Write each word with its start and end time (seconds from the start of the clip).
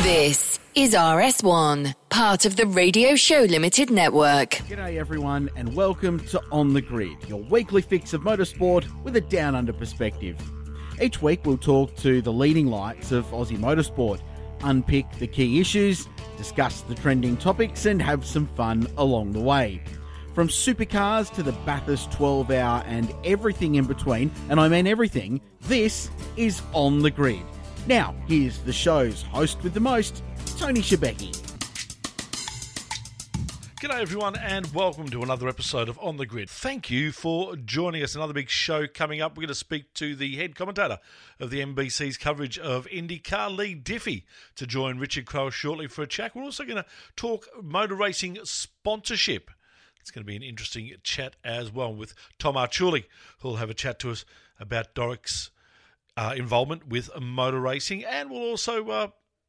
This 0.00 0.58
is 0.74 0.94
RS1, 0.94 1.94
part 2.08 2.44
of 2.44 2.56
the 2.56 2.66
Radio 2.66 3.14
Show 3.14 3.42
Limited 3.42 3.88
network. 3.88 4.50
G'day, 4.50 4.96
everyone, 4.96 5.48
and 5.54 5.76
welcome 5.76 6.18
to 6.26 6.42
On 6.50 6.72
the 6.72 6.80
Grid, 6.80 7.16
your 7.28 7.40
weekly 7.42 7.82
fix 7.82 8.12
of 8.12 8.22
motorsport 8.22 8.84
with 9.04 9.14
a 9.14 9.20
down 9.20 9.54
under 9.54 9.72
perspective. 9.72 10.36
Each 11.00 11.22
week, 11.22 11.46
we'll 11.46 11.56
talk 11.56 11.94
to 11.98 12.20
the 12.20 12.32
leading 12.32 12.66
lights 12.66 13.12
of 13.12 13.26
Aussie 13.26 13.58
motorsport, 13.58 14.20
unpick 14.64 15.08
the 15.18 15.28
key 15.28 15.60
issues, 15.60 16.08
discuss 16.36 16.80
the 16.80 16.96
trending 16.96 17.36
topics, 17.36 17.86
and 17.86 18.02
have 18.02 18.24
some 18.24 18.48
fun 18.56 18.88
along 18.96 19.32
the 19.32 19.40
way. 19.40 19.80
From 20.34 20.48
supercars 20.48 21.32
to 21.34 21.44
the 21.44 21.52
Bathurst 21.52 22.10
12 22.10 22.50
hour 22.50 22.82
and 22.86 23.14
everything 23.24 23.76
in 23.76 23.84
between, 23.84 24.32
and 24.48 24.58
I 24.58 24.68
mean 24.68 24.88
everything, 24.88 25.40
this 25.60 26.10
is 26.36 26.60
On 26.72 27.02
the 27.02 27.10
Grid. 27.10 27.42
Now, 27.88 28.14
here's 28.28 28.58
the 28.60 28.72
show's 28.72 29.22
host 29.22 29.60
with 29.64 29.74
the 29.74 29.80
most, 29.80 30.22
Tony 30.56 30.80
Shebeki. 30.80 31.36
G'day, 33.80 34.00
everyone, 34.00 34.36
and 34.36 34.72
welcome 34.72 35.08
to 35.08 35.24
another 35.24 35.48
episode 35.48 35.88
of 35.88 35.98
On 35.98 36.16
the 36.16 36.24
Grid. 36.24 36.48
Thank 36.48 36.90
you 36.90 37.10
for 37.10 37.56
joining 37.56 38.04
us. 38.04 38.14
Another 38.14 38.34
big 38.34 38.48
show 38.48 38.86
coming 38.86 39.20
up. 39.20 39.32
We're 39.32 39.42
going 39.42 39.48
to 39.48 39.56
speak 39.56 39.92
to 39.94 40.14
the 40.14 40.36
head 40.36 40.54
commentator 40.54 41.00
of 41.40 41.50
the 41.50 41.58
NBC's 41.58 42.16
coverage 42.16 42.56
of 42.56 42.86
IndyCar, 42.86 43.56
Leigh 43.56 43.74
Diffey, 43.74 44.22
to 44.54 44.64
join 44.64 45.00
Richard 45.00 45.26
Craill 45.26 45.50
shortly 45.50 45.88
for 45.88 46.02
a 46.02 46.06
chat. 46.06 46.36
We're 46.36 46.44
also 46.44 46.62
going 46.62 46.76
to 46.76 46.86
talk 47.16 47.48
motor 47.60 47.96
racing 47.96 48.38
sponsorship. 48.44 49.50
It's 50.00 50.12
going 50.12 50.22
to 50.22 50.30
be 50.30 50.36
an 50.36 50.44
interesting 50.44 50.92
chat 51.02 51.34
as 51.42 51.72
well 51.72 51.92
with 51.92 52.14
Tom 52.38 52.54
Archuli, 52.54 53.06
who'll 53.40 53.56
have 53.56 53.70
a 53.70 53.74
chat 53.74 53.98
to 53.98 54.12
us 54.12 54.24
about 54.60 54.94
Doric's 54.94 55.50
uh, 56.16 56.34
involvement 56.36 56.88
with 56.88 57.10
motor 57.20 57.60
racing, 57.60 58.04
and 58.04 58.30
we'll 58.30 58.42
also 58.42 58.88
uh, 58.88 59.08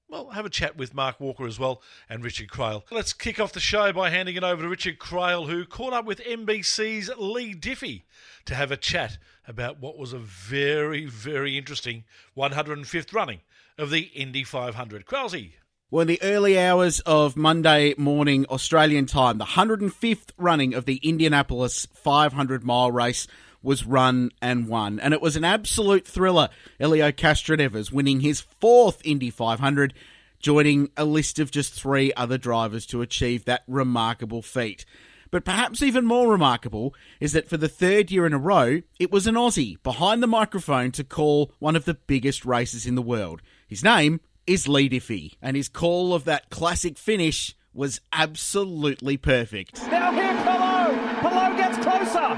well, 0.10 0.30
have 0.30 0.46
a 0.46 0.50
chat 0.50 0.78
with 0.78 0.94
Mark 0.94 1.20
Walker 1.20 1.48
as 1.48 1.60
well 1.60 1.82
and 2.08 2.24
Richard 2.24 2.50
Craill. 2.50 2.84
Let's 2.92 3.14
kick 3.14 3.40
off 3.40 3.54
the 3.54 3.60
show 3.60 3.92
by 3.92 4.10
handing 4.12 4.36
it 4.36 4.44
over 4.44 4.62
to 4.62 4.70
Richard 4.70 5.00
Craill, 5.00 5.48
who 5.48 5.66
caught 5.66 5.94
up 5.94 6.06
with 6.06 6.20
NBC's 6.20 7.10
Leigh 7.18 7.56
Diffey 7.56 8.04
to 8.46 8.56
have 8.56 8.72
a 8.72 8.78
chat 8.78 9.18
about 9.48 9.80
what 9.80 9.98
was 9.98 10.14
a 10.14 10.20
very, 10.20 11.06
very 11.06 11.58
interesting 11.58 12.04
105th 12.38 13.14
running 13.14 13.42
of 13.78 13.90
the 13.90 14.02
Indy 14.14 14.44
500. 14.44 15.06
Krailsey. 15.06 15.54
Well, 15.90 16.02
in 16.02 16.08
the 16.08 16.22
early 16.22 16.60
hours 16.60 17.00
of 17.02 17.36
Monday 17.36 17.94
morning 17.98 18.46
Australian 18.48 19.06
time, 19.06 19.38
the 19.38 19.46
105th 19.46 20.30
running 20.38 20.74
of 20.74 20.86
the 20.86 20.98
Indianapolis 20.98 21.88
500 21.94 22.64
mile 22.64 22.92
race 22.92 23.28
was 23.64 23.86
run 23.86 24.30
and 24.42 24.68
won. 24.68 25.00
And 25.00 25.14
it 25.14 25.22
was 25.22 25.36
an 25.36 25.44
absolute 25.44 26.08
thriller. 26.08 26.50
Elio 26.80 27.12
Castroneves 27.12 27.92
winning 27.92 28.20
his 28.20 28.42
fourth 28.42 29.02
Indy 29.04 29.30
500, 29.32 29.94
joining 30.40 30.92
a 30.96 31.06
list 31.06 31.40
of 31.40 31.50
just 31.50 31.74
three 31.74 32.14
other 32.14 32.38
drivers 32.38 32.86
to 32.88 33.02
achieve 33.02 33.46
that 33.46 33.64
remarkable 33.68 34.42
feat. 34.42 34.86
But 35.32 35.46
perhaps 35.46 35.82
even 35.82 36.06
more 36.06 36.30
remarkable 36.30 36.94
is 37.20 37.32
that 37.32 37.50
for 37.50 37.58
the 37.58 37.68
third 37.68 38.12
year 38.12 38.28
in 38.28 38.34
a 38.34 38.38
row, 38.38 38.82
it 39.00 39.10
was 39.10 39.26
an 39.26 39.34
Aussie 39.34 39.82
behind 39.82 40.22
the 40.22 40.28
microphone 40.28 40.92
to 40.92 41.04
call 41.04 41.52
one 41.58 41.76
of 41.76 41.86
the 41.86 41.96
biggest 41.96 42.46
races 42.46 42.86
in 42.86 42.94
the 42.94 43.02
world. 43.02 43.42
His 43.68 43.84
name 43.84 44.20
is 44.46 44.68
Leigh 44.68 44.90
Diffey, 44.90 45.34
and 45.42 45.58
his 45.58 45.70
call 45.70 46.14
of 46.14 46.26
that 46.26 46.52
classic 46.52 47.00
finish 47.00 47.56
was 47.74 48.00
absolutely 48.12 49.18
perfect. 49.18 49.82
Now 49.88 50.12
here, 50.12 50.36
Palou. 50.44 50.94
Palou 51.22 51.58
gets 51.58 51.78
closer. 51.80 52.30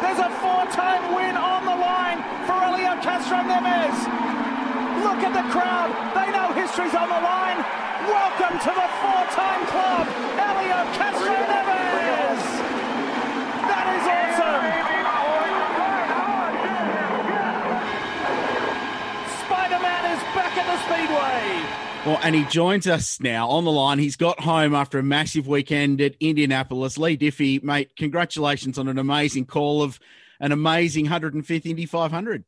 There's 0.00 0.18
a 0.18 0.30
four-time 0.40 1.14
win 1.14 1.36
on 1.36 1.64
the 1.66 1.76
line 1.76 2.22
for 2.46 2.54
Elio 2.54 3.02
Neves. 3.60 4.00
Look 5.04 5.20
at 5.22 5.32
the 5.32 5.46
crowd. 5.52 5.90
They 6.14 6.30
know 6.32 6.52
history's 6.52 6.94
on 6.94 7.08
the 7.08 7.20
line. 7.20 7.58
Welcome 8.06 8.58
to 8.58 8.72
the 8.72 8.88
four-time 9.00 9.66
club, 9.66 10.06
Elio 10.38 10.80
Castroneves. 10.94 12.44
That 13.66 13.86
is 13.96 14.04
awesome. 14.06 14.64
Spider-Man 19.46 20.02
is 20.16 20.22
back 20.34 20.54
at 20.56 20.66
the 20.70 20.78
Speedway. 20.86 21.66
Well, 22.06 22.20
and 22.22 22.34
he 22.36 22.44
joins 22.44 22.86
us 22.86 23.20
now 23.20 23.48
on 23.48 23.64
the 23.64 23.72
line. 23.72 23.98
He's 23.98 24.16
got 24.16 24.38
home 24.40 24.74
after 24.74 24.98
a 25.00 25.02
massive 25.02 25.48
weekend 25.48 26.00
at 26.00 26.14
Indianapolis. 26.20 26.98
Leigh 26.98 27.16
Diffey, 27.16 27.62
mate, 27.62 27.96
congratulations 27.96 28.78
on 28.78 28.86
an 28.86 28.98
amazing 28.98 29.46
call 29.46 29.82
of 29.82 29.98
an 30.38 30.52
amazing 30.52 31.06
105th 31.06 31.66
Indy 31.66 31.86
500. 31.86 32.44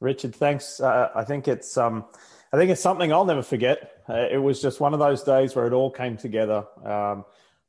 Richard, 0.00 0.34
thanks. 0.34 0.80
Uh, 0.80 1.10
I 1.14 1.24
think 1.24 1.48
it's 1.48 1.76
um, 1.76 2.04
I 2.52 2.56
think 2.56 2.70
it's 2.70 2.80
something 2.80 3.12
I'll 3.12 3.24
never 3.24 3.42
forget. 3.42 4.02
Uh, 4.08 4.26
it 4.30 4.38
was 4.38 4.62
just 4.62 4.80
one 4.80 4.94
of 4.94 5.00
those 5.00 5.22
days 5.22 5.56
where 5.56 5.66
it 5.66 5.72
all 5.72 5.90
came 5.90 6.16
together. 6.16 6.64
Um, 6.84 7.24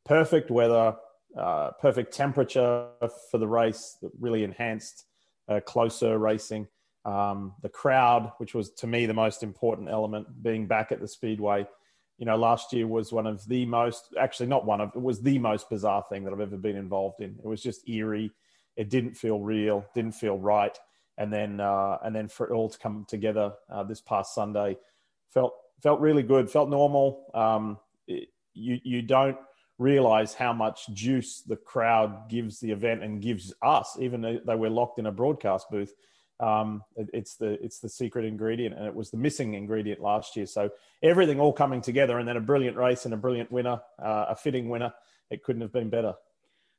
perfect 0.05 0.51
weather, 0.51 0.95
uh, 1.37 1.71
perfect 1.81 2.13
temperature 2.13 2.87
for 3.31 3.37
the 3.37 3.47
race 3.47 3.97
that 4.01 4.11
really 4.19 4.43
enhanced 4.43 5.05
uh, 5.47 5.59
closer 5.59 6.17
racing. 6.17 6.67
Um, 7.03 7.55
the 7.61 7.69
crowd, 7.69 8.31
which 8.37 8.53
was 8.53 8.71
to 8.75 8.87
me 8.87 9.05
the 9.05 9.13
most 9.13 9.41
important 9.41 9.89
element, 9.89 10.43
being 10.43 10.67
back 10.67 10.91
at 10.91 11.01
the 11.01 11.07
speedway. 11.07 11.65
You 12.19 12.25
know, 12.25 12.35
last 12.35 12.73
year 12.73 12.85
was 12.85 13.11
one 13.11 13.25
of 13.25 13.47
the 13.47 13.65
most, 13.65 14.13
actually 14.19 14.47
not 14.47 14.65
one 14.65 14.81
of, 14.81 14.91
it 14.93 15.01
was 15.01 15.21
the 15.21 15.39
most 15.39 15.69
bizarre 15.69 16.05
thing 16.09 16.25
that 16.25 16.33
I've 16.33 16.41
ever 16.41 16.57
been 16.57 16.75
involved 16.75 17.21
in. 17.21 17.39
It 17.43 17.47
was 17.47 17.63
just 17.63 17.87
eerie. 17.89 18.31
It 18.75 18.89
didn't 18.89 19.15
feel 19.15 19.39
real, 19.39 19.85
didn't 19.95 20.11
feel 20.11 20.37
right 20.37 20.77
and 21.19 21.31
then 21.31 21.59
uh, 21.59 21.97
and 22.03 22.15
then 22.15 22.27
for 22.27 22.47
it 22.47 22.53
all 22.53 22.69
to 22.69 22.79
come 22.79 23.05
together 23.07 23.53
uh, 23.71 23.83
this 23.83 24.01
past 24.01 24.33
Sunday 24.33 24.77
felt 25.29 25.53
felt 25.83 25.99
really 25.99 26.23
good. 26.23 26.49
Felt 26.49 26.69
normal. 26.69 27.29
Um, 27.35 27.77
it, 28.07 28.29
you 28.53 28.79
you 28.83 29.01
don't 29.01 29.37
realize 29.77 30.33
how 30.33 30.51
much 30.51 30.89
juice 30.93 31.41
the 31.41 31.55
crowd 31.55 32.29
gives 32.29 32.59
the 32.59 32.71
event 32.71 33.03
and 33.03 33.21
gives 33.21 33.53
us, 33.61 33.97
even 33.99 34.41
though 34.45 34.57
we're 34.57 34.69
locked 34.69 34.99
in 34.99 35.05
a 35.05 35.11
broadcast 35.11 35.69
booth. 35.69 35.93
Um, 36.41 36.83
it, 36.95 37.09
it's 37.13 37.35
the 37.35 37.63
it's 37.63 37.79
the 37.79 37.89
secret 37.89 38.25
ingredient, 38.25 38.75
and 38.75 38.85
it 38.85 38.95
was 38.95 39.11
the 39.11 39.17
missing 39.17 39.53
ingredient 39.53 40.01
last 40.01 40.37
year. 40.37 40.45
So 40.45 40.69
everything 41.03 41.39
all 41.39 41.53
coming 41.53 41.81
together, 41.81 42.17
and 42.17 42.27
then 42.27 42.37
a 42.37 42.41
brilliant 42.41 42.77
race 42.77 43.05
and 43.05 43.13
a 43.13 43.17
brilliant 43.17 43.51
winner, 43.51 43.81
uh, 44.01 44.25
a 44.29 44.35
fitting 44.35 44.69
winner. 44.69 44.93
It 45.29 45.43
couldn't 45.43 45.61
have 45.61 45.73
been 45.73 45.89
better. 45.89 46.15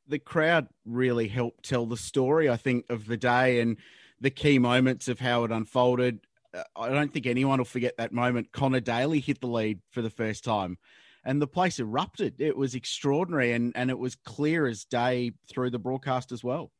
The 0.08 0.18
crowd 0.18 0.66
really 0.84 1.28
helped 1.28 1.64
tell 1.64 1.86
the 1.86 1.96
story, 1.96 2.48
I 2.48 2.56
think, 2.56 2.86
of 2.90 3.06
the 3.06 3.16
day 3.16 3.60
and 3.60 3.76
the 4.20 4.30
key 4.30 4.58
moments 4.58 5.08
of 5.08 5.18
how 5.18 5.44
it 5.44 5.50
unfolded. 5.50 6.20
Uh, 6.52 6.62
I 6.76 6.88
don't 6.88 7.12
think 7.12 7.26
anyone 7.26 7.58
will 7.58 7.64
forget 7.64 7.96
that 7.98 8.12
moment. 8.12 8.52
Connor 8.52 8.80
Daly 8.80 9.20
hit 9.20 9.40
the 9.40 9.46
lead 9.46 9.80
for 9.90 10.02
the 10.02 10.10
first 10.10 10.44
time, 10.44 10.78
and 11.24 11.40
the 11.40 11.46
place 11.46 11.78
erupted. 11.78 12.40
It 12.40 12.56
was 12.56 12.74
extraordinary, 12.74 13.52
and, 13.52 13.72
and 13.76 13.90
it 13.90 13.98
was 13.98 14.16
clear 14.16 14.66
as 14.66 14.84
day 14.84 15.32
through 15.48 15.70
the 15.70 15.78
broadcast 15.78 16.32
as 16.32 16.44
well. 16.44 16.70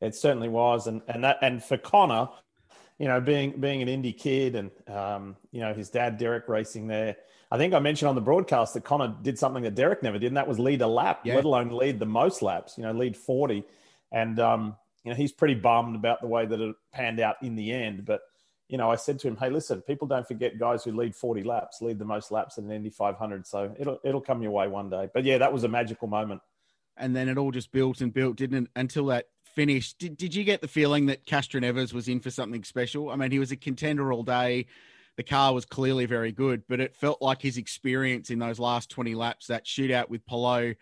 It 0.00 0.14
certainly 0.14 0.48
was, 0.48 0.86
and 0.86 1.02
and 1.08 1.24
that 1.24 1.38
and 1.40 1.62
for 1.62 1.78
Connor, 1.78 2.28
you 2.98 3.08
know, 3.08 3.20
being 3.20 3.58
being 3.60 3.80
an 3.80 3.88
Indy 3.88 4.12
kid, 4.12 4.54
and 4.54 4.70
um, 4.88 5.36
you 5.52 5.60
know 5.60 5.72
his 5.72 5.88
dad 5.88 6.18
Derek 6.18 6.48
racing 6.48 6.86
there. 6.86 7.16
I 7.50 7.58
think 7.58 7.74
I 7.74 7.78
mentioned 7.78 8.08
on 8.08 8.14
the 8.14 8.20
broadcast 8.20 8.74
that 8.74 8.84
Connor 8.84 9.14
did 9.22 9.38
something 9.38 9.62
that 9.62 9.74
Derek 9.74 10.02
never 10.02 10.18
did, 10.18 10.28
and 10.28 10.36
that 10.36 10.48
was 10.48 10.58
lead 10.58 10.82
a 10.82 10.86
lap, 10.86 11.20
yeah. 11.24 11.36
let 11.36 11.44
alone 11.44 11.70
lead 11.70 11.98
the 11.98 12.06
most 12.06 12.42
laps. 12.42 12.76
You 12.76 12.84
know, 12.84 12.92
lead 12.92 13.16
forty, 13.16 13.64
and 14.12 14.38
um, 14.38 14.76
you 15.06 15.12
know, 15.12 15.16
he's 15.16 15.30
pretty 15.30 15.54
bummed 15.54 15.94
about 15.94 16.20
the 16.20 16.26
way 16.26 16.46
that 16.46 16.60
it 16.60 16.74
panned 16.92 17.20
out 17.20 17.36
in 17.40 17.54
the 17.54 17.70
end. 17.70 18.04
But, 18.04 18.22
you 18.66 18.76
know, 18.76 18.90
I 18.90 18.96
said 18.96 19.20
to 19.20 19.28
him, 19.28 19.36
hey, 19.36 19.50
listen, 19.50 19.80
people 19.80 20.08
don't 20.08 20.26
forget 20.26 20.58
guys 20.58 20.82
who 20.82 20.90
lead 20.90 21.14
40 21.14 21.44
laps, 21.44 21.80
lead 21.80 22.00
the 22.00 22.04
most 22.04 22.32
laps 22.32 22.58
in 22.58 22.64
an 22.64 22.72
Indy 22.72 22.90
500. 22.90 23.46
So 23.46 23.72
it'll, 23.78 24.00
it'll 24.02 24.20
come 24.20 24.42
your 24.42 24.50
way 24.50 24.66
one 24.66 24.90
day. 24.90 25.08
But 25.14 25.22
yeah, 25.22 25.38
that 25.38 25.52
was 25.52 25.62
a 25.62 25.68
magical 25.68 26.08
moment. 26.08 26.40
And 26.96 27.14
then 27.14 27.28
it 27.28 27.38
all 27.38 27.52
just 27.52 27.70
built 27.70 28.00
and 28.00 28.12
built, 28.12 28.34
didn't 28.36 28.64
it? 28.64 28.70
Until 28.74 29.06
that 29.06 29.26
finish. 29.54 29.92
Did, 29.92 30.16
did 30.16 30.34
you 30.34 30.42
get 30.42 30.60
the 30.60 30.66
feeling 30.66 31.06
that 31.06 31.24
Castroneves 31.24 31.92
was 31.92 32.08
in 32.08 32.18
for 32.18 32.32
something 32.32 32.64
special? 32.64 33.10
I 33.10 33.14
mean, 33.14 33.30
he 33.30 33.38
was 33.38 33.52
a 33.52 33.56
contender 33.56 34.12
all 34.12 34.24
day. 34.24 34.66
The 35.16 35.22
car 35.22 35.54
was 35.54 35.64
clearly 35.64 36.06
very 36.06 36.32
good, 36.32 36.64
but 36.68 36.80
it 36.80 36.96
felt 36.96 37.22
like 37.22 37.40
his 37.40 37.58
experience 37.58 38.30
in 38.30 38.40
those 38.40 38.58
last 38.58 38.90
20 38.90 39.14
laps, 39.14 39.46
that 39.46 39.66
shootout 39.66 40.08
with 40.08 40.26
Palou, 40.26 40.74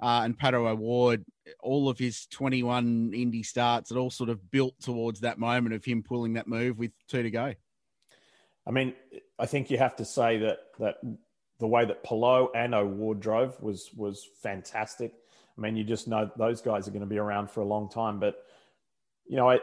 uh, 0.00 0.22
and 0.24 0.38
Pato 0.38 0.68
O'Ward, 0.68 1.24
all 1.60 1.88
of 1.88 1.98
his 1.98 2.26
21 2.26 3.12
Indy 3.14 3.42
starts, 3.42 3.90
it 3.90 3.96
all 3.96 4.10
sort 4.10 4.30
of 4.30 4.50
built 4.50 4.74
towards 4.80 5.20
that 5.20 5.38
moment 5.38 5.74
of 5.74 5.84
him 5.84 6.02
pulling 6.02 6.34
that 6.34 6.46
move 6.46 6.78
with 6.78 6.92
two 7.08 7.22
to 7.22 7.30
go. 7.30 7.54
I 8.66 8.70
mean, 8.70 8.94
I 9.38 9.46
think 9.46 9.70
you 9.70 9.78
have 9.78 9.96
to 9.96 10.04
say 10.04 10.38
that 10.38 10.58
that 10.78 10.96
the 11.58 11.66
way 11.66 11.84
that 11.84 12.02
Palou 12.02 12.48
and 12.54 12.74
O'Ward 12.74 13.20
drove 13.20 13.60
was 13.62 13.90
was 13.94 14.26
fantastic. 14.42 15.12
I 15.12 15.60
I 15.60 15.60
mean, 15.60 15.76
you 15.76 15.84
just 15.84 16.08
know 16.08 16.30
those 16.36 16.60
guys 16.62 16.88
are 16.88 16.90
going 16.90 17.00
to 17.00 17.06
be 17.06 17.18
around 17.18 17.50
for 17.50 17.60
a 17.60 17.66
long 17.66 17.90
time. 17.90 18.18
But 18.18 18.36
you 19.26 19.36
know, 19.36 19.50
I, 19.50 19.58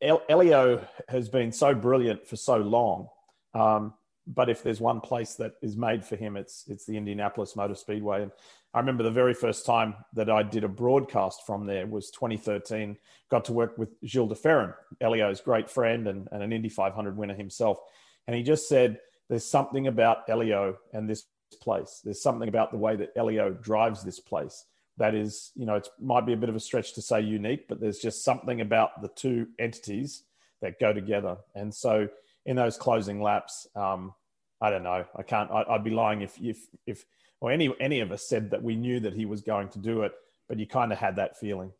Elio 0.00 0.86
has 1.08 1.28
been 1.28 1.52
so 1.52 1.74
brilliant 1.74 2.26
for 2.26 2.36
so 2.36 2.58
long. 2.58 3.08
Um, 3.54 3.94
but 4.26 4.50
if 4.50 4.62
there's 4.62 4.80
one 4.80 5.00
place 5.00 5.34
that 5.36 5.52
is 5.62 5.76
made 5.76 6.04
for 6.04 6.16
him, 6.16 6.36
it's 6.36 6.64
it's 6.68 6.84
the 6.84 6.96
Indianapolis 6.96 7.56
Motor 7.56 7.74
Speedway. 7.74 8.22
And 8.22 8.32
I 8.74 8.80
remember 8.80 9.02
the 9.02 9.10
very 9.10 9.34
first 9.34 9.64
time 9.64 9.94
that 10.14 10.30
I 10.30 10.42
did 10.42 10.64
a 10.64 10.68
broadcast 10.68 11.46
from 11.46 11.66
there 11.66 11.86
was 11.86 12.10
2013. 12.10 12.96
Got 13.30 13.46
to 13.46 13.52
work 13.52 13.78
with 13.78 13.98
Gil 14.02 14.26
de 14.26 14.34
Ferran, 14.34 14.74
Elio's 15.00 15.40
great 15.40 15.70
friend 15.70 16.06
and, 16.06 16.28
and 16.32 16.42
an 16.42 16.52
Indy 16.52 16.68
500 16.68 17.16
winner 17.16 17.34
himself. 17.34 17.78
And 18.26 18.36
he 18.36 18.42
just 18.42 18.68
said, 18.68 19.00
"There's 19.28 19.44
something 19.44 19.86
about 19.86 20.28
Elio 20.28 20.76
and 20.92 21.08
this 21.08 21.24
place. 21.62 22.02
There's 22.04 22.22
something 22.22 22.48
about 22.48 22.70
the 22.70 22.76
way 22.76 22.94
that 22.96 23.12
Elio 23.16 23.50
drives 23.52 24.02
this 24.02 24.20
place 24.20 24.64
that 24.98 25.14
is, 25.14 25.52
you 25.54 25.64
know, 25.64 25.76
it 25.76 25.88
might 26.00 26.26
be 26.26 26.32
a 26.32 26.36
bit 26.36 26.48
of 26.48 26.56
a 26.56 26.60
stretch 26.60 26.92
to 26.94 27.02
say 27.02 27.20
unique, 27.20 27.68
but 27.68 27.80
there's 27.80 27.98
just 27.98 28.24
something 28.24 28.60
about 28.60 29.00
the 29.00 29.08
two 29.08 29.46
entities 29.58 30.24
that 30.60 30.80
go 30.80 30.92
together. 30.92 31.36
And 31.54 31.72
so 31.72 32.08
in 32.44 32.56
those 32.56 32.76
closing 32.76 33.22
laps, 33.22 33.66
um, 33.76 34.12
I 34.60 34.70
don't 34.70 34.82
know. 34.82 35.04
I 35.16 35.22
can't. 35.22 35.50
I, 35.52 35.72
would 35.72 35.84
be 35.84 35.90
lying 35.90 36.22
if 36.22 36.36
if 36.40 36.66
if 36.84 37.04
or 37.40 37.50
any 37.52 37.72
any 37.80 38.00
of 38.00 38.12
us 38.12 38.28
said 38.28 38.50
that 38.50 38.62
we 38.62 38.76
knew 38.76 39.00
that 39.00 39.14
he 39.14 39.26
was 39.26 39.42
going 39.42 39.68
to 39.70 39.78
do 39.78 40.02
it, 40.02 40.12
but 40.48 40.58
you 40.58 40.66
kind 40.66 40.92
of 40.92 40.98
had 40.98 41.16
that 41.16 41.38
feeling. 41.38 41.72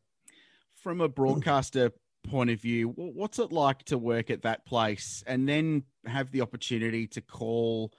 From 0.82 1.00
a 1.00 1.08
broadcaster 1.08 1.92
point 2.28 2.50
of 2.50 2.60
view, 2.60 2.88
what's 2.96 3.38
it 3.38 3.52
like 3.52 3.84
to 3.84 3.98
work 3.98 4.30
at 4.30 4.42
that 4.42 4.66
place 4.66 5.22
and 5.26 5.48
then 5.48 5.84
have 6.06 6.30
the 6.30 6.40
opportunity 6.40 7.06
to 7.08 7.20
call 7.20 7.92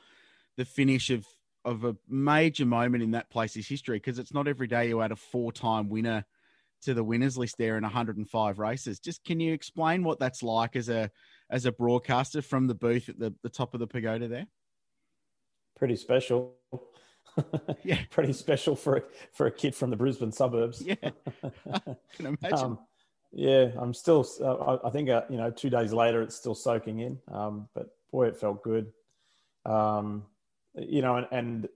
the 0.58 0.66
finish 0.66 1.10
of 1.10 1.26
of 1.66 1.84
a 1.84 1.96
major 2.08 2.66
moment 2.66 3.04
in 3.04 3.12
that 3.12 3.30
place's 3.30 3.68
history 3.68 3.98
because 3.98 4.18
it's 4.18 4.34
not 4.34 4.48
every 4.48 4.68
day 4.68 4.88
you 4.88 5.02
add 5.02 5.12
a 5.12 5.16
four 5.16 5.52
time 5.52 5.90
winner 5.90 6.26
to 6.82 6.94
the 6.94 7.04
winners 7.04 7.38
list 7.38 7.58
there 7.58 7.78
in 7.78 7.84
105 7.84 8.60
races. 8.60 9.00
Just 9.00 9.24
can 9.26 9.40
you 9.40 9.54
explain 9.54 10.04
what 10.04 10.20
that's 10.20 10.42
like 10.42 10.76
as 10.76 10.90
a 10.90 11.12
as 11.50 11.66
a 11.66 11.72
broadcaster 11.72 12.42
from 12.42 12.68
the 12.68 12.76
booth 12.76 13.10
at 13.10 13.20
the, 13.20 13.34
the 13.44 13.50
top 13.50 13.74
of 13.74 13.80
the 13.80 13.88
pagoda 13.88 14.28
there? 14.28 14.48
Pretty 15.76 15.96
special. 15.96 16.56
yeah, 17.84 18.00
pretty 18.10 18.34
special 18.34 18.76
for 18.76 18.98
a, 18.98 19.04
for 19.32 19.48
a 19.48 19.52
kid 19.52 19.76
from 19.76 19.90
the 19.90 19.96
Brisbane 19.96 20.32
suburbs. 20.32 20.82
Yeah, 20.82 20.96
I 21.04 21.80
can 22.16 22.26
imagine. 22.26 22.60
Um, 22.60 22.80
yeah, 23.32 23.70
I'm 23.78 23.94
still. 23.94 24.28
Uh, 24.42 24.78
I 24.84 24.90
think 24.90 25.10
uh, 25.10 25.24
you 25.30 25.38
know, 25.38 25.52
two 25.52 25.70
days 25.70 25.94
later, 25.94 26.22
it's 26.22 26.36
still 26.36 26.56
soaking 26.56 27.00
in. 27.00 27.20
Um, 27.32 27.68
but 27.76 27.90
boy, 28.12 28.28
it 28.28 28.38
felt 28.38 28.64
good. 28.64 28.92
Um, 29.66 30.24
you 30.76 31.02
know, 31.02 31.18
and, 31.18 31.28
and 31.32 31.70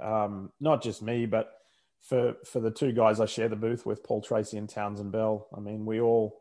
um, 0.00 0.52
not 0.60 0.82
just 0.82 1.02
me, 1.02 1.26
but 1.26 1.52
for 2.00 2.36
for 2.44 2.60
the 2.60 2.70
two 2.70 2.92
guys 2.92 3.20
I 3.20 3.26
share 3.26 3.48
the 3.48 3.56
booth 3.56 3.84
with, 3.84 4.02
Paul 4.02 4.22
Tracy 4.22 4.56
and 4.56 4.68
Townsend 4.68 5.12
Bell. 5.12 5.48
I 5.56 5.60
mean, 5.60 5.84
we 5.84 6.00
all. 6.00 6.38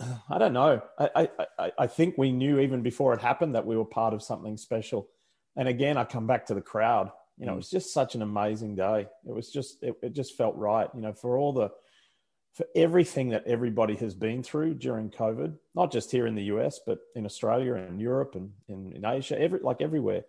I 0.30 0.38
don't 0.38 0.52
know. 0.52 0.80
I, 0.98 1.28
I, 1.58 1.72
I 1.78 1.86
think 1.86 2.16
we 2.16 2.32
knew 2.32 2.60
even 2.60 2.82
before 2.82 3.14
it 3.14 3.20
happened 3.20 3.54
that 3.54 3.66
we 3.66 3.76
were 3.76 3.84
part 3.84 4.14
of 4.14 4.22
something 4.22 4.56
special. 4.56 5.08
And 5.56 5.66
again, 5.66 5.96
I 5.96 6.04
come 6.04 6.26
back 6.26 6.46
to 6.46 6.54
the 6.54 6.60
crowd. 6.60 7.10
You 7.38 7.46
know, 7.46 7.52
mm. 7.52 7.54
it 7.54 7.58
was 7.58 7.70
just 7.70 7.92
such 7.92 8.14
an 8.14 8.22
amazing 8.22 8.76
day. 8.76 9.06
It 9.26 9.34
was 9.34 9.50
just, 9.50 9.82
it, 9.82 9.94
it 10.02 10.12
just 10.12 10.36
felt 10.36 10.56
right. 10.56 10.88
You 10.94 11.00
know, 11.00 11.12
for 11.12 11.38
all 11.38 11.52
the, 11.52 11.70
for 12.54 12.66
everything 12.74 13.28
that 13.30 13.46
everybody 13.46 13.94
has 13.96 14.14
been 14.14 14.42
through 14.42 14.74
during 14.74 15.10
COVID, 15.10 15.54
not 15.74 15.92
just 15.92 16.10
here 16.10 16.26
in 16.26 16.34
the 16.34 16.44
US, 16.44 16.80
but 16.84 16.98
in 17.14 17.24
Australia 17.24 17.74
and 17.74 18.00
Europe 18.00 18.34
and 18.34 18.50
in, 18.68 18.92
in 18.92 19.04
Asia, 19.04 19.40
every 19.40 19.60
like 19.60 19.80
everywhere 19.80 20.24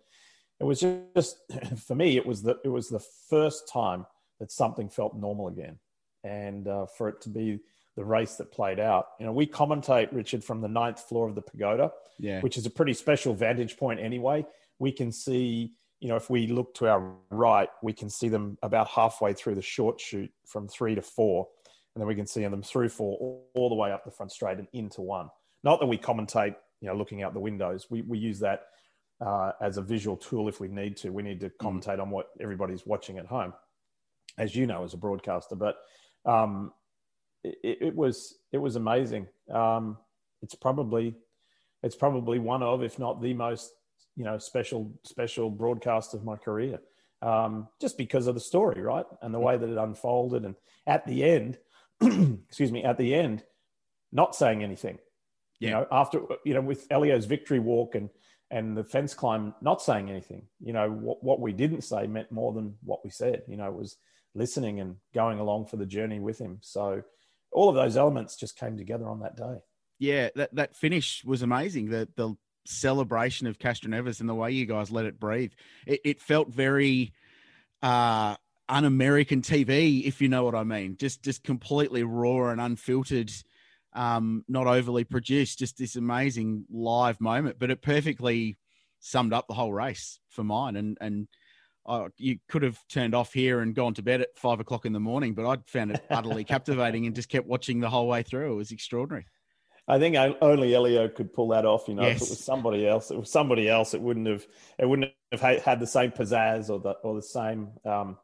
it 0.60 0.64
was 0.64 0.80
just 0.80 1.38
for 1.86 1.94
me 1.94 2.16
it 2.16 2.26
was 2.26 2.42
the 2.42 2.56
it 2.64 2.68
was 2.68 2.88
the 2.88 3.04
first 3.28 3.68
time 3.68 4.06
that 4.38 4.52
something 4.52 4.88
felt 4.88 5.16
normal 5.16 5.48
again 5.48 5.78
and 6.22 6.68
uh, 6.68 6.86
for 6.86 7.08
it 7.08 7.20
to 7.22 7.28
be 7.28 7.58
the 7.96 8.04
race 8.04 8.36
that 8.36 8.52
played 8.52 8.78
out 8.78 9.06
you 9.18 9.26
know 9.26 9.32
we 9.32 9.46
commentate 9.46 10.08
richard 10.12 10.44
from 10.44 10.60
the 10.60 10.68
ninth 10.68 11.00
floor 11.00 11.28
of 11.28 11.34
the 11.34 11.42
pagoda 11.42 11.90
yeah. 12.18 12.40
which 12.40 12.56
is 12.56 12.66
a 12.66 12.70
pretty 12.70 12.94
special 12.94 13.34
vantage 13.34 13.76
point 13.76 13.98
anyway 13.98 14.46
we 14.78 14.92
can 14.92 15.10
see 15.10 15.72
you 16.00 16.08
know 16.08 16.16
if 16.16 16.30
we 16.30 16.46
look 16.46 16.74
to 16.74 16.88
our 16.88 17.14
right 17.30 17.68
we 17.82 17.92
can 17.92 18.10
see 18.10 18.28
them 18.28 18.58
about 18.62 18.88
halfway 18.88 19.32
through 19.32 19.54
the 19.54 19.62
short 19.62 20.00
chute 20.00 20.32
from 20.46 20.66
three 20.66 20.94
to 20.94 21.02
four 21.02 21.46
and 21.94 22.00
then 22.00 22.08
we 22.08 22.14
can 22.14 22.26
see 22.26 22.42
them 22.42 22.62
through 22.62 22.88
four 22.88 23.16
all, 23.18 23.50
all 23.54 23.68
the 23.68 23.74
way 23.74 23.92
up 23.92 24.04
the 24.04 24.10
front 24.10 24.32
straight 24.32 24.58
and 24.58 24.68
into 24.72 25.00
one 25.00 25.28
not 25.62 25.78
that 25.80 25.86
we 25.86 25.98
commentate 25.98 26.54
you 26.80 26.88
know 26.88 26.94
looking 26.94 27.22
out 27.22 27.34
the 27.34 27.40
windows 27.40 27.86
we, 27.90 28.02
we 28.02 28.18
use 28.18 28.40
that 28.40 28.62
uh, 29.20 29.52
as 29.60 29.76
a 29.76 29.82
visual 29.82 30.16
tool 30.16 30.48
if 30.48 30.60
we 30.60 30.68
need 30.68 30.96
to. 30.98 31.10
We 31.10 31.22
need 31.22 31.40
to 31.40 31.50
mm. 31.50 31.56
commentate 31.60 31.98
mm. 31.98 32.02
on 32.02 32.10
what 32.10 32.28
everybody's 32.40 32.86
watching 32.86 33.18
at 33.18 33.26
home, 33.26 33.52
as 34.38 34.54
you 34.54 34.66
know, 34.66 34.84
as 34.84 34.94
a 34.94 34.98
broadcaster. 34.98 35.54
But 35.54 35.76
um, 36.24 36.72
it, 37.44 37.78
it, 37.82 37.94
was 37.94 38.36
it 38.52 38.58
was 38.58 38.76
amazing. 38.76 39.28
Um, 39.52 39.98
it's 40.42 40.54
probably 40.54 41.16
it's 41.82 41.96
probably 41.96 42.38
one 42.38 42.62
of, 42.62 42.82
if 42.82 42.98
not 42.98 43.22
the 43.22 43.34
most, 43.34 43.72
you 44.20 44.26
know, 44.26 44.36
special 44.36 44.92
special 45.02 45.48
broadcast 45.48 46.12
of 46.12 46.24
my 46.24 46.36
career. 46.36 46.78
Um, 47.22 47.68
just 47.80 47.96
because 47.96 48.26
of 48.26 48.34
the 48.34 48.40
story, 48.40 48.82
right, 48.82 49.06
and 49.22 49.32
the 49.32 49.38
way 49.38 49.56
that 49.56 49.66
it 49.66 49.78
unfolded, 49.78 50.44
and 50.44 50.56
at 50.86 51.06
the 51.06 51.24
end, 51.24 51.56
excuse 52.02 52.70
me, 52.70 52.84
at 52.84 52.98
the 52.98 53.14
end, 53.14 53.42
not 54.12 54.36
saying 54.36 54.62
anything. 54.62 54.98
Yeah. 55.58 55.68
You 55.68 55.74
know, 55.74 55.86
after 55.90 56.20
you 56.44 56.52
know, 56.52 56.60
with 56.60 56.86
Elio's 56.90 57.24
victory 57.24 57.60
walk 57.60 57.94
and 57.94 58.10
and 58.50 58.76
the 58.76 58.84
fence 58.84 59.14
climb 59.14 59.54
not 59.62 59.80
saying 59.80 60.10
anything. 60.10 60.42
You 60.60 60.74
know, 60.74 60.90
what, 60.90 61.24
what 61.24 61.40
we 61.40 61.54
didn't 61.54 61.82
say 61.82 62.06
meant 62.06 62.30
more 62.30 62.52
than 62.52 62.74
what 62.82 63.02
we 63.02 63.10
said. 63.10 63.44
You 63.48 63.56
know, 63.56 63.68
it 63.68 63.74
was 63.74 63.96
listening 64.34 64.80
and 64.80 64.96
going 65.14 65.38
along 65.38 65.68
for 65.68 65.78
the 65.78 65.86
journey 65.86 66.20
with 66.20 66.38
him. 66.38 66.58
So 66.60 67.02
all 67.52 67.70
of 67.70 67.74
those 67.74 67.96
elements 67.96 68.36
just 68.36 68.58
came 68.58 68.76
together 68.76 69.08
on 69.08 69.20
that 69.20 69.36
day. 69.38 69.60
Yeah, 69.98 70.28
that, 70.34 70.54
that 70.54 70.76
finish 70.76 71.24
was 71.24 71.40
amazing. 71.40 71.88
The 71.88 72.06
the 72.16 72.36
celebration 72.64 73.46
of 73.46 73.58
Castroneves 73.58 74.20
and 74.20 74.28
the 74.28 74.34
way 74.34 74.52
you 74.52 74.66
guys 74.66 74.90
let 74.90 75.06
it 75.06 75.18
breathe. 75.18 75.52
It, 75.86 76.00
it 76.04 76.20
felt 76.20 76.48
very 76.48 77.12
uh, 77.82 78.36
un-American 78.68 79.42
TV, 79.42 80.04
if 80.04 80.20
you 80.20 80.28
know 80.28 80.44
what 80.44 80.54
I 80.54 80.64
mean. 80.64 80.96
Just 80.98 81.22
just 81.22 81.44
completely 81.44 82.02
raw 82.02 82.50
and 82.50 82.60
unfiltered 82.60 83.32
um, 83.92 84.44
not 84.48 84.66
overly 84.66 85.04
produced, 85.04 85.58
just 85.58 85.76
this 85.78 85.96
amazing 85.96 86.64
live 86.70 87.20
moment. 87.20 87.56
But 87.58 87.70
it 87.70 87.82
perfectly 87.82 88.56
summed 89.00 89.32
up 89.32 89.48
the 89.48 89.54
whole 89.54 89.72
race 89.72 90.20
for 90.28 90.44
mine. 90.44 90.76
And 90.76 90.98
and 91.00 91.28
uh, 91.86 92.08
you 92.18 92.38
could 92.48 92.62
have 92.62 92.78
turned 92.88 93.14
off 93.14 93.32
here 93.32 93.60
and 93.60 93.74
gone 93.74 93.94
to 93.94 94.02
bed 94.02 94.20
at 94.20 94.38
five 94.38 94.60
o'clock 94.60 94.86
in 94.86 94.92
the 94.92 95.00
morning, 95.00 95.34
but 95.34 95.46
I 95.46 95.58
found 95.66 95.92
it 95.92 96.04
utterly 96.10 96.44
captivating 96.54 97.06
and 97.06 97.16
just 97.16 97.28
kept 97.28 97.46
watching 97.46 97.80
the 97.80 97.90
whole 97.90 98.06
way 98.06 98.22
through. 98.22 98.52
It 98.52 98.56
was 98.56 98.70
extraordinary. 98.70 99.26
I 99.90 99.98
think 99.98 100.16
only 100.40 100.72
Elio 100.72 101.08
could 101.08 101.32
pull 101.32 101.48
that 101.48 101.66
off. 101.66 101.88
You 101.88 101.94
know, 101.94 102.02
yes. 102.02 102.22
if 102.22 102.28
it 102.28 102.30
was 102.30 102.44
somebody 102.44 102.86
else, 102.86 103.10
it 103.10 103.18
was 103.18 103.30
somebody 103.30 103.68
else. 103.68 103.92
It 103.92 104.00
wouldn't 104.00 104.28
have. 104.28 104.46
It 104.78 104.88
wouldn't 104.88 105.10
have 105.32 105.40
had 105.40 105.80
the 105.80 105.86
same 105.86 106.12
pizzazz 106.12 106.70
or 106.70 106.78
the 106.78 106.92
or 107.02 107.16
the 107.16 107.22
same. 107.22 107.70
Um, 107.84 108.16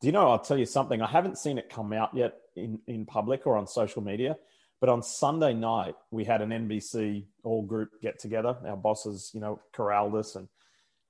do 0.00 0.06
you 0.08 0.12
know? 0.12 0.30
I'll 0.30 0.38
tell 0.38 0.56
you 0.56 0.64
something. 0.64 1.02
I 1.02 1.06
haven't 1.06 1.36
seen 1.36 1.58
it 1.58 1.68
come 1.68 1.92
out 1.92 2.14
yet 2.14 2.36
in 2.56 2.78
in 2.86 3.04
public 3.04 3.46
or 3.46 3.58
on 3.58 3.66
social 3.66 4.02
media. 4.02 4.36
But 4.80 4.88
on 4.88 5.02
Sunday 5.02 5.52
night, 5.52 5.94
we 6.10 6.24
had 6.24 6.40
an 6.40 6.50
NBC 6.50 7.24
all 7.42 7.62
group 7.62 8.00
get 8.00 8.18
together. 8.18 8.56
Our 8.66 8.76
bosses, 8.76 9.30
you 9.34 9.40
know, 9.40 9.60
corralled 9.72 10.14
us, 10.14 10.36
and 10.36 10.48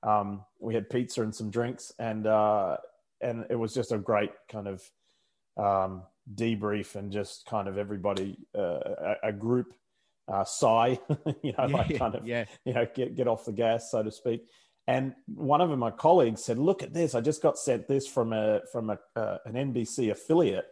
um, 0.02 0.44
we 0.58 0.74
had 0.74 0.90
pizza 0.90 1.22
and 1.22 1.34
some 1.34 1.50
drinks, 1.50 1.92
and 2.00 2.26
uh, 2.26 2.78
and 3.20 3.46
it 3.48 3.56
was 3.56 3.72
just 3.72 3.92
a 3.92 3.98
great 3.98 4.32
kind 4.50 4.66
of 4.66 4.82
um, 5.56 6.02
debrief 6.34 6.96
and 6.96 7.12
just 7.12 7.46
kind 7.46 7.68
of 7.68 7.78
everybody 7.78 8.38
uh, 8.56 8.80
a, 8.98 9.14
a, 9.24 9.32
group 9.32 9.74
uh, 10.28 10.44
sigh, 10.44 10.98
you 11.42 11.52
know, 11.52 11.66
yeah, 11.66 11.66
like 11.66 11.98
kind 11.98 12.14
of 12.14 12.26
yeah. 12.26 12.44
you 12.64 12.72
know 12.72 12.86
get 12.94 13.16
get 13.16 13.28
off 13.28 13.44
the 13.44 13.52
gas, 13.52 13.90
so 13.90 14.02
to 14.02 14.10
speak. 14.10 14.46
And 14.86 15.14
one 15.26 15.60
of 15.60 15.76
my 15.78 15.90
colleagues 15.90 16.44
said, 16.44 16.58
"Look 16.58 16.82
at 16.82 16.92
this! 16.92 17.14
I 17.14 17.20
just 17.20 17.42
got 17.42 17.58
sent 17.58 17.88
this 17.88 18.06
from 18.06 18.32
a 18.32 18.60
from 18.72 18.90
a, 18.90 18.98
uh, 19.16 19.38
an 19.46 19.54
NBC 19.54 20.10
affiliate." 20.10 20.66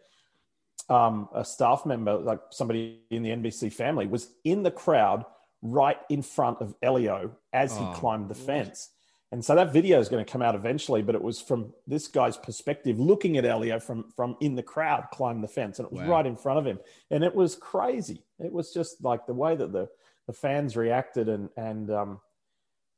um, 0.89 1.29
a 1.35 1.45
staff 1.45 1.87
member, 1.87 2.19
like 2.19 2.41
somebody 2.51 3.01
in 3.11 3.23
the 3.23 3.31
NBC 3.31 3.73
family, 3.73 4.07
was 4.07 4.29
in 4.45 4.63
the 4.63 4.71
crowd 4.71 5.25
right 5.63 5.99
in 6.09 6.23
front 6.23 6.61
of 6.61 6.75
Elio 6.83 7.37
as 7.53 7.77
he 7.77 7.85
oh, 7.85 7.93
climbed 7.95 8.29
the 8.29 8.35
fence. 8.35 8.91
And 9.33 9.43
so 9.43 9.55
that 9.55 9.73
video 9.73 9.99
is 9.99 10.11
going 10.11 10.23
to 10.23 10.31
come 10.31 10.43
out 10.43 10.55
eventually, 10.55 11.01
but 11.01 11.15
it 11.15 11.23
was 11.23 11.41
from 11.41 11.73
this 11.87 12.07
guy's 12.07 12.37
perspective, 12.37 13.01
looking 13.01 13.39
at 13.39 13.47
Elio 13.47 13.81
from 13.81 14.13
from 14.15 14.37
in 14.43 14.55
the 14.55 14.63
crowd 14.63 15.07
climb 15.11 15.41
the 15.41 15.49
fence, 15.49 15.79
and 15.79 15.87
it 15.87 15.93
was 15.93 16.03
wow. 16.03 16.11
right 16.11 16.27
in 16.27 16.37
front 16.37 16.59
of 16.59 16.67
him, 16.67 16.79
and 17.11 17.25
it 17.25 17.35
was 17.35 17.57
crazy. 17.57 18.25
It 18.39 18.53
was 18.53 18.75
just 18.75 19.03
like 19.03 19.27
the 19.27 19.33
way 19.33 19.57
that 19.57 19.73
the 19.73 19.89
the 20.27 20.35
fans 20.35 20.77
reacted, 20.77 21.31
and 21.31 21.49
and 21.57 21.91
um, 21.91 22.21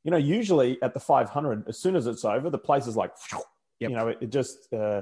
you 0.03 0.11
know, 0.11 0.17
usually 0.17 0.77
at 0.83 0.93
the 0.93 0.99
500, 0.99 1.67
as 1.69 1.79
soon 1.79 1.95
as 1.95 2.05
it's 2.05 2.25
over, 2.25 2.49
the 2.49 2.57
place 2.59 2.85
is 2.85 2.97
like, 2.97 3.11
yep. 3.31 3.89
you 3.89 3.95
know, 3.95 4.09
it, 4.09 4.17
it 4.21 4.29
just. 4.29 4.71
Uh, 4.73 5.01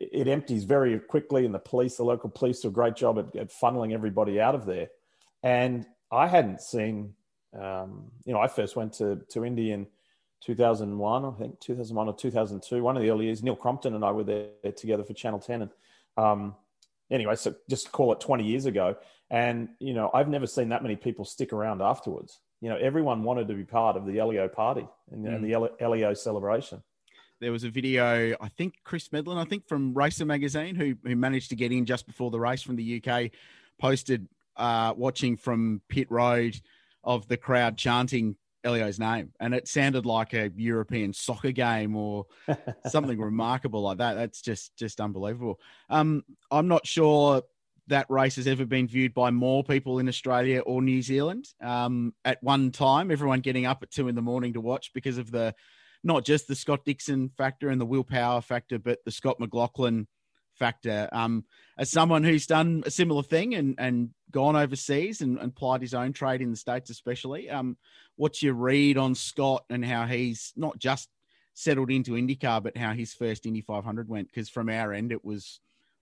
it 0.00 0.28
empties 0.28 0.64
very 0.64 0.98
quickly, 0.98 1.44
and 1.44 1.54
the 1.54 1.58
police, 1.58 1.96
the 1.98 2.02
local 2.02 2.30
police, 2.30 2.60
do 2.60 2.68
a 2.68 2.70
great 2.70 2.96
job 2.96 3.18
at, 3.18 3.36
at 3.36 3.52
funneling 3.52 3.92
everybody 3.92 4.40
out 4.40 4.54
of 4.54 4.64
there. 4.64 4.88
And 5.42 5.84
I 6.10 6.26
hadn't 6.26 6.62
seen, 6.62 7.12
um, 7.52 8.10
you 8.24 8.32
know, 8.32 8.40
I 8.40 8.48
first 8.48 8.76
went 8.76 8.94
to 8.94 9.20
to 9.28 9.44
Indy 9.44 9.72
in 9.72 9.86
2001, 10.40 11.24
I 11.24 11.30
think 11.32 11.60
2001 11.60 12.08
or 12.08 12.14
2002, 12.14 12.82
one 12.82 12.96
of 12.96 13.02
the 13.02 13.10
early 13.10 13.26
years. 13.26 13.42
Neil 13.42 13.56
Crompton 13.56 13.94
and 13.94 14.04
I 14.04 14.10
were 14.10 14.24
there 14.24 14.72
together 14.76 15.04
for 15.04 15.12
Channel 15.12 15.38
10, 15.38 15.62
and 15.62 15.70
um, 16.16 16.54
anyway, 17.10 17.36
so 17.36 17.54
just 17.68 17.92
call 17.92 18.12
it 18.12 18.20
20 18.20 18.44
years 18.44 18.66
ago. 18.66 18.96
And 19.30 19.68
you 19.78 19.94
know, 19.94 20.10
I've 20.12 20.28
never 20.28 20.46
seen 20.46 20.70
that 20.70 20.82
many 20.82 20.96
people 20.96 21.24
stick 21.24 21.52
around 21.52 21.82
afterwards. 21.82 22.40
You 22.60 22.68
know, 22.68 22.76
everyone 22.76 23.22
wanted 23.22 23.48
to 23.48 23.54
be 23.54 23.64
part 23.64 23.96
of 23.96 24.04
the 24.04 24.18
Elio 24.18 24.48
party 24.48 24.86
and, 25.10 25.24
mm. 25.24 25.34
and 25.34 25.44
the 25.44 25.70
Elio 25.80 26.14
celebration 26.14 26.82
there 27.40 27.52
was 27.52 27.64
a 27.64 27.70
video, 27.70 28.36
I 28.40 28.48
think 28.48 28.74
Chris 28.84 29.08
Medland, 29.08 29.38
I 29.38 29.44
think 29.44 29.66
from 29.66 29.94
Racer 29.94 30.26
Magazine, 30.26 30.74
who 30.74 30.94
who 31.04 31.16
managed 31.16 31.48
to 31.50 31.56
get 31.56 31.72
in 31.72 31.86
just 31.86 32.06
before 32.06 32.30
the 32.30 32.38
race 32.38 32.62
from 32.62 32.76
the 32.76 33.02
UK, 33.02 33.30
posted 33.78 34.28
uh, 34.56 34.92
watching 34.96 35.36
from 35.36 35.80
pit 35.88 36.06
road 36.10 36.60
of 37.02 37.26
the 37.28 37.36
crowd 37.36 37.78
chanting 37.78 38.36
Elio's 38.64 38.98
name, 38.98 39.32
and 39.40 39.54
it 39.54 39.68
sounded 39.68 40.06
like 40.06 40.34
a 40.34 40.50
European 40.56 41.12
soccer 41.12 41.52
game 41.52 41.96
or 41.96 42.26
something 42.86 43.18
remarkable 43.18 43.82
like 43.82 43.98
that. 43.98 44.14
That's 44.14 44.42
just 44.42 44.76
just 44.76 45.00
unbelievable. 45.00 45.60
Um, 45.88 46.24
I'm 46.50 46.68
not 46.68 46.86
sure 46.86 47.42
that 47.86 48.06
race 48.08 48.36
has 48.36 48.46
ever 48.46 48.64
been 48.64 48.86
viewed 48.86 49.12
by 49.12 49.30
more 49.30 49.64
people 49.64 49.98
in 49.98 50.08
Australia 50.08 50.60
or 50.60 50.80
New 50.80 51.02
Zealand. 51.02 51.46
Um, 51.60 52.14
at 52.24 52.42
one 52.42 52.70
time, 52.70 53.10
everyone 53.10 53.40
getting 53.40 53.66
up 53.66 53.82
at 53.82 53.90
two 53.90 54.08
in 54.08 54.14
the 54.14 54.22
morning 54.22 54.52
to 54.52 54.60
watch 54.60 54.92
because 54.94 55.18
of 55.18 55.30
the 55.30 55.54
not 56.02 56.24
just 56.24 56.48
the 56.48 56.54
Scott 56.54 56.84
Dixon 56.84 57.30
factor 57.36 57.68
and 57.68 57.80
the 57.80 57.86
Will 57.86 58.04
Power 58.04 58.40
factor, 58.40 58.78
but 58.78 59.00
the 59.04 59.10
Scott 59.10 59.38
McLaughlin 59.38 60.06
factor. 60.60 61.08
Um, 61.10 61.44
as 61.76 61.90
someone 61.90 62.22
who's 62.22 62.46
done 62.46 62.84
a 62.86 62.90
similar 62.90 63.24
thing 63.24 63.54
and, 63.56 63.74
and 63.78 64.10
gone 64.30 64.54
overseas 64.54 65.22
and, 65.22 65.38
and 65.38 65.48
applied 65.48 65.80
his 65.80 65.94
own 65.94 66.12
trade 66.12 66.42
in 66.42 66.50
the 66.50 66.56
States, 66.56 66.90
especially, 66.90 67.50
um, 67.50 67.76
what's 68.14 68.42
your 68.42 68.54
read 68.54 68.96
on 68.96 69.16
Scott 69.16 69.64
and 69.70 69.84
how 69.84 70.06
he's 70.06 70.52
not 70.54 70.78
just 70.78 71.08
settled 71.54 71.90
into 71.90 72.12
IndyCar, 72.12 72.62
but 72.62 72.76
how 72.76 72.92
his 72.92 73.12
first 73.12 73.46
Indy 73.46 73.62
500 73.62 74.08
went? 74.08 74.28
Because 74.28 74.48
from 74.48 74.68
our 74.68 74.92
end, 74.92 75.10
it 75.10 75.24
was 75.24 75.58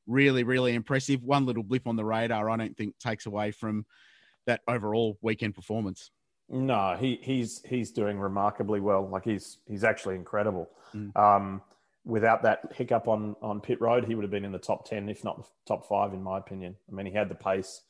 really, 0.06 0.42
really 0.42 0.74
impressive. 0.74 1.22
One 1.22 1.46
little 1.46 1.62
blip 1.62 1.86
on 1.86 1.96
the 1.96 2.04
radar, 2.04 2.50
I 2.50 2.56
don't 2.56 2.76
think 2.76 2.98
takes 2.98 3.24
away 3.24 3.52
from 3.52 3.86
that 4.46 4.60
overall 4.66 5.16
weekend 5.22 5.54
performance. 5.54 6.10
No, 6.50 6.96
he 6.98 7.20
he's 7.22 7.60
he's 7.66 7.90
doing 7.90 8.18
remarkably 8.18 8.80
well. 8.80 9.06
Like 9.06 9.24
he's 9.24 9.58
he's 9.66 9.84
actually 9.84 10.14
incredible. 10.14 10.70
Mm. 10.94 11.14
Um, 11.14 11.62
without 12.08 12.42
that 12.42 12.72
hiccup 12.74 13.06
on 13.06 13.36
on 13.42 13.60
pit 13.60 13.80
road, 13.80 14.04
he 14.04 14.14
would 14.14 14.24
have 14.24 14.30
been 14.30 14.44
in 14.44 14.52
the 14.52 14.58
top 14.58 14.88
ten, 14.88 15.08
if 15.08 15.22
not 15.22 15.36
the 15.36 15.44
top 15.66 15.86
five, 15.86 16.12
in 16.14 16.22
my 16.22 16.38
opinion. 16.38 16.74
I 16.90 16.94
mean, 16.94 17.06
he 17.06 17.12
had 17.12 17.28
the 17.28 17.36
pace. 17.36 17.82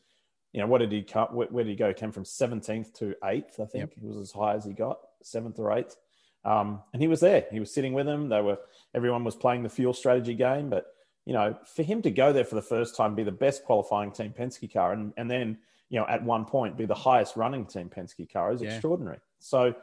You 0.53 0.61
know, 0.61 0.67
what 0.67 0.79
did 0.79 0.93
he 0.93 1.03
cut? 1.03 1.35
Where, 1.35 1.47
where 1.49 1.65
did 1.65 1.71
he 1.71 1.77
go? 1.77 1.89
He 1.89 1.95
came 1.95 2.13
from 2.13 2.25
seventeenth 2.25 2.93
to 2.95 3.15
eighth, 3.25 3.61
I 3.61 3.65
think. 3.65 3.93
Yep. 3.93 3.95
He 4.01 4.07
was 4.07 4.17
as 4.17 4.33
high 4.33 4.55
as 4.55 4.65
he 4.65 4.73
got, 4.73 4.99
seventh 5.23 5.59
or 5.59 5.73
eighth. 5.73 5.97
Um, 6.45 6.83
and 6.93 7.01
he 7.01 7.09
was 7.09 7.21
there. 7.21 7.47
He 7.51 7.61
was 7.61 7.73
sitting 7.73 7.93
with 7.93 8.07
them. 8.07 8.29
They 8.29 8.41
were 8.41 8.59
everyone 8.95 9.25
was 9.25 9.37
playing 9.37 9.63
the 9.63 9.69
fuel 9.69 9.95
strategy 9.95 10.35
game, 10.35 10.69
but 10.69 10.87
you 11.25 11.35
know, 11.35 11.57
for 11.77 11.83
him 11.83 12.03
to 12.03 12.11
go 12.11 12.33
there 12.33 12.45
for 12.45 12.55
the 12.55 12.63
first 12.63 12.97
time, 12.97 13.15
be 13.15 13.23
the 13.23 13.31
best 13.31 13.65
qualifying 13.65 14.13
team 14.13 14.35
Penske 14.37 14.73
car, 14.73 14.93
and 14.93 15.13
and 15.17 15.31
then 15.31 15.59
you 15.91 16.01
know, 16.01 16.07
at 16.07 16.23
one 16.25 16.45
point 16.45 16.77
be 16.77 16.87
the 16.87 16.95
highest 16.95 17.37
running 17.37 17.67
team 17.67 17.89
Penske 17.89 18.33
car 18.33 18.53
is 18.53 18.63
yeah. 18.63 18.71
extraordinary. 18.71 19.19
So, 19.39 19.75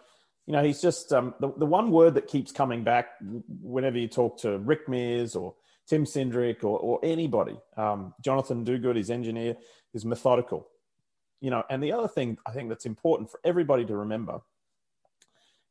you 0.45 0.53
know, 0.53 0.63
he's 0.63 0.81
just 0.81 1.11
um, 1.11 1.33
the, 1.39 1.51
the 1.57 1.65
one 1.65 1.91
word 1.91 2.15
that 2.15 2.27
keeps 2.27 2.51
coming 2.51 2.83
back 2.83 3.09
whenever 3.61 3.97
you 3.97 4.07
talk 4.07 4.39
to 4.41 4.59
Rick 4.59 4.87
Mears 4.87 5.35
or 5.35 5.55
Tim 5.87 6.05
Cindric 6.05 6.63
or, 6.63 6.79
or 6.79 6.99
anybody, 7.03 7.57
um, 7.77 8.13
Jonathan 8.23 8.63
Diuguid, 8.63 8.95
his 8.95 9.09
engineer, 9.09 9.55
is 9.93 10.05
methodical. 10.05 10.67
You 11.41 11.49
know, 11.51 11.63
and 11.69 11.81
the 11.81 11.91
other 11.91 12.07
thing 12.07 12.37
I 12.45 12.51
think 12.51 12.69
that's 12.69 12.85
important 12.85 13.31
for 13.31 13.39
everybody 13.43 13.85
to 13.85 13.95
remember, 13.97 14.41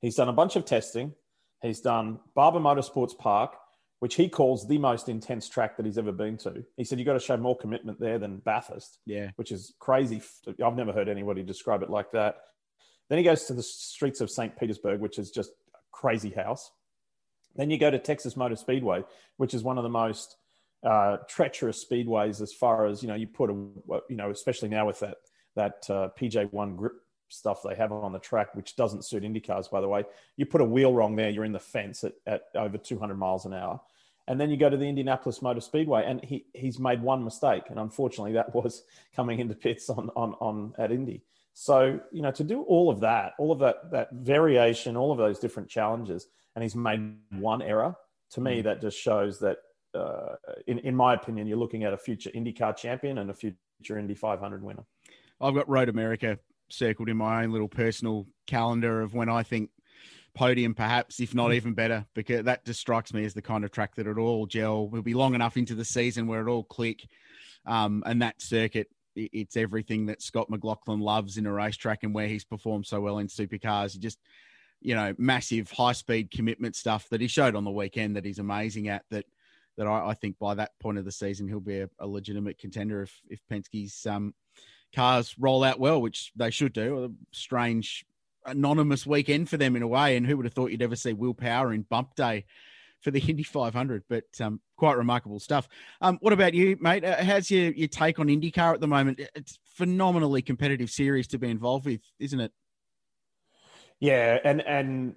he's 0.00 0.16
done 0.16 0.28
a 0.28 0.32
bunch 0.32 0.56
of 0.56 0.64
testing. 0.64 1.14
He's 1.62 1.80
done 1.80 2.20
Barber 2.34 2.60
Motorsports 2.60 3.16
Park, 3.16 3.56
which 4.00 4.16
he 4.16 4.28
calls 4.28 4.68
the 4.68 4.78
most 4.78 5.08
intense 5.08 5.48
track 5.48 5.76
that 5.76 5.86
he's 5.86 5.98
ever 5.98 6.12
been 6.12 6.36
to. 6.38 6.64
He 6.76 6.84
said 6.84 6.98
you've 6.98 7.06
got 7.06 7.14
to 7.14 7.20
show 7.20 7.36
more 7.36 7.56
commitment 7.56 7.98
there 7.98 8.18
than 8.18 8.38
Bathurst. 8.38 8.98
Yeah, 9.06 9.30
which 9.36 9.50
is 9.50 9.72
crazy. 9.78 10.20
I've 10.64 10.76
never 10.76 10.92
heard 10.92 11.08
anybody 11.08 11.42
describe 11.42 11.82
it 11.82 11.90
like 11.90 12.10
that. 12.12 12.36
Then 13.08 13.18
he 13.18 13.24
goes 13.24 13.44
to 13.44 13.54
the 13.54 13.62
streets 13.62 14.20
of 14.20 14.30
St. 14.30 14.56
Petersburg, 14.58 15.00
which 15.00 15.18
is 15.18 15.30
just 15.30 15.50
a 15.74 15.78
crazy 15.92 16.30
house. 16.30 16.70
Then 17.56 17.70
you 17.70 17.78
go 17.78 17.90
to 17.90 17.98
Texas 17.98 18.36
Motor 18.36 18.56
Speedway, 18.56 19.04
which 19.36 19.54
is 19.54 19.62
one 19.62 19.78
of 19.78 19.84
the 19.84 19.90
most 19.90 20.36
uh, 20.84 21.18
treacherous 21.28 21.84
speedways 21.84 22.40
as 22.40 22.52
far 22.52 22.86
as 22.86 23.02
you 23.02 23.08
know. 23.08 23.14
You 23.14 23.26
put 23.26 23.50
a 23.50 23.54
you 24.08 24.16
know, 24.16 24.30
especially 24.30 24.68
now 24.68 24.86
with 24.86 25.00
that 25.00 25.18
that 25.56 25.86
uh, 25.88 26.08
PJ1 26.18 26.76
grip 26.76 26.94
stuff 27.28 27.62
they 27.62 27.74
have 27.74 27.92
on 27.92 28.12
the 28.12 28.18
track, 28.18 28.54
which 28.54 28.76
doesn't 28.76 29.04
suit 29.04 29.22
IndyCars, 29.22 29.70
by 29.70 29.80
the 29.80 29.88
way. 29.88 30.04
You 30.36 30.46
put 30.46 30.60
a 30.60 30.64
wheel 30.64 30.92
wrong 30.92 31.16
there, 31.16 31.30
you're 31.30 31.44
in 31.44 31.52
the 31.52 31.58
fence 31.58 32.04
at, 32.04 32.14
at 32.26 32.42
over 32.54 32.78
200 32.78 33.14
miles 33.16 33.46
an 33.46 33.54
hour. 33.54 33.80
And 34.26 34.40
then 34.40 34.50
you 34.50 34.56
go 34.56 34.70
to 34.70 34.76
the 34.76 34.88
Indianapolis 34.88 35.42
Motor 35.42 35.60
Speedway, 35.60 36.04
and 36.06 36.24
he, 36.24 36.46
he's 36.54 36.78
made 36.78 37.02
one 37.02 37.24
mistake, 37.24 37.64
and 37.68 37.78
unfortunately, 37.78 38.32
that 38.32 38.54
was 38.64 38.84
coming 39.14 39.38
into 39.38 39.54
pits 39.54 39.90
on, 39.90 40.10
on, 40.16 40.34
on 40.40 40.74
at 40.78 40.92
Indy. 40.92 41.22
So 41.54 42.00
you 42.12 42.20
know, 42.20 42.32
to 42.32 42.44
do 42.44 42.62
all 42.62 42.90
of 42.90 43.00
that, 43.00 43.32
all 43.38 43.52
of 43.52 43.60
that 43.60 43.90
that 43.92 44.12
variation, 44.12 44.96
all 44.96 45.12
of 45.12 45.18
those 45.18 45.38
different 45.38 45.68
challenges, 45.68 46.26
and 46.54 46.62
he's 46.62 46.74
made 46.74 47.16
one 47.30 47.62
error. 47.62 47.94
To 48.32 48.40
me, 48.40 48.60
mm. 48.60 48.64
that 48.64 48.80
just 48.80 48.98
shows 48.98 49.38
that, 49.38 49.58
uh, 49.94 50.34
in 50.66 50.80
in 50.80 50.96
my 50.96 51.14
opinion, 51.14 51.46
you're 51.46 51.56
looking 51.56 51.84
at 51.84 51.92
a 51.92 51.96
future 51.96 52.30
IndyCar 52.30 52.76
champion 52.76 53.18
and 53.18 53.30
a 53.30 53.34
future 53.34 53.96
Indy 53.96 54.14
500 54.14 54.62
winner. 54.64 54.84
I've 55.40 55.54
got 55.54 55.68
Road 55.68 55.88
America 55.88 56.38
circled 56.68 57.08
in 57.08 57.16
my 57.16 57.44
own 57.44 57.52
little 57.52 57.68
personal 57.68 58.26
calendar 58.48 59.02
of 59.02 59.14
when 59.14 59.28
I 59.28 59.44
think 59.44 59.70
podium, 60.34 60.74
perhaps, 60.74 61.20
if 61.20 61.36
not 61.36 61.50
mm. 61.50 61.54
even 61.54 61.74
better, 61.74 62.04
because 62.14 62.44
that 62.44 62.64
just 62.64 62.80
strikes 62.80 63.14
me 63.14 63.24
as 63.24 63.32
the 63.32 63.42
kind 63.42 63.64
of 63.64 63.70
track 63.70 63.94
that 63.94 64.08
it 64.08 64.18
all 64.18 64.46
gel. 64.46 64.88
We'll 64.88 65.02
be 65.02 65.14
long 65.14 65.36
enough 65.36 65.56
into 65.56 65.76
the 65.76 65.84
season 65.84 66.26
where 66.26 66.46
it 66.46 66.50
all 66.50 66.64
click. 66.64 67.06
Um, 67.64 68.02
and 68.04 68.20
that 68.22 68.42
circuit, 68.42 68.88
it's 69.16 69.56
everything 69.56 70.06
that 70.06 70.22
Scott 70.22 70.50
McLaughlin 70.50 71.00
loves 71.00 71.36
in 71.36 71.46
a 71.46 71.52
racetrack 71.52 72.02
and 72.02 72.14
where 72.14 72.28
he's 72.28 72.44
performed 72.44 72.86
so 72.86 73.00
well 73.00 73.18
in 73.18 73.28
supercars. 73.28 73.92
He 73.92 73.98
just, 73.98 74.18
you 74.80 74.94
know, 74.94 75.14
massive 75.18 75.70
high 75.70 75.92
speed 75.92 76.30
commitment 76.30 76.76
stuff 76.76 77.08
that 77.10 77.20
he 77.20 77.26
showed 77.26 77.56
on 77.56 77.64
the 77.64 77.70
weekend 77.70 78.16
that 78.16 78.24
he's 78.24 78.38
amazing 78.38 78.88
at. 78.88 79.04
That 79.10 79.26
that 79.76 79.86
I, 79.86 80.08
I 80.10 80.14
think 80.14 80.38
by 80.38 80.54
that 80.54 80.72
point 80.80 80.98
of 80.98 81.04
the 81.04 81.12
season 81.12 81.48
he'll 81.48 81.60
be 81.60 81.80
a, 81.80 81.90
a 81.98 82.06
legitimate 82.06 82.58
contender 82.58 83.02
if 83.02 83.20
if 83.28 83.40
Penske's 83.50 84.06
um, 84.06 84.34
cars 84.94 85.34
roll 85.38 85.64
out 85.64 85.80
well, 85.80 86.00
which 86.00 86.32
they 86.36 86.50
should 86.50 86.72
do. 86.72 87.04
A 87.04 87.36
strange 87.36 88.04
anonymous 88.46 89.06
weekend 89.06 89.48
for 89.48 89.56
them 89.56 89.76
in 89.76 89.82
a 89.82 89.88
way. 89.88 90.16
And 90.16 90.26
who 90.26 90.36
would 90.36 90.46
have 90.46 90.52
thought 90.52 90.70
you'd 90.70 90.82
ever 90.82 90.96
see 90.96 91.12
Will 91.12 91.34
Power 91.34 91.72
in 91.72 91.82
bump 91.82 92.14
day 92.14 92.44
for 93.04 93.10
the 93.10 93.20
Indy 93.20 93.44
500? 93.44 94.02
But 94.08 94.24
um, 94.40 94.60
quite 94.76 94.96
remarkable 94.96 95.38
stuff. 95.38 95.68
Um, 96.00 96.18
what 96.20 96.32
about 96.32 96.54
you, 96.54 96.76
mate? 96.80 97.04
Uh, 97.04 97.22
how's 97.22 97.50
your, 97.50 97.70
your 97.72 97.88
take 97.88 98.18
on 98.18 98.26
IndyCar 98.26 98.74
at 98.74 98.80
the 98.80 98.88
moment? 98.88 99.20
It's 99.36 99.58
phenomenally 99.76 100.42
competitive 100.42 100.90
series 100.90 101.28
to 101.28 101.38
be 101.38 101.50
involved 101.50 101.86
with, 101.86 102.00
isn't 102.18 102.40
it? 102.40 102.52
Yeah, 104.00 104.38
and 104.44 104.60
and 104.62 105.14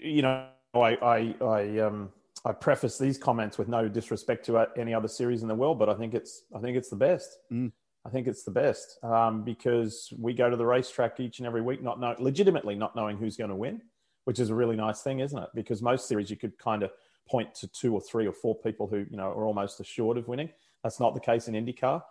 you 0.00 0.22
know, 0.22 0.46
I 0.74 0.78
I 0.78 1.34
I 1.44 1.78
um 1.80 2.10
I 2.44 2.52
preface 2.52 2.98
these 2.98 3.18
comments 3.18 3.58
with 3.58 3.68
no 3.68 3.88
disrespect 3.88 4.46
to 4.46 4.66
any 4.76 4.94
other 4.94 5.08
series 5.08 5.42
in 5.42 5.48
the 5.48 5.54
world, 5.54 5.78
but 5.78 5.88
I 5.88 5.94
think 5.94 6.14
it's 6.14 6.44
I 6.54 6.60
think 6.60 6.76
it's 6.76 6.90
the 6.90 6.96
best. 6.96 7.38
Mm. 7.52 7.72
I 8.06 8.10
think 8.10 8.26
it's 8.26 8.42
the 8.42 8.50
best 8.50 8.98
um, 9.02 9.44
because 9.44 10.12
we 10.18 10.34
go 10.34 10.50
to 10.50 10.56
the 10.56 10.66
racetrack 10.66 11.20
each 11.20 11.38
and 11.38 11.46
every 11.46 11.62
week, 11.62 11.82
not 11.82 11.98
know, 11.98 12.14
legitimately 12.18 12.74
not 12.74 12.94
knowing 12.94 13.16
who's 13.16 13.36
going 13.38 13.48
to 13.48 13.56
win, 13.56 13.80
which 14.24 14.38
is 14.38 14.50
a 14.50 14.54
really 14.54 14.76
nice 14.76 15.02
thing, 15.02 15.20
isn't 15.20 15.38
it? 15.38 15.48
Because 15.54 15.82
most 15.82 16.08
series 16.08 16.30
you 16.30 16.36
could 16.36 16.58
kind 16.58 16.82
of 16.82 16.90
point 17.28 17.54
to 17.54 17.68
two 17.68 17.94
or 17.94 18.00
three 18.00 18.26
or 18.26 18.32
four 18.32 18.54
people 18.54 18.86
who 18.86 18.98
you 19.10 19.16
know 19.16 19.24
are 19.24 19.44
almost 19.44 19.80
assured 19.80 20.18
of 20.18 20.28
winning. 20.28 20.50
That's 20.82 21.00
not 21.00 21.14
the 21.14 21.20
case 21.20 21.48
in 21.48 21.54
IndyCar. 21.54 22.02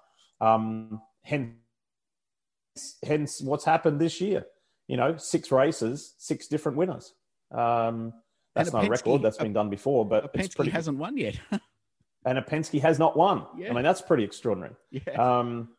Um, 0.41 1.01
hence, 1.21 1.53
hence, 3.03 3.41
what's 3.41 3.65
happened 3.65 3.99
this 3.99 4.19
year? 4.19 4.45
You 4.87 4.97
know, 4.97 5.15
six 5.17 5.51
races, 5.51 6.15
six 6.17 6.47
different 6.47 6.77
winners. 6.77 7.13
Um, 7.51 8.13
that's 8.55 8.73
not 8.73 8.85
a 8.85 8.89
record. 8.89 9.21
That's 9.21 9.37
been 9.37 9.53
done 9.53 9.69
before, 9.69 10.05
but 10.05 10.33
Penske 10.33 10.55
pretty, 10.55 10.71
hasn't 10.71 10.97
won 10.97 11.17
yet. 11.17 11.39
and 12.25 12.37
a 12.37 12.41
Penske 12.41 12.81
has 12.81 12.99
not 12.99 13.17
won. 13.17 13.45
Yeah. 13.57 13.69
I 13.69 13.73
mean, 13.73 13.83
that's 13.83 14.01
pretty 14.01 14.23
extraordinary. 14.23 14.75
Yeah. 14.91 15.13
Um, 15.13 15.69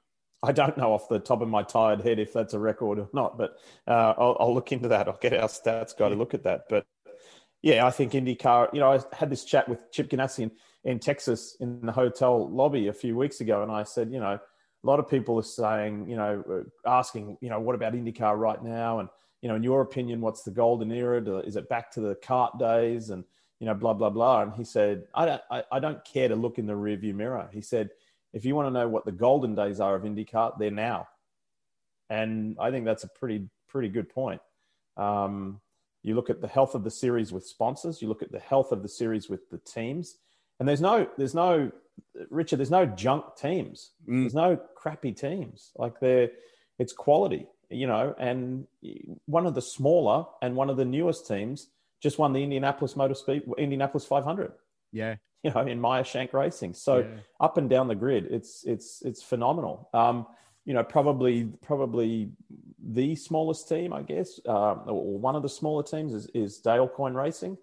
I 0.45 0.53
don't 0.53 0.77
know 0.77 0.93
off 0.93 1.09
the 1.09 1.19
top 1.19 1.41
of 1.41 1.49
my 1.49 1.63
tired 1.63 2.03
head 2.03 2.19
if 2.19 2.33
that's 2.33 2.55
a 2.55 2.59
record 2.59 2.99
or 2.99 3.09
not, 3.13 3.39
but 3.39 3.57
uh, 3.89 4.15
I'll, 4.19 4.37
I'll, 4.39 4.55
look 4.55 4.73
into 4.73 4.89
that. 4.89 5.09
I'll 5.09 5.19
get 5.21 5.33
our 5.33 5.49
stats 5.49 5.97
guy 5.97 6.11
to 6.11 6.15
look 6.15 6.35
at 6.35 6.45
that. 6.45 6.67
But 6.69 6.87
yeah, 7.63 7.87
I 7.87 7.91
think 7.91 8.13
IndyCar. 8.13 8.75
You 8.75 8.81
know, 8.81 8.93
I 8.93 9.01
had 9.17 9.31
this 9.31 9.45
chat 9.45 9.69
with 9.69 9.91
Chip 9.91 10.11
Ganassi 10.11 10.41
in, 10.41 10.51
in 10.85 10.99
Texas 10.99 11.57
in 11.61 11.81
the 11.81 11.93
hotel 11.93 12.49
lobby 12.51 12.89
a 12.89 12.93
few 12.93 13.17
weeks 13.17 13.41
ago, 13.41 13.63
and 13.63 13.73
I 13.73 13.85
said, 13.85 14.13
you 14.13 14.21
know, 14.21 14.39
a 14.39 14.87
lot 14.87 14.99
of 14.99 15.09
people 15.09 15.39
are 15.39 15.43
saying, 15.43 16.09
you 16.09 16.17
know, 16.17 16.45
uh, 16.51 16.89
asking, 16.89 17.39
you 17.41 17.49
know, 17.49 17.59
what 17.59 17.75
about 17.75 17.95
IndyCar 17.95 18.37
right 18.37 18.63
now? 18.63 18.99
And 18.99 19.09
you 19.41 19.49
know, 19.49 19.57
in 19.57 19.63
your 19.63 19.81
opinion, 19.81 20.21
what's 20.21 20.43
the 20.43 20.51
golden 20.51 20.93
era? 20.93 21.21
Is 21.41 21.57
it 21.57 21.69
back 21.69 21.91
to 21.93 22.01
the 22.01 22.15
CART 22.17 22.59
days? 22.59 23.11
And 23.11 23.25
you 23.61 23.67
know, 23.67 23.75
blah 23.75 23.95
blah 23.95 24.11
blah. 24.11 24.43
And 24.43 24.53
he 24.53 24.65
said, 24.65 25.05
I 25.15 25.25
don't, 25.25 25.43
I, 25.51 25.65
I 25.73 25.81
don't 25.81 26.05
care 26.05 26.29
to 26.29 26.37
look 26.37 26.59
in 26.59 26.67
the 26.67 26.75
rearview 26.75 27.15
mirror. 27.15 27.49
He 27.53 27.63
said 27.63 27.91
if 28.35 28.45
you 28.45 28.55
want 28.55 28.67
to 28.67 28.71
know 28.71 28.89
what 28.89 29.07
the 29.07 29.13
golden 29.13 29.55
days 29.55 29.81
are 29.81 29.95
of 29.95 30.03
IndyCar, 30.03 30.59
they're 30.59 30.71
now. 30.71 31.09
And 32.11 32.57
I 32.61 32.71
think 32.71 32.85
that's 32.85 33.05
a 33.05 33.09
pretty 33.09 33.49
pretty 33.69 33.89
good 33.89 34.09
point. 34.09 34.41
Um, 34.97 35.61
You 36.03 36.15
look 36.15 36.29
at 36.29 36.41
the 36.43 36.49
health 36.49 36.75
of 36.75 36.85
the 36.85 36.91
series 36.91 37.33
with 37.33 37.47
sponsors. 37.47 38.03
You 38.03 38.09
look 38.09 38.23
at 38.23 38.31
the 38.31 38.39
health 38.39 38.73
of 38.73 38.83
the 38.83 38.89
series 38.89 39.29
with 39.31 39.49
the 39.51 39.59
teams. 39.59 40.17
And 40.61 40.69
there's 40.69 40.83
no, 40.83 41.09
there's 41.17 41.35
no, 41.35 41.73
Richard, 42.31 42.59
there's 42.59 42.71
no 42.71 42.87
junk 42.87 43.25
teams. 43.37 43.93
Mm. 44.07 44.23
There's 44.23 44.35
no 44.35 44.57
crappy 44.77 45.13
teams. 45.13 45.73
Like 45.77 45.99
they're, 46.01 46.31
it's 46.79 46.93
quality, 46.93 47.47
you 47.71 47.87
know. 47.87 48.15
And 48.19 48.67
one 49.27 49.47
of 49.47 49.55
the 49.55 49.63
smaller 49.63 50.27
and 50.43 50.55
one 50.55 50.71
of 50.71 50.77
the 50.77 50.85
newest 50.85 51.27
teams 51.27 51.69
just 52.03 52.19
won 52.19 52.33
the 52.33 52.43
Indianapolis 52.43 52.97
Motor 52.97 53.15
Speed, 53.15 53.43
Indianapolis 53.57 54.05
500. 54.05 54.53
Yeah, 54.93 55.17
you 55.45 55.51
know, 55.51 55.61
in 55.61 55.81
Meyer 55.81 56.03
Shank 56.03 56.33
Racing. 56.33 56.73
So 56.75 56.99
yeah. 56.99 57.07
up 57.39 57.59
and 57.59 57.69
down 57.69 57.87
the 57.87 57.95
grid, 57.95 58.27
it's 58.31 58.65
it's 58.65 59.03
it's 59.03 59.23
phenomenal. 59.23 59.89
Um, 59.93 60.27
you 60.65 60.73
know, 60.73 60.83
probably 60.83 61.45
probably 61.63 62.31
the 62.83 63.15
smallest 63.15 63.69
team, 63.69 63.93
I 63.93 64.03
guess, 64.03 64.41
uh, 64.49 64.73
or 64.73 65.19
one 65.19 65.37
of 65.37 65.43
the 65.43 65.49
smaller 65.49 65.83
teams 65.83 66.15
is, 66.15 66.27
is 66.35 66.59
Dale 66.59 66.89
Coyne 66.89 67.15
Racing. 67.15 67.59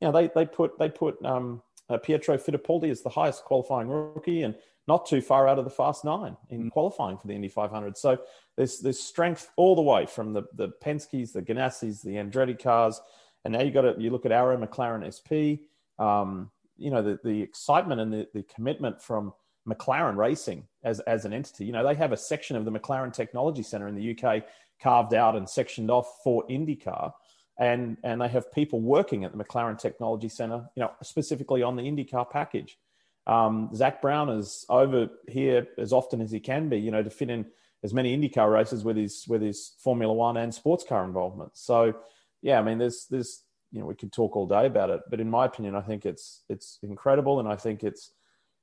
You 0.00 0.08
know, 0.08 0.12
they 0.12 0.30
they 0.34 0.46
put 0.46 0.78
they 0.78 0.88
put 0.88 1.22
um, 1.24 1.62
uh, 1.90 1.98
Pietro 1.98 2.38
Fittipaldi 2.38 2.90
as 2.90 3.02
the 3.02 3.10
highest 3.10 3.44
qualifying 3.44 3.88
rookie 3.88 4.42
and 4.42 4.54
not 4.86 5.04
too 5.04 5.20
far 5.20 5.46
out 5.46 5.58
of 5.58 5.64
the 5.66 5.70
fast 5.70 6.06
nine 6.06 6.34
in 6.48 6.64
mm. 6.64 6.70
qualifying 6.70 7.18
for 7.18 7.26
the 7.26 7.34
Indy 7.34 7.48
500. 7.48 7.98
So 7.98 8.18
there's 8.56 8.80
there's 8.80 8.98
strength 8.98 9.50
all 9.56 9.76
the 9.76 9.82
way 9.82 10.06
from 10.06 10.32
the 10.32 10.44
the 10.54 10.70
Penske's, 10.82 11.32
the 11.32 11.42
Ganassis, 11.42 12.02
the 12.02 12.14
Andretti 12.14 12.60
cars, 12.60 12.98
and 13.44 13.52
now 13.52 13.60
you 13.60 13.70
got 13.70 13.82
to 13.82 13.94
you 13.98 14.08
look 14.08 14.24
at 14.24 14.32
Arrow 14.32 14.56
McLaren 14.56 15.04
SP. 15.04 15.68
Um, 16.02 16.50
you 16.78 16.90
know 16.90 17.02
the 17.02 17.18
the 17.22 17.42
excitement 17.42 18.00
and 18.00 18.12
the, 18.12 18.28
the 18.32 18.42
commitment 18.44 19.02
from 19.02 19.32
McLaren 19.68 20.16
Racing 20.16 20.64
as, 20.82 21.00
as 21.00 21.24
an 21.24 21.32
entity. 21.32 21.66
You 21.66 21.72
know, 21.72 21.86
they 21.86 21.94
have 21.94 22.12
a 22.12 22.16
section 22.16 22.56
of 22.56 22.64
the 22.64 22.72
McLaren 22.72 23.12
Technology 23.12 23.62
Centre 23.62 23.88
in 23.88 23.94
the 23.94 24.16
UK 24.16 24.44
carved 24.82 25.14
out 25.14 25.36
and 25.36 25.48
sectioned 25.48 25.90
off 25.90 26.20
for 26.24 26.46
IndyCar. 26.48 27.12
And, 27.58 27.96
and 28.04 28.20
they 28.20 28.28
have 28.28 28.52
people 28.52 28.80
working 28.80 29.24
at 29.24 29.36
the 29.36 29.42
McLaren 29.42 29.78
Technology 29.78 30.28
Centre, 30.28 30.68
you 30.76 30.82
know, 30.82 30.92
specifically 31.02 31.62
on 31.62 31.76
the 31.76 31.82
IndyCar 31.82 32.30
package. 32.30 32.78
Um, 33.26 33.70
Zak 33.74 34.00
Brown 34.00 34.30
is 34.30 34.64
over 34.68 35.08
here 35.26 35.66
as 35.76 35.92
often 35.92 36.20
as 36.20 36.30
he 36.30 36.40
can 36.40 36.68
be, 36.68 36.78
you 36.78 36.90
know, 36.90 37.02
to 37.02 37.10
fit 37.10 37.28
in 37.28 37.44
as 37.82 37.92
many 37.92 38.16
IndyCar 38.16 38.50
races 38.50 38.84
with 38.84 38.96
his 38.96 39.24
with 39.28 39.42
his 39.42 39.72
Formula 39.80 40.12
One 40.12 40.36
and 40.38 40.54
sports 40.54 40.84
car 40.88 41.04
involvement. 41.04 41.56
So, 41.56 41.94
yeah, 42.40 42.58
I 42.58 42.62
mean, 42.62 42.78
there's 42.78 43.06
there's 43.10 43.42
you 43.70 43.80
know 43.80 43.86
we 43.86 43.94
could 43.94 44.12
talk 44.12 44.36
all 44.36 44.46
day 44.46 44.66
about 44.66 44.90
it, 44.90 45.00
but 45.10 45.20
in 45.20 45.30
my 45.30 45.46
opinion, 45.46 45.74
I 45.74 45.82
think 45.82 46.06
it's 46.06 46.42
it's 46.48 46.78
incredible, 46.82 47.40
and 47.40 47.48
I 47.48 47.56
think 47.56 47.84
it's 47.84 48.12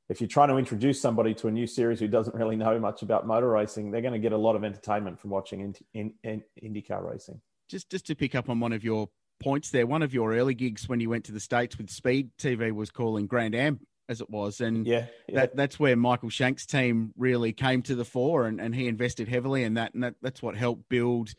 if 0.09 0.21
you're 0.21 0.27
trying 0.27 0.49
to 0.49 0.57
introduce 0.57 1.01
somebody 1.01 1.33
to 1.33 1.47
a 1.47 1.51
new 1.51 1.65
series 1.65 1.99
who 1.99 2.07
doesn't 2.07 2.35
really 2.35 2.55
know 2.55 2.79
much 2.79 3.01
about 3.01 3.25
motor 3.25 3.49
racing, 3.49 3.89
they're 3.89 4.01
going 4.01 4.13
to 4.13 4.19
get 4.19 4.33
a 4.33 4.37
lot 4.37 4.55
of 4.55 4.63
entertainment 4.63 5.19
from 5.19 5.31
watching 5.31 5.61
in, 5.61 5.75
in, 5.93 6.13
in 6.23 6.43
IndyCar 6.73 7.03
racing. 7.03 7.41
Just 7.69 7.89
just 7.89 8.05
to 8.07 8.15
pick 8.15 8.35
up 8.35 8.49
on 8.49 8.59
one 8.59 8.73
of 8.73 8.83
your 8.83 9.09
points 9.39 9.71
there, 9.71 9.87
one 9.87 10.03
of 10.03 10.13
your 10.13 10.33
early 10.33 10.53
gigs 10.53 10.87
when 10.87 10.99
you 10.99 11.09
went 11.09 11.25
to 11.25 11.31
the 11.31 11.39
states 11.39 11.77
with 11.77 11.89
Speed 11.89 12.29
TV 12.37 12.71
was 12.71 12.91
calling 12.91 13.25
Grand 13.27 13.55
Am 13.55 13.79
as 14.07 14.21
it 14.21 14.29
was, 14.29 14.61
and 14.61 14.85
yeah, 14.85 15.07
yeah. 15.27 15.41
That, 15.41 15.55
that's 15.55 15.79
where 15.79 15.95
Michael 15.95 16.29
Shank's 16.29 16.67
team 16.67 17.11
really 17.17 17.51
came 17.51 17.81
to 17.83 17.95
the 17.95 18.05
fore, 18.05 18.45
and, 18.45 18.61
and 18.61 18.75
he 18.75 18.87
invested 18.87 19.27
heavily 19.27 19.63
in 19.63 19.73
that, 19.75 19.95
and 19.95 20.03
that, 20.03 20.13
that's 20.21 20.43
what 20.43 20.55
helped 20.55 20.87
build 20.89 21.33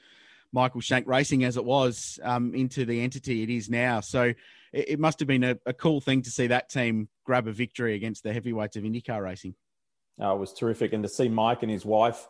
Michael 0.53 0.81
Shank 0.81 1.07
Racing 1.07 1.45
as 1.45 1.57
it 1.57 1.65
was 1.65 2.19
um, 2.23 2.55
into 2.55 2.85
the 2.85 3.03
entity 3.03 3.43
it 3.43 3.51
is 3.51 3.69
now. 3.69 4.01
So 4.01 4.23
it, 4.73 4.89
it 4.91 5.01
must 5.01 5.19
have 5.21 5.29
been 5.29 5.45
a, 5.45 5.57
a, 5.67 5.73
cool 5.73 6.01
thing 6.01 6.23
to 6.23 6.31
see 6.31 6.47
that 6.49 6.69
team 6.69 7.09
grab 7.25 7.47
a 7.47 7.53
victory 7.53 7.95
against 7.95 8.23
the 8.23 8.33
heavyweights 8.33 8.77
of 8.77 8.85
IndyCar 8.85 9.23
racing. 9.23 9.55
Oh, 10.19 10.35
it 10.35 10.39
was 10.39 10.53
terrific, 10.55 10.93
and 10.93 11.03
to 11.03 11.09
see 11.09 11.29
Mike 11.29 11.63
and 11.63 11.71
his 11.71 11.85
wife 11.85 12.27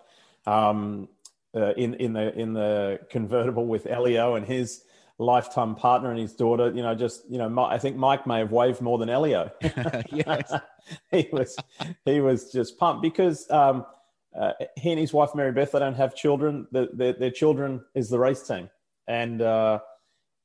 um, 0.47 1.09
uh, 1.55 1.73
in 1.75 1.95
in 1.95 2.13
the 2.13 2.37
in 2.39 2.53
the 2.53 2.99
convertible 3.11 3.67
with 3.67 3.87
Elio 3.87 4.35
and 4.35 4.45
his 4.45 4.83
lifetime 5.19 5.75
partner 5.75 6.11
and 6.11 6.19
his 6.19 6.35
daughter. 6.35 6.71
You 6.75 6.83
know, 6.83 6.95
just 6.95 7.23
you 7.31 7.39
know, 7.39 7.65
I 7.65 7.79
think 7.79 7.97
Mike 7.97 8.27
may 8.27 8.39
have 8.41 8.53
waved 8.53 8.81
more 8.81 8.99
than 8.99 9.09
Elio. 9.09 9.51
yes, 10.11 10.53
he 11.11 11.29
was 11.33 11.57
he 12.05 12.21
was 12.21 12.53
just 12.53 12.79
pumped 12.79 13.03
because 13.03 13.49
um, 13.51 13.87
uh, 14.39 14.53
he 14.77 14.91
and 14.91 15.01
his 15.01 15.13
wife 15.13 15.31
Mary 15.35 15.53
Beth 15.53 15.73
they 15.73 15.79
don't 15.79 15.95
have 15.95 16.15
children. 16.15 16.67
The, 16.71 16.91
their, 16.93 17.13
their 17.15 17.31
children 17.31 17.85
is 17.95 18.09
the 18.09 18.19
race 18.19 18.47
team, 18.47 18.69
and 19.07 19.41
uh, 19.41 19.81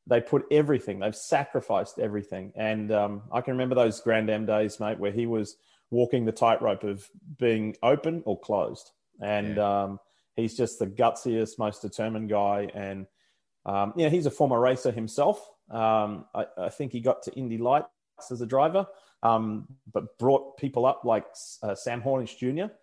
they 0.08 0.21
put 0.21 0.45
everything. 0.51 0.99
They've 0.99 1.15
sacrificed 1.15 1.99
everything. 1.99 2.54
And 2.56 2.91
um, 2.91 3.23
I 3.32 3.41
can 3.41 3.54
remember 3.54 3.75
those 3.75 3.99
Grand 4.01 4.30
Am 4.30 4.45
days, 4.45 4.80
mate, 4.80 4.99
where 4.99 5.12
he 5.12 5.25
was 5.25 5.58
walking 5.89 6.25
the 6.25 6.32
tightrope 6.32 6.84
of 6.84 7.08
being 7.38 7.75
open 7.84 8.23
or 8.25 8.39
closed. 8.39 8.91
And 9.21 9.58
yeah. 9.58 9.84
um, 9.84 9.99
he's 10.36 10.56
just 10.56 10.80
the 10.80 10.88
gutsiest, 10.88 11.60
most 11.60 11.82
determined 11.82 12.30
guy. 12.30 12.69
And 12.73 13.08
um, 13.65 13.93
yeah, 13.97 14.10
he's 14.10 14.25
a 14.25 14.32
former 14.32 14.60
racer 14.60 14.91
himself. 14.91 15.49
Um, 15.69 16.25
I, 16.34 16.45
I, 16.58 16.69
think 16.69 16.91
he 16.91 16.99
got 16.99 17.23
to 17.23 17.34
Indy 17.34 17.58
Lights 17.58 17.88
as 18.30 18.41
a 18.41 18.45
driver, 18.45 18.88
um, 19.23 19.67
but 19.93 20.17
brought 20.17 20.58
people 20.58 20.86
up 20.86 21.06
like 21.06 21.25
uh, 21.63 21.75
Sam 21.75 22.01
Hornish 22.01 22.38
Jr 22.38 22.73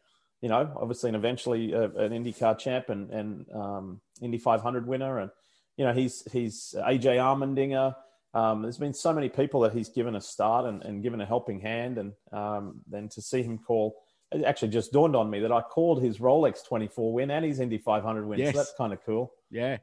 you 0.40 0.48
know, 0.48 0.72
obviously 0.77 1.09
and 1.09 1.16
eventually 1.16 1.74
uh, 1.74 1.88
an 1.96 2.12
IndyCar 2.12 2.59
champ 2.59 2.88
and, 2.88 3.11
and 3.11 3.46
um, 3.55 4.01
Indy 4.22 4.38
500 4.38 4.87
winner. 4.87 5.18
And, 5.18 5.31
you 5.77 5.85
know, 5.85 5.92
he's, 5.92 6.31
he's 6.33 6.74
AJ 6.77 7.16
Allmendinger. 7.16 7.94
Um, 8.35 8.62
there's 8.62 8.79
been 8.79 8.94
so 8.94 9.12
many 9.12 9.29
people 9.29 9.61
that 9.61 9.72
he's 9.72 9.88
given 9.88 10.14
a 10.14 10.20
start 10.20 10.66
and, 10.66 10.83
and 10.85 11.03
given 11.03 11.20
a 11.20 11.27
helping 11.27 11.61
hand. 11.61 11.98
And 11.98 12.12
um, 12.33 12.81
then 12.88 13.09
to 13.11 13.22
see 13.22 13.42
him 13.42 13.59
call, 13.59 13.96
it 14.31 14.44
actually 14.44 14.68
just 14.68 14.92
dawned 14.92 15.16
on 15.16 15.31
me 15.31 15.40
that 15.40 15.53
I 15.53 15.61
called 15.61 16.03
his 16.03 16.18
Rolex 16.18 16.64
24 16.66 17.12
win 17.12 17.31
and 17.31 17.44
his 17.44 17.61
Indy 17.61 17.79
500 17.79 18.27
win. 18.27 18.38
Yes. 18.38 18.53
So 18.53 18.59
that's 18.59 18.74
kind 18.77 18.92
of 18.92 19.05
cool. 19.05 19.33
Yeah. 19.51 19.79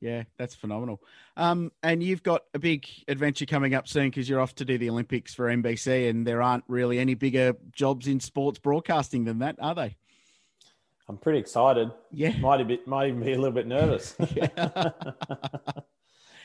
Yeah, 0.00 0.24
that's 0.36 0.54
phenomenal. 0.54 1.02
Um, 1.36 1.72
and 1.82 2.02
you've 2.02 2.22
got 2.22 2.42
a 2.54 2.58
big 2.58 2.86
adventure 3.08 3.46
coming 3.46 3.74
up 3.74 3.88
soon 3.88 4.10
because 4.10 4.28
you're 4.28 4.40
off 4.40 4.54
to 4.56 4.64
do 4.64 4.78
the 4.78 4.90
Olympics 4.90 5.34
for 5.34 5.46
NBC, 5.46 6.08
and 6.08 6.26
there 6.26 6.40
aren't 6.40 6.64
really 6.68 6.98
any 6.98 7.14
bigger 7.14 7.54
jobs 7.72 8.06
in 8.06 8.20
sports 8.20 8.58
broadcasting 8.58 9.24
than 9.24 9.40
that, 9.40 9.56
are 9.60 9.74
they? 9.74 9.96
I'm 11.08 11.16
pretty 11.16 11.38
excited. 11.38 11.90
Yeah, 12.12 12.36
might 12.38 12.66
be 12.68 12.80
might 12.86 13.08
even 13.08 13.24
be 13.24 13.32
a 13.32 13.36
little 13.36 13.52
bit 13.52 13.66
nervous. 13.66 14.14
yeah. 14.34 14.48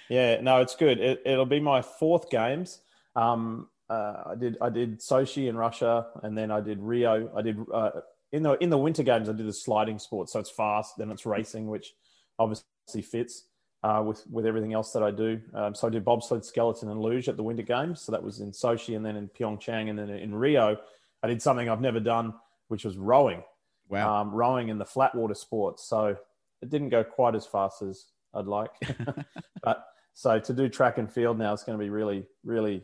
yeah, 0.10 0.42
no, 0.42 0.62
it's 0.62 0.76
good. 0.76 1.00
It, 1.00 1.22
will 1.26 1.46
be 1.46 1.60
my 1.60 1.82
fourth 1.82 2.30
games. 2.30 2.80
Um, 3.16 3.68
uh, 3.90 4.24
I 4.28 4.36
did 4.36 4.58
I 4.62 4.70
did 4.70 5.00
Sochi 5.00 5.48
in 5.48 5.58
Russia, 5.58 6.08
and 6.24 6.36
then 6.38 6.50
I 6.50 6.62
did 6.62 6.80
Rio. 6.80 7.30
I 7.36 7.42
did 7.42 7.58
uh, 7.72 7.92
in 8.32 8.42
the 8.42 8.54
in 8.54 8.70
the 8.70 8.78
winter 8.78 9.04
games. 9.04 9.30
I 9.30 9.34
did 9.34 9.46
the 9.46 9.54
sliding 9.54 10.00
sport, 10.00 10.30
so 10.30 10.40
it's 10.40 10.50
fast. 10.50 10.98
Then 10.98 11.12
it's 11.12 11.26
racing, 11.26 11.68
which 11.68 11.94
obviously 12.40 12.66
fits 12.88 13.46
uh, 13.84 14.04
with 14.06 14.26
with 14.30 14.46
everything 14.46 14.74
else 14.74 14.92
that 14.94 15.04
I 15.04 15.12
do. 15.12 15.42
Um, 15.54 15.76
so 15.76 15.88
I 15.88 15.90
did 15.90 16.06
bobsled, 16.06 16.46
skeleton, 16.46 16.90
and 16.90 17.02
luge 17.02 17.28
at 17.28 17.38
the 17.38 17.44
Winter 17.44 17.64
Games. 17.64 18.02
So 18.02 18.12
that 18.12 18.24
was 18.24 18.40
in 18.40 18.52
Sochi, 18.52 18.96
and 18.96 19.06
then 19.06 19.16
in 19.16 19.30
Pyeongchang, 19.30 19.90
and 19.90 19.98
then 19.98 20.10
in 20.10 20.34
Rio, 20.34 20.78
I 21.22 21.28
did 21.28 21.42
something 21.42 21.70
I've 21.70 21.82
never 21.82 22.00
done, 22.00 22.34
which 22.68 22.86
was 22.86 22.98
rowing. 22.98 23.44
Wow, 23.90 24.22
um, 24.22 24.32
rowing 24.32 24.70
in 24.70 24.78
the 24.78 24.86
flat 24.86 25.14
water 25.14 25.36
sports. 25.36 25.84
So 25.84 26.18
it 26.62 26.70
didn't 26.70 26.90
go 26.90 27.04
quite 27.04 27.36
as 27.36 27.46
fast 27.46 27.82
as 27.82 28.06
I'd 28.34 28.46
like, 28.46 28.72
but 29.64 29.86
so 30.14 30.40
to 30.40 30.54
do 30.54 30.70
track 30.70 30.98
and 30.98 31.12
field 31.12 31.38
now, 31.38 31.54
it's 31.54 31.64
going 31.64 31.78
to 31.78 31.84
be 31.84 31.90
really, 31.90 32.26
really, 32.44 32.84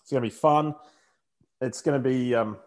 it's 0.00 0.10
going 0.10 0.22
to 0.22 0.26
be 0.26 0.34
fun. 0.34 0.74
It's 1.60 1.80
going 1.80 2.00
to 2.00 2.08
be, 2.08 2.34
um, 2.34 2.58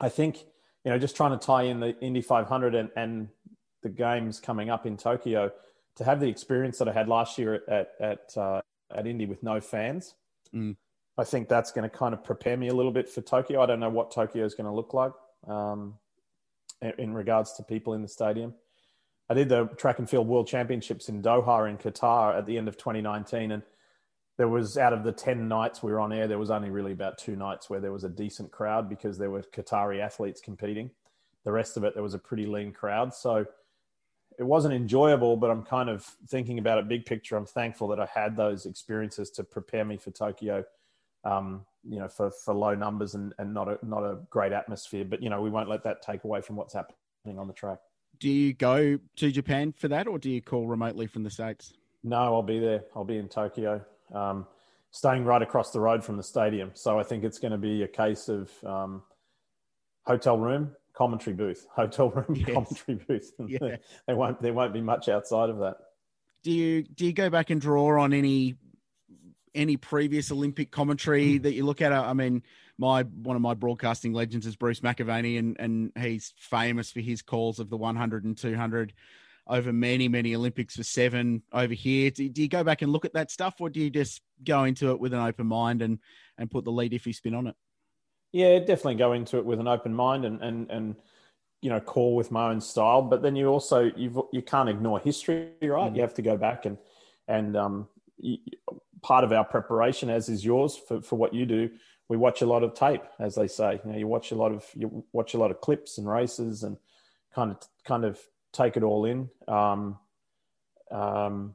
I 0.00 0.08
think, 0.08 0.44
you 0.84 0.90
know, 0.90 0.98
just 0.98 1.16
trying 1.16 1.38
to 1.38 1.44
tie 1.44 1.64
in 1.64 1.80
the 1.80 1.98
Indy 2.00 2.20
500 2.20 2.74
and, 2.74 2.90
and 2.96 3.28
the 3.84 3.88
games 3.88 4.40
coming 4.40 4.68
up 4.68 4.86
in 4.86 4.96
Tokyo, 4.96 5.52
to 5.94 6.04
have 6.04 6.18
the 6.18 6.26
experience 6.26 6.78
that 6.78 6.88
I 6.88 6.92
had 6.92 7.08
last 7.08 7.38
year 7.38 7.62
at 7.68 7.92
at 8.00 8.36
uh, 8.36 8.60
at 8.92 9.06
Indy 9.06 9.26
with 9.26 9.44
no 9.44 9.60
fans, 9.60 10.14
mm. 10.52 10.74
I 11.16 11.22
think 11.22 11.48
that's 11.48 11.70
going 11.70 11.88
to 11.88 11.96
kind 11.96 12.12
of 12.12 12.24
prepare 12.24 12.56
me 12.56 12.68
a 12.68 12.74
little 12.74 12.90
bit 12.90 13.08
for 13.08 13.20
Tokyo. 13.20 13.62
I 13.62 13.66
don't 13.66 13.78
know 13.78 13.90
what 13.90 14.10
Tokyo 14.10 14.44
is 14.44 14.54
going 14.54 14.66
to 14.66 14.74
look 14.74 14.92
like 14.92 15.12
um, 15.46 15.94
in 16.98 17.14
regards 17.14 17.52
to 17.54 17.62
people 17.62 17.94
in 17.94 18.02
the 18.02 18.08
stadium. 18.08 18.54
I 19.30 19.34
did 19.34 19.48
the 19.48 19.66
track 19.76 20.00
and 20.00 20.10
field 20.10 20.26
world 20.26 20.48
championships 20.48 21.08
in 21.08 21.22
Doha 21.22 21.70
in 21.70 21.78
Qatar 21.78 22.36
at 22.36 22.46
the 22.46 22.58
end 22.58 22.68
of 22.68 22.76
2019, 22.76 23.52
and 23.52 23.62
there 24.36 24.48
was 24.48 24.76
out 24.76 24.92
of 24.92 25.04
the 25.04 25.12
10 25.12 25.46
nights 25.46 25.82
we 25.82 25.92
were 25.92 26.00
on 26.00 26.12
air, 26.12 26.26
there 26.26 26.38
was 26.38 26.50
only 26.50 26.70
really 26.70 26.92
about 26.92 27.18
two 27.18 27.36
nights 27.36 27.70
where 27.70 27.80
there 27.80 27.92
was 27.92 28.04
a 28.04 28.08
decent 28.08 28.50
crowd 28.50 28.88
because 28.88 29.16
there 29.16 29.30
were 29.30 29.42
Qatari 29.42 30.00
athletes 30.00 30.40
competing. 30.40 30.90
The 31.44 31.52
rest 31.52 31.76
of 31.76 31.84
it, 31.84 31.94
there 31.94 32.02
was 32.02 32.14
a 32.14 32.18
pretty 32.18 32.46
lean 32.46 32.72
crowd. 32.72 33.14
So 33.14 33.46
it 34.38 34.44
wasn't 34.44 34.74
enjoyable, 34.74 35.36
but 35.36 35.50
I'm 35.50 35.62
kind 35.62 35.88
of 35.88 36.04
thinking 36.28 36.58
about 36.58 36.78
it 36.78 36.88
big 36.88 37.06
picture. 37.06 37.36
I'm 37.36 37.46
thankful 37.46 37.88
that 37.88 38.00
I 38.00 38.08
had 38.12 38.36
those 38.36 38.66
experiences 38.66 39.30
to 39.30 39.44
prepare 39.44 39.84
me 39.84 39.96
for 39.96 40.10
Tokyo. 40.10 40.64
Um, 41.24 41.64
you 41.88 41.98
know, 41.98 42.08
for, 42.08 42.30
for 42.30 42.54
low 42.54 42.74
numbers 42.74 43.14
and, 43.14 43.32
and 43.38 43.52
not 43.52 43.68
a 43.68 43.78
not 43.82 44.02
a 44.02 44.18
great 44.30 44.52
atmosphere. 44.52 45.04
But 45.04 45.22
you 45.22 45.30
know, 45.30 45.40
we 45.40 45.50
won't 45.50 45.68
let 45.68 45.82
that 45.84 46.02
take 46.02 46.24
away 46.24 46.40
from 46.40 46.56
what's 46.56 46.74
happening 46.74 47.38
on 47.38 47.46
the 47.46 47.52
track. 47.52 47.78
Do 48.18 48.30
you 48.30 48.54
go 48.54 48.98
to 49.16 49.30
Japan 49.30 49.72
for 49.72 49.88
that, 49.88 50.06
or 50.06 50.18
do 50.18 50.30
you 50.30 50.40
call 50.40 50.66
remotely 50.66 51.06
from 51.06 51.24
the 51.24 51.30
states? 51.30 51.72
No, 52.02 52.16
I'll 52.16 52.42
be 52.42 52.58
there. 52.58 52.84
I'll 52.94 53.04
be 53.04 53.18
in 53.18 53.28
Tokyo, 53.28 53.84
um, 54.14 54.46
staying 54.90 55.24
right 55.24 55.42
across 55.42 55.72
the 55.72 55.80
road 55.80 56.04
from 56.04 56.16
the 56.16 56.22
stadium. 56.22 56.70
So 56.74 56.98
I 56.98 57.02
think 57.02 57.24
it's 57.24 57.38
going 57.38 57.52
to 57.52 57.58
be 57.58 57.82
a 57.82 57.88
case 57.88 58.28
of 58.28 58.50
um, 58.64 59.02
hotel 60.06 60.38
room, 60.38 60.72
commentary 60.94 61.34
booth, 61.34 61.66
hotel 61.74 62.10
room 62.10 62.34
yes. 62.34 62.52
commentary 62.52 62.98
booth. 63.06 63.32
Yeah. 63.46 63.76
there 64.06 64.16
won't 64.16 64.40
there 64.40 64.52
won't 64.52 64.72
be 64.72 64.80
much 64.80 65.08
outside 65.08 65.50
of 65.50 65.58
that. 65.58 65.76
do 66.42 66.50
you 66.50 66.82
do 66.82 67.06
you 67.06 67.12
go 67.12 67.30
back 67.30 67.50
and 67.50 67.60
draw 67.60 68.02
on 68.02 68.12
any 68.12 68.56
any 69.54 69.76
previous 69.76 70.32
Olympic 70.32 70.70
commentary 70.70 71.36
hmm. 71.36 71.42
that 71.42 71.54
you 71.54 71.64
look 71.64 71.80
at? 71.80 71.92
I 71.92 72.12
mean, 72.12 72.42
my 72.78 73.02
one 73.02 73.36
of 73.36 73.42
my 73.42 73.54
broadcasting 73.54 74.12
legends 74.12 74.46
is 74.46 74.56
Bruce 74.56 74.80
McAvaney, 74.80 75.38
and 75.38 75.56
and 75.58 75.92
he's 75.98 76.34
famous 76.38 76.90
for 76.90 77.00
his 77.00 77.22
calls 77.22 77.58
of 77.58 77.70
the 77.70 77.76
100 77.76 78.24
and 78.24 78.36
200 78.36 78.92
over 79.46 79.72
many 79.72 80.08
many 80.08 80.34
Olympics 80.34 80.76
for 80.76 80.82
seven 80.82 81.42
over 81.52 81.74
here. 81.74 82.10
Do, 82.10 82.28
do 82.28 82.42
you 82.42 82.48
go 82.48 82.64
back 82.64 82.82
and 82.82 82.92
look 82.92 83.04
at 83.04 83.14
that 83.14 83.30
stuff, 83.30 83.56
or 83.60 83.70
do 83.70 83.80
you 83.80 83.90
just 83.90 84.22
go 84.42 84.64
into 84.64 84.90
it 84.90 85.00
with 85.00 85.12
an 85.12 85.20
open 85.20 85.46
mind 85.46 85.82
and 85.82 85.98
and 86.38 86.50
put 86.50 86.64
the 86.64 86.72
Leigh 86.72 86.88
Diffey 86.88 87.14
spin 87.14 87.34
on 87.34 87.48
it? 87.48 87.56
Yeah, 88.34 88.58
definitely 88.58 88.96
go 88.96 89.12
into 89.12 89.38
it 89.38 89.44
with 89.44 89.60
an 89.60 89.68
open 89.68 89.94
mind 89.94 90.24
and 90.24 90.42
and 90.42 90.68
and 90.68 90.96
you 91.62 91.70
know 91.70 91.78
call 91.78 92.16
with 92.16 92.32
my 92.32 92.50
own 92.50 92.60
style. 92.60 93.00
But 93.00 93.22
then 93.22 93.36
you 93.36 93.46
also 93.46 93.92
you 93.94 94.28
you 94.32 94.42
can't 94.42 94.68
ignore 94.68 94.98
history, 94.98 95.50
right? 95.62 95.92
Mm. 95.92 95.94
You 95.94 96.00
have 96.02 96.14
to 96.14 96.22
go 96.22 96.36
back 96.36 96.66
and 96.66 96.76
and 97.28 97.56
um, 97.56 97.88
you, 98.18 98.38
part 99.02 99.22
of 99.22 99.32
our 99.32 99.44
preparation, 99.44 100.10
as 100.10 100.28
is 100.28 100.44
yours 100.44 100.76
for 100.76 101.00
for 101.00 101.14
what 101.14 101.32
you 101.32 101.46
do, 101.46 101.70
we 102.08 102.16
watch 102.16 102.42
a 102.42 102.46
lot 102.46 102.64
of 102.64 102.74
tape, 102.74 103.04
as 103.20 103.36
they 103.36 103.46
say. 103.46 103.80
You 103.84 103.92
know, 103.92 103.98
you 103.98 104.08
watch 104.08 104.32
a 104.32 104.34
lot 104.34 104.50
of 104.50 104.68
you 104.74 105.04
watch 105.12 105.34
a 105.34 105.38
lot 105.38 105.52
of 105.52 105.60
clips 105.60 105.96
and 105.96 106.08
races 106.08 106.64
and 106.64 106.76
kind 107.32 107.52
of 107.52 107.58
kind 107.84 108.04
of 108.04 108.18
take 108.52 108.76
it 108.76 108.82
all 108.82 109.04
in. 109.04 109.30
Um, 109.46 109.96
um, 110.90 111.54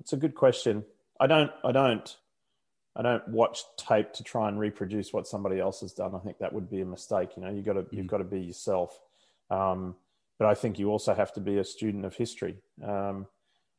it's 0.00 0.12
a 0.12 0.16
good 0.16 0.34
question. 0.34 0.84
I 1.20 1.28
don't 1.28 1.52
I 1.62 1.70
don't 1.70 2.16
I 2.98 3.02
don't 3.02 3.26
watch 3.28 3.62
tape 3.76 4.12
to 4.14 4.24
try 4.24 4.48
and 4.48 4.58
reproduce 4.58 5.12
what 5.12 5.28
somebody 5.28 5.60
else 5.60 5.80
has 5.82 5.92
done. 5.92 6.16
I 6.16 6.18
think 6.18 6.38
that 6.38 6.52
would 6.52 6.68
be 6.68 6.80
a 6.80 6.84
mistake. 6.84 7.30
You 7.36 7.44
know, 7.44 7.50
you 7.50 7.62
got 7.62 7.74
to 7.74 7.82
mm. 7.82 7.88
you've 7.92 8.08
got 8.08 8.18
to 8.18 8.24
be 8.24 8.40
yourself. 8.40 8.98
Um, 9.50 9.94
but 10.38 10.48
I 10.48 10.54
think 10.54 10.78
you 10.78 10.90
also 10.90 11.14
have 11.14 11.32
to 11.34 11.40
be 11.40 11.58
a 11.58 11.64
student 11.64 12.04
of 12.04 12.14
history. 12.14 12.56
Um, 12.84 13.26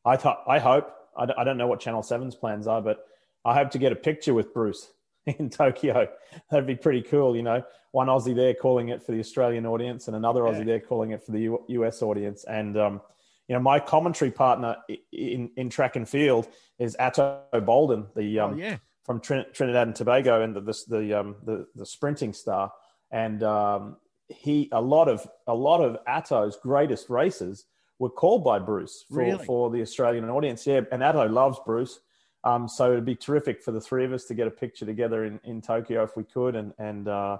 I 0.05 0.15
thought 0.15 0.43
I 0.47 0.59
hope 0.59 0.89
I 1.17 1.25
d- 1.25 1.33
I 1.37 1.43
don't 1.43 1.57
know 1.57 1.67
what 1.67 1.81
Channel 1.81 2.01
7's 2.01 2.35
plans 2.35 2.65
are, 2.65 2.81
but 2.81 3.05
I 3.43 3.53
hope 3.53 3.71
to 3.71 3.77
get 3.77 3.91
a 3.91 3.95
picture 3.95 4.33
with 4.33 4.53
Bruce 4.53 4.89
in 5.25 5.49
Tokyo. 5.49 6.07
That'd 6.49 6.65
be 6.65 6.75
pretty 6.75 7.01
cool. 7.01 7.35
You 7.35 7.43
know, 7.43 7.63
one 7.91 8.07
Aussie 8.07 8.35
there 8.35 8.53
calling 8.53 8.87
it 8.87 9.03
for 9.03 9.11
the 9.11 9.19
Australian 9.19 9.65
audience, 9.65 10.07
and 10.07 10.15
another 10.15 10.45
yeah. 10.45 10.53
Aussie 10.53 10.65
there 10.65 10.79
calling 10.79 11.11
it 11.11 11.25
for 11.25 11.33
the 11.33 11.41
U- 11.41 11.65
US 11.67 12.01
audience, 12.01 12.45
and 12.45 12.77
um, 12.77 13.01
you 13.49 13.55
know, 13.55 13.61
my 13.61 13.81
commentary 13.81 14.31
partner 14.31 14.77
in, 15.11 15.51
in 15.57 15.69
track 15.69 15.97
and 15.97 16.07
field 16.07 16.47
is 16.77 16.95
Ato 16.99 17.41
Boldon, 17.51 18.07
the 18.15 18.39
um, 18.39 18.53
oh, 18.53 18.57
yeah 18.57 18.77
from 19.05 19.19
Trin- 19.19 19.45
Trinidad 19.53 19.87
and 19.87 19.95
Tobago 19.95 20.41
and 20.41 20.55
the 20.55 20.61
the 20.61 20.83
the, 20.87 21.13
um, 21.19 21.35
the, 21.43 21.67
the 21.75 21.85
sprinting 21.85 22.33
star, 22.33 22.71
and 23.11 23.43
um, 23.43 23.97
he 24.27 24.69
a 24.71 24.81
lot 24.81 25.07
of 25.07 25.27
a 25.47 25.53
lot 25.53 25.81
of 25.81 25.97
Ato's 26.07 26.57
greatest 26.57 27.09
races 27.09 27.65
were 27.97 28.09
called 28.09 28.43
by 28.43 28.59
Bruce 28.59 29.05
for, 29.09 29.17
really? 29.17 29.45
for 29.45 29.69
the 29.69 29.81
Australian 29.81 30.29
audience. 30.29 30.65
Yeah, 30.65 30.81
and 30.91 31.03
Ato 31.03 31.27
loves 31.27 31.59
Bruce. 31.65 31.99
Um, 32.45 32.69
so 32.69 32.93
it'd 32.93 33.03
be 33.03 33.15
terrific 33.15 33.61
for 33.61 33.71
the 33.71 33.81
three 33.81 34.05
of 34.05 34.13
us 34.13 34.23
to 34.25 34.33
get 34.33 34.47
a 34.47 34.51
picture 34.51 34.85
together 34.85 35.25
in, 35.25 35.41
in 35.43 35.61
Tokyo 35.61 36.03
if 36.03 36.15
we 36.15 36.23
could, 36.23 36.55
and 36.55 36.73
and 36.77 37.07
uh, 37.07 37.37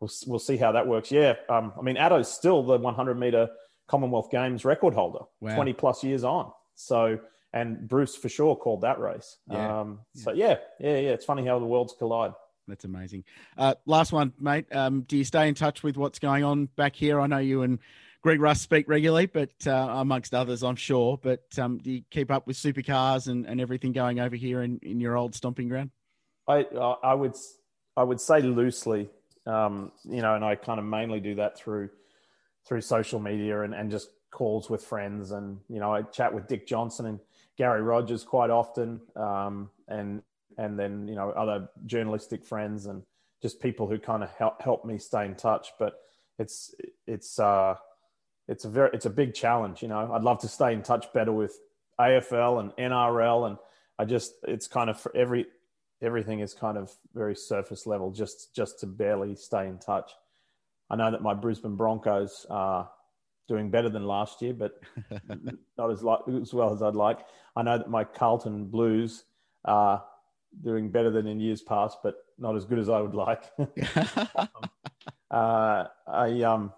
we'll 0.00 0.10
we'll 0.26 0.38
see 0.38 0.56
how 0.56 0.72
that 0.72 0.86
works. 0.86 1.10
Yeah, 1.10 1.34
um, 1.48 1.72
I 1.78 1.82
mean 1.82 1.96
Ato's 1.96 2.32
still 2.32 2.62
the 2.62 2.78
100 2.78 3.18
meter 3.18 3.48
Commonwealth 3.86 4.30
Games 4.30 4.64
record 4.64 4.94
holder, 4.94 5.24
wow. 5.40 5.54
20 5.54 5.72
plus 5.74 6.02
years 6.02 6.24
on. 6.24 6.50
So 6.74 7.18
and 7.54 7.88
Bruce 7.88 8.16
for 8.16 8.28
sure 8.28 8.56
called 8.56 8.82
that 8.82 8.98
race. 8.98 9.38
Yeah. 9.48 9.80
Um, 9.80 10.00
so 10.12 10.32
yeah, 10.32 10.56
yeah, 10.80 10.98
yeah. 10.98 11.10
It's 11.10 11.24
funny 11.24 11.46
how 11.46 11.58
the 11.60 11.64
worlds 11.64 11.94
collide. 11.96 12.32
That's 12.66 12.84
amazing. 12.84 13.24
Uh, 13.56 13.74
last 13.86 14.12
one, 14.12 14.32
mate. 14.40 14.66
Um, 14.74 15.02
do 15.02 15.16
you 15.16 15.24
stay 15.24 15.48
in 15.48 15.54
touch 15.54 15.82
with 15.82 15.96
what's 15.96 16.18
going 16.18 16.42
on 16.42 16.66
back 16.76 16.96
here? 16.96 17.20
I 17.20 17.26
know 17.26 17.38
you 17.38 17.62
and 17.62 17.78
Greg 18.22 18.40
Rust 18.40 18.62
speak 18.62 18.88
regularly, 18.88 19.26
but 19.26 19.52
uh, 19.66 19.70
amongst 19.70 20.34
others, 20.34 20.64
I'm 20.64 20.76
sure. 20.76 21.18
But 21.22 21.44
um, 21.58 21.78
do 21.78 21.92
you 21.92 22.02
keep 22.10 22.30
up 22.30 22.46
with 22.46 22.56
supercars 22.56 23.28
and, 23.28 23.46
and 23.46 23.60
everything 23.60 23.92
going 23.92 24.18
over 24.18 24.34
here 24.34 24.62
in, 24.62 24.80
in 24.82 24.98
your 24.98 25.16
old 25.16 25.34
stomping 25.34 25.68
ground? 25.68 25.90
I 26.48 26.66
I 27.02 27.14
would 27.14 27.36
I 27.96 28.02
would 28.02 28.20
say 28.20 28.40
loosely, 28.40 29.10
um, 29.46 29.92
you 30.02 30.22
know, 30.22 30.34
and 30.34 30.44
I 30.44 30.56
kind 30.56 30.80
of 30.80 30.86
mainly 30.86 31.20
do 31.20 31.36
that 31.36 31.56
through 31.56 31.90
through 32.66 32.80
social 32.80 33.20
media 33.20 33.60
and, 33.62 33.74
and 33.74 33.90
just 33.90 34.08
calls 34.32 34.68
with 34.68 34.82
friends, 34.82 35.30
and 35.30 35.60
you 35.68 35.78
know, 35.78 35.94
I 35.94 36.02
chat 36.02 36.34
with 36.34 36.48
Dick 36.48 36.66
Johnson 36.66 37.06
and 37.06 37.20
Garry 37.56 37.82
Rogers 37.82 38.24
quite 38.24 38.50
often, 38.50 39.00
um, 39.16 39.70
and 39.88 40.22
and 40.58 40.78
then 40.78 41.08
you 41.08 41.14
know 41.14 41.30
other 41.30 41.68
journalistic 41.86 42.44
friends 42.44 42.86
and 42.86 43.02
just 43.42 43.60
people 43.60 43.86
who 43.86 43.98
kind 43.98 44.22
of 44.22 44.30
help 44.30 44.60
help 44.62 44.84
me 44.84 44.98
stay 44.98 45.24
in 45.26 45.34
touch. 45.34 45.68
But 45.78 45.94
it's 46.38 46.74
it's 47.06 47.38
uh, 47.38 47.76
it's 48.48 48.64
a 48.64 48.68
very 48.68 48.90
it's 48.92 49.06
a 49.06 49.10
big 49.10 49.34
challenge. 49.34 49.82
You 49.82 49.88
know, 49.88 50.12
I'd 50.12 50.22
love 50.22 50.40
to 50.40 50.48
stay 50.48 50.72
in 50.72 50.82
touch 50.82 51.12
better 51.12 51.32
with 51.32 51.58
AFL 52.00 52.60
and 52.60 52.72
NRL, 52.72 53.48
and 53.48 53.58
I 53.98 54.04
just 54.04 54.34
it's 54.46 54.66
kind 54.66 54.90
of 54.90 55.00
for 55.00 55.14
every 55.16 55.46
everything 56.02 56.40
is 56.40 56.54
kind 56.54 56.76
of 56.76 56.92
very 57.14 57.36
surface 57.36 57.86
level, 57.86 58.10
just 58.10 58.54
just 58.54 58.80
to 58.80 58.86
barely 58.86 59.36
stay 59.36 59.68
in 59.68 59.78
touch. 59.78 60.12
I 60.90 60.96
know 60.96 61.10
that 61.10 61.22
my 61.22 61.34
Brisbane 61.34 61.76
Broncos 61.76 62.46
are 62.50 62.90
doing 63.46 63.70
better 63.70 63.88
than 63.88 64.04
last 64.04 64.42
year, 64.42 64.54
but 64.54 64.80
not 65.78 65.90
as, 65.90 66.02
like, 66.02 66.20
as 66.40 66.52
well 66.54 66.72
as 66.72 66.82
I'd 66.82 66.94
like. 66.94 67.20
I 67.56 67.62
know 67.62 67.78
that 67.78 67.90
my 67.90 68.04
Carlton 68.04 68.66
Blues 68.66 69.24
are 69.64 70.04
doing 70.62 70.90
better 70.90 71.10
than 71.10 71.26
in 71.26 71.40
years 71.40 71.62
past, 71.62 71.98
but 72.02 72.16
not 72.38 72.56
as 72.56 72.64
good 72.64 72.78
as 72.78 72.88
I 72.88 73.00
would 73.00 73.14
like. 73.14 73.42
um, 74.36 74.48
uh, 75.30 75.84
I, 76.06 76.42
um, 76.42 76.72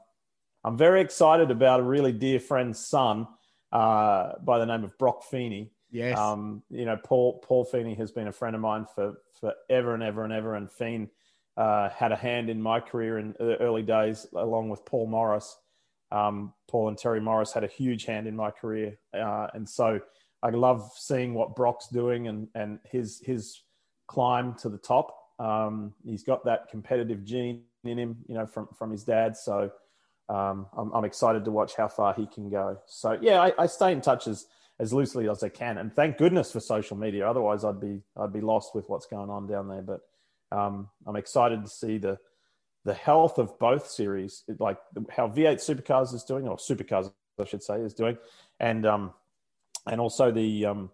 I'm 0.65 0.77
very 0.77 1.01
excited 1.01 1.51
about 1.51 1.81
a 1.81 1.85
really 1.85 2.13
dear 2.13 2.41
friend's 2.41 2.79
son 2.79 3.29
uh, 3.73 4.33
by 4.43 4.59
the 4.59 4.67
name 4.67 4.85
of 4.85 4.97
Brock 4.99 5.23
Feeney. 5.25 5.71
Yes. 5.91 6.19
Um, 6.19 6.63
you 6.69 6.85
know, 6.85 6.97
Paul 6.97 7.39
Paul 7.39 7.65
Feeney 7.65 7.95
has 7.95 8.11
been 8.11 8.29
a 8.29 8.33
friend 8.33 8.57
of 8.57 8.61
mine 8.61 8.87
for 8.95 9.15
forever 9.41 9.95
and 9.95 10.03
ever 10.03 10.25
and 10.25 10.33
ever, 10.33 10.55
and 10.55 10.71
Feen 10.71 11.09
uh, 11.57 11.89
had 11.91 12.13
a 12.13 12.17
hand 12.17 12.51
in 12.51 12.61
my 12.61 12.81
career 12.81 13.19
in 13.19 13.35
the 13.39 13.57
early 13.61 13.83
days, 13.83 14.27
along 14.35 14.69
with 14.69 14.85
Paul 14.85 15.07
Morris. 15.07 15.57
Um, 16.17 16.55
Paul 16.69 16.89
and 16.89 16.97
Terry 16.97 17.21
Morris 17.21 17.53
had 17.53 17.65
a 17.65 17.69
huge 17.69 18.07
hand 18.07 18.27
in 18.27 18.35
my 18.35 18.51
career, 18.51 18.99
uh, 19.15 19.49
and 19.55 19.69
so 19.69 20.01
I 20.43 20.51
love 20.51 20.91
seeing 20.97 21.35
what 21.35 21.55
Brock's 21.55 21.89
doing 21.89 22.29
and 22.29 22.49
and 22.55 22.79
his 22.85 23.21
his 23.25 23.63
climb 24.07 24.55
to 24.55 24.69
the 24.69 24.79
top. 24.79 25.15
Um, 25.39 25.93
he's 26.05 26.23
got 26.23 26.45
that 26.45 26.69
competitive 26.71 27.25
gene 27.25 27.65
in 27.85 27.99
him, 27.99 28.17
you 28.29 28.35
know, 28.35 28.47
from 28.47 28.69
from 28.79 28.91
his 28.91 29.05
dad. 29.05 29.37
So 29.37 29.71
um, 30.29 30.67
I'm, 30.77 30.93
I'm, 30.93 31.05
excited 31.05 31.45
to 31.45 31.51
watch 31.51 31.77
how 31.77 31.89
far 31.89 32.15
he 32.15 32.27
can 32.27 32.49
go. 32.49 32.79
So 32.87 33.19
yeah, 33.21 33.41
I, 33.41 33.53
I, 33.59 33.67
stay 33.67 33.93
in 33.93 34.01
touch 34.01 34.27
as 34.27 34.47
as 34.81 34.93
loosely 34.93 35.29
as 35.29 35.43
I 35.43 35.51
can, 35.51 35.79
and 35.79 35.95
thank 35.95 36.17
goodness 36.17 36.51
for 36.51 36.61
social 36.61 36.97
media. 36.97 37.29
Otherwise, 37.29 37.65
I'd 37.65 37.81
be 37.81 38.03
I'd 38.17 38.33
be 38.33 38.41
lost 38.41 38.75
with 38.75 38.89
what's 38.89 39.07
going 39.07 39.31
on 39.31 39.47
down 39.47 39.69
there. 39.69 39.83
But 39.83 40.01
um, 40.51 40.89
I'm 41.07 41.17
excited 41.17 41.63
to 41.63 41.71
see 41.71 41.99
the 41.99 42.19
the 42.87 42.95
health 42.95 43.39
of 43.39 43.59
both 43.59 43.91
series, 43.91 44.45
like 44.61 44.79
how 45.11 45.29
V8 45.29 45.57
Supercars 45.57 46.15
is 46.15 46.23
doing, 46.23 46.47
or 46.47 46.57
Supercars, 46.57 47.13
I 47.39 47.45
should 47.45 47.63
say, 47.63 47.81
is 47.81 47.93
doing, 47.93 48.17
and 48.61 48.87
um, 48.87 49.13
and 49.87 50.01
also 50.01 50.31
the 50.31 50.67
um, 50.67 50.91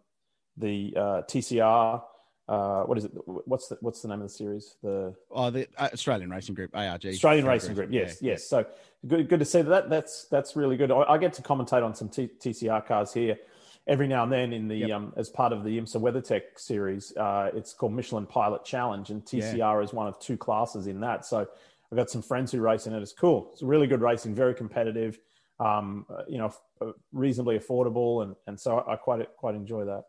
the 0.56 0.94
uh, 0.96 1.22
TCR. 1.28 2.02
Uh, 2.48 2.82
what 2.84 2.98
is 2.98 3.04
it? 3.04 3.12
What's 3.26 3.68
the 3.68 3.76
what's 3.82 4.00
the 4.00 4.08
name 4.08 4.22
of 4.22 4.28
the 4.28 4.34
series? 4.34 4.76
The 4.82 5.14
oh, 5.30 5.50
the 5.50 5.68
uh, 5.76 5.90
Australian 5.92 6.30
Racing 6.30 6.54
Group, 6.54 6.74
ARG. 6.74 7.04
Australian 7.06 7.46
Racing 7.46 7.74
Group. 7.74 7.90
Yes, 7.92 8.18
yeah. 8.22 8.32
yes. 8.32 8.48
So 8.48 8.64
good, 9.06 9.28
good 9.28 9.38
to 9.38 9.44
see 9.44 9.60
that. 9.60 9.90
That's 9.90 10.24
that's 10.24 10.56
really 10.56 10.78
good. 10.78 10.90
I, 10.90 11.02
I 11.02 11.18
get 11.18 11.34
to 11.34 11.42
commentate 11.42 11.84
on 11.84 11.94
some 11.94 12.08
T- 12.08 12.30
TCR 12.40 12.84
cars 12.86 13.12
here 13.12 13.36
every 13.86 14.06
now 14.06 14.22
and 14.22 14.32
then 14.32 14.52
in 14.52 14.68
the 14.68 14.76
yep. 14.76 14.90
um, 14.92 15.12
as 15.16 15.28
part 15.28 15.52
of 15.52 15.64
the 15.64 15.78
IMSA 15.78 16.00
WeatherTech 16.00 16.42
series. 16.56 17.16
Uh, 17.16 17.50
it's 17.54 17.72
called 17.72 17.92
Michelin 17.92 18.26
Pilot 18.26 18.64
Challenge, 18.64 19.10
and 19.10 19.24
TCR 19.24 19.56
yeah. 19.58 19.80
is 19.80 19.92
one 19.92 20.06
of 20.06 20.18
two 20.18 20.36
classes 20.36 20.86
in 20.86 21.00
that. 21.00 21.24
So 21.24 21.48
I've 21.92 21.98
got 21.98 22.08
some 22.08 22.22
friends 22.22 22.50
who 22.50 22.60
race 22.62 22.86
in 22.86 22.94
it. 22.94 23.02
It's 23.02 23.12
cool. 23.12 23.50
It's 23.52 23.62
really 23.62 23.86
good 23.86 24.00
racing, 24.00 24.34
very 24.34 24.54
competitive. 24.54 25.18
Um, 25.60 26.06
you 26.26 26.38
know, 26.38 26.50
uh, 26.80 26.92
reasonably 27.12 27.58
affordable, 27.58 28.22
and 28.22 28.34
and 28.46 28.58
so 28.58 28.82
I 28.88 28.96
quite 28.96 29.28
quite 29.36 29.54
enjoy 29.54 29.84
that. 29.84 30.04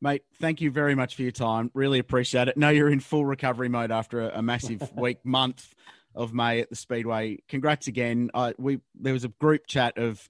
Mate, 0.00 0.22
thank 0.40 0.60
you 0.60 0.70
very 0.70 0.94
much 0.94 1.16
for 1.16 1.22
your 1.22 1.32
time. 1.32 1.72
Really 1.74 1.98
appreciate 1.98 2.46
it. 2.46 2.56
Know 2.56 2.68
you're 2.68 2.88
in 2.88 3.00
full 3.00 3.26
recovery 3.26 3.68
mode 3.68 3.90
after 3.90 4.20
a, 4.20 4.38
a 4.38 4.42
massive 4.42 4.92
week, 4.96 5.18
month 5.24 5.74
of 6.14 6.32
May 6.32 6.60
at 6.60 6.70
the 6.70 6.76
Speedway. 6.76 7.38
Congrats 7.48 7.88
again. 7.88 8.30
I, 8.32 8.54
we 8.56 8.78
there 8.94 9.12
was 9.12 9.24
a 9.24 9.28
group 9.28 9.66
chat 9.66 9.98
of 9.98 10.28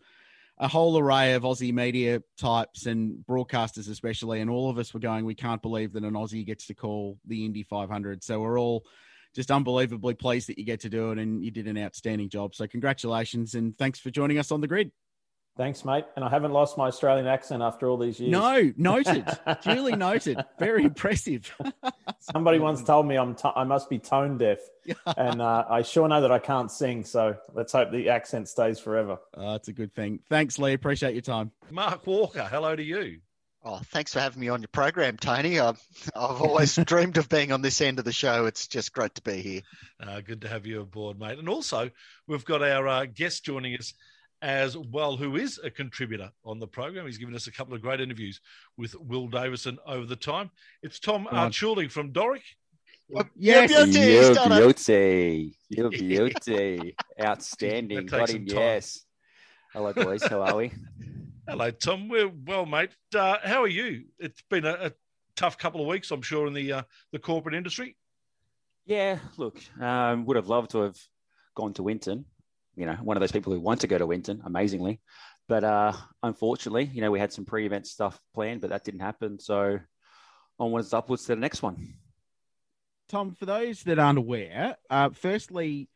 a 0.56 0.68
whole 0.68 0.96
array 0.98 1.34
of 1.34 1.42
Aussie 1.42 1.74
media 1.74 2.22
types 2.38 2.86
and 2.86 3.22
broadcasters, 3.28 3.90
especially, 3.90 4.40
and 4.40 4.48
all 4.48 4.70
of 4.70 4.78
us 4.78 4.94
were 4.94 5.00
going. 5.00 5.26
We 5.26 5.34
can't 5.34 5.60
believe 5.60 5.92
that 5.92 6.02
an 6.02 6.14
Aussie 6.14 6.46
gets 6.46 6.66
to 6.68 6.74
call 6.74 7.18
the 7.26 7.44
Indy 7.44 7.62
500. 7.62 8.24
So 8.24 8.40
we're 8.40 8.58
all 8.58 8.86
just 9.36 9.50
unbelievably 9.50 10.14
pleased 10.14 10.48
that 10.48 10.58
you 10.58 10.64
get 10.64 10.80
to 10.80 10.88
do 10.88 11.12
it 11.12 11.18
and 11.18 11.44
you 11.44 11.50
did 11.50 11.68
an 11.68 11.78
outstanding 11.78 12.30
job. 12.30 12.54
So 12.54 12.66
congratulations 12.66 13.54
and 13.54 13.76
thanks 13.76 14.00
for 14.00 14.10
joining 14.10 14.38
us 14.38 14.50
on 14.50 14.62
the 14.62 14.66
grid. 14.66 14.90
Thanks, 15.56 15.86
mate. 15.86 16.04
And 16.16 16.24
I 16.24 16.28
haven't 16.28 16.52
lost 16.52 16.76
my 16.76 16.88
Australian 16.88 17.26
accent 17.26 17.62
after 17.62 17.88
all 17.88 17.96
these 17.96 18.20
years. 18.20 18.30
No, 18.30 18.72
noted. 18.76 19.26
Duly 19.62 19.96
noted. 19.96 20.42
Very 20.58 20.84
impressive. 20.84 21.50
Somebody 22.20 22.58
once 22.58 22.82
told 22.82 23.06
me 23.06 23.16
I'm 23.16 23.34
t- 23.34 23.48
I 23.56 23.64
must 23.64 23.88
be 23.88 23.98
tone 23.98 24.36
deaf, 24.36 24.58
and 25.16 25.40
uh, 25.40 25.64
I 25.70 25.80
sure 25.80 26.08
know 26.08 26.20
that 26.20 26.30
I 26.30 26.38
can't 26.38 26.70
sing. 26.70 27.04
So 27.04 27.36
let's 27.54 27.72
hope 27.72 27.90
the 27.90 28.10
accent 28.10 28.48
stays 28.48 28.78
forever. 28.78 29.18
Oh, 29.34 29.52
that's 29.52 29.68
a 29.68 29.72
good 29.72 29.94
thing. 29.94 30.20
Thanks, 30.28 30.58
Leigh. 30.58 30.74
Appreciate 30.74 31.14
your 31.14 31.22
time. 31.22 31.52
Mark 31.70 32.06
Walker, 32.06 32.46
hello 32.50 32.76
to 32.76 32.82
you. 32.82 33.20
Oh, 33.68 33.80
thanks 33.86 34.12
for 34.12 34.20
having 34.20 34.38
me 34.38 34.48
on 34.48 34.60
your 34.60 34.68
program, 34.68 35.16
Tony. 35.16 35.58
I've, 35.58 35.82
I've 36.14 36.40
always 36.40 36.76
dreamed 36.84 37.16
of 37.16 37.28
being 37.28 37.50
on 37.50 37.62
this 37.62 37.80
end 37.80 37.98
of 37.98 38.04
the 38.04 38.12
show. 38.12 38.46
It's 38.46 38.68
just 38.68 38.92
great 38.92 39.16
to 39.16 39.22
be 39.22 39.42
here. 39.42 39.60
Uh, 40.00 40.20
good 40.20 40.42
to 40.42 40.48
have 40.48 40.66
you 40.66 40.82
aboard, 40.82 41.18
mate. 41.18 41.40
And 41.40 41.48
also, 41.48 41.90
we've 42.28 42.44
got 42.44 42.62
our 42.62 42.86
uh, 42.86 43.06
guest 43.06 43.44
joining 43.44 43.74
us 43.74 43.92
as 44.40 44.76
well, 44.76 45.16
who 45.16 45.34
is 45.34 45.58
a 45.64 45.70
contributor 45.70 46.30
on 46.44 46.60
the 46.60 46.68
program. 46.68 47.06
He's 47.06 47.18
given 47.18 47.34
us 47.34 47.48
a 47.48 47.52
couple 47.52 47.74
of 47.74 47.82
great 47.82 48.00
interviews 48.00 48.40
with 48.76 48.94
Will 49.00 49.26
Davison 49.26 49.78
over 49.84 50.06
the 50.06 50.14
time. 50.14 50.52
It's 50.84 51.00
Tom 51.00 51.26
Archuldi 51.32 51.90
from 51.90 52.12
Doric. 52.12 52.44
Yes. 53.34 53.70
Yo, 53.70 53.84
beauty, 53.84 53.98
Yo, 53.98 54.28
he's 54.28 54.36
done 54.36 54.52
it. 54.52 54.58
beauty. 54.60 55.54
Yo. 55.70 56.90
Outstanding. 57.20 58.06
Got 58.06 58.30
him, 58.30 58.44
yes. 58.46 59.04
Hello, 59.72 59.92
boys. 59.92 60.22
How 60.22 60.42
are 60.42 60.54
we? 60.54 60.70
Hello, 61.48 61.70
Tom. 61.70 62.08
We're 62.08 62.28
well, 62.28 62.66
mate. 62.66 62.90
Uh, 63.14 63.36
how 63.40 63.62
are 63.62 63.68
you? 63.68 64.06
It's 64.18 64.42
been 64.50 64.64
a, 64.64 64.72
a 64.72 64.92
tough 65.36 65.56
couple 65.56 65.80
of 65.80 65.86
weeks, 65.86 66.10
I'm 66.10 66.20
sure, 66.20 66.48
in 66.48 66.52
the 66.52 66.72
uh, 66.72 66.82
the 67.12 67.20
corporate 67.20 67.54
industry. 67.54 67.96
Yeah, 68.84 69.20
look, 69.36 69.60
um, 69.80 70.26
would 70.26 70.34
have 70.34 70.48
loved 70.48 70.72
to 70.72 70.80
have 70.80 70.98
gone 71.54 71.72
to 71.74 71.84
Winton. 71.84 72.24
You 72.74 72.86
know, 72.86 72.94
one 72.94 73.16
of 73.16 73.20
those 73.20 73.30
people 73.30 73.52
who 73.52 73.60
want 73.60 73.80
to 73.82 73.86
go 73.86 73.96
to 73.96 74.06
Winton, 74.06 74.42
amazingly. 74.44 75.00
But 75.46 75.62
uh, 75.62 75.92
unfortunately, 76.24 76.90
you 76.92 77.00
know, 77.00 77.12
we 77.12 77.20
had 77.20 77.32
some 77.32 77.44
pre 77.44 77.64
event 77.64 77.86
stuff 77.86 78.20
planned, 78.34 78.60
but 78.60 78.70
that 78.70 78.82
didn't 78.82 79.00
happen. 79.00 79.38
So 79.38 79.78
onwards, 80.58 80.92
upwards 80.92 81.26
to 81.26 81.36
the 81.36 81.40
next 81.40 81.62
one. 81.62 81.94
Tom, 83.08 83.36
for 83.36 83.46
those 83.46 83.84
that 83.84 84.00
aren't 84.00 84.18
aware, 84.18 84.76
uh, 84.90 85.10
firstly, 85.10 85.88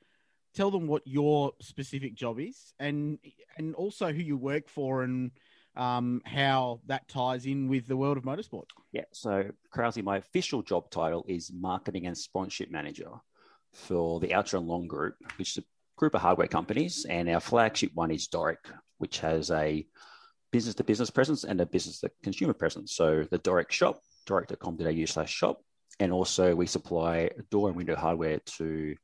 tell 0.54 0.70
them 0.70 0.86
what 0.86 1.02
your 1.06 1.52
specific 1.60 2.14
job 2.14 2.40
is, 2.40 2.74
and 2.78 3.18
and 3.56 3.74
also 3.74 4.12
who 4.12 4.22
you 4.22 4.36
work 4.36 4.68
for, 4.68 5.02
and 5.02 5.30
um, 5.76 6.20
how 6.24 6.80
that 6.86 7.08
ties 7.08 7.46
in 7.46 7.68
with 7.68 7.86
the 7.86 7.96
world 7.96 8.16
of 8.16 8.24
motorsport. 8.24 8.64
Yeah. 8.92 9.04
So, 9.12 9.50
Krause, 9.70 9.98
my 9.98 10.18
official 10.18 10.62
job 10.62 10.90
title 10.90 11.24
is 11.28 11.52
Marketing 11.52 12.06
and 12.06 12.16
Sponsorship 12.16 12.70
Manager 12.70 13.10
for 13.72 14.20
the 14.20 14.34
Ultra 14.34 14.58
and 14.58 14.68
Long 14.68 14.86
Group, 14.88 15.14
which 15.36 15.56
is 15.56 15.58
a 15.58 15.66
group 15.96 16.14
of 16.14 16.20
hardware 16.20 16.48
companies. 16.48 17.06
And 17.08 17.28
our 17.28 17.40
flagship 17.40 17.92
one 17.94 18.10
is 18.10 18.26
Doric, 18.26 18.68
which 18.98 19.20
has 19.20 19.50
a 19.50 19.86
business 20.50 20.74
to 20.76 20.84
business 20.84 21.10
presence 21.10 21.44
and 21.44 21.60
a 21.60 21.66
business 21.66 22.00
to 22.00 22.10
consumer 22.22 22.52
presence. 22.52 22.94
So, 22.94 23.24
the 23.30 23.38
Doric 23.38 23.70
shop, 23.70 24.00
doric.com.au 24.26 25.04
slash 25.06 25.32
shop. 25.32 25.60
And 26.00 26.12
also, 26.12 26.54
we 26.54 26.66
supply 26.66 27.30
door 27.50 27.68
and 27.68 27.76
window 27.76 27.94
hardware 27.94 28.40
to 28.56 28.96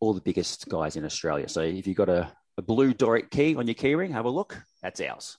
all 0.00 0.14
the 0.14 0.20
biggest 0.20 0.68
guys 0.68 0.96
in 0.96 1.04
Australia. 1.04 1.48
So, 1.48 1.60
if 1.60 1.86
you've 1.86 1.96
got 1.96 2.08
a, 2.08 2.32
a 2.58 2.62
blue 2.62 2.92
Doric 2.94 3.30
key 3.30 3.56
on 3.56 3.66
your 3.66 3.74
keyring, 3.74 4.12
have 4.12 4.24
a 4.24 4.30
look. 4.30 4.60
That's 4.82 5.00
ours. 5.00 5.36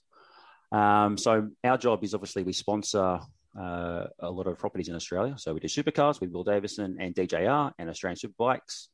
Um, 0.70 1.16
so 1.16 1.48
our 1.64 1.78
job 1.78 2.04
is 2.04 2.14
obviously 2.14 2.42
we 2.42 2.52
sponsor 2.52 3.20
uh, 3.58 4.04
a 4.20 4.30
lot 4.30 4.46
of 4.46 4.58
properties 4.58 4.88
in 4.88 4.94
Australia. 4.94 5.34
So 5.38 5.54
we 5.54 5.60
do 5.60 5.68
supercars 5.68 6.20
with 6.20 6.30
Will 6.30 6.44
Davison 6.44 6.98
and 7.00 7.14
DJR 7.14 7.72
and 7.78 7.88
Australian 7.88 8.18
Superbikes 8.18 8.88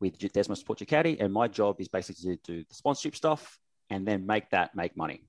with 0.00 0.18
DesmoSport 0.18 0.78
Ducati. 0.78 1.20
And 1.20 1.32
my 1.32 1.48
job 1.48 1.80
is 1.80 1.88
basically 1.88 2.36
to 2.36 2.42
do 2.44 2.64
the 2.68 2.74
sponsorship 2.74 3.14
stuff 3.14 3.58
and 3.90 4.06
then 4.06 4.26
make 4.26 4.48
that 4.50 4.74
make 4.74 4.96
money, 4.96 5.24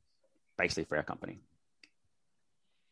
basically 0.57 0.85
for 0.85 0.97
our 0.97 1.03
company. 1.03 1.39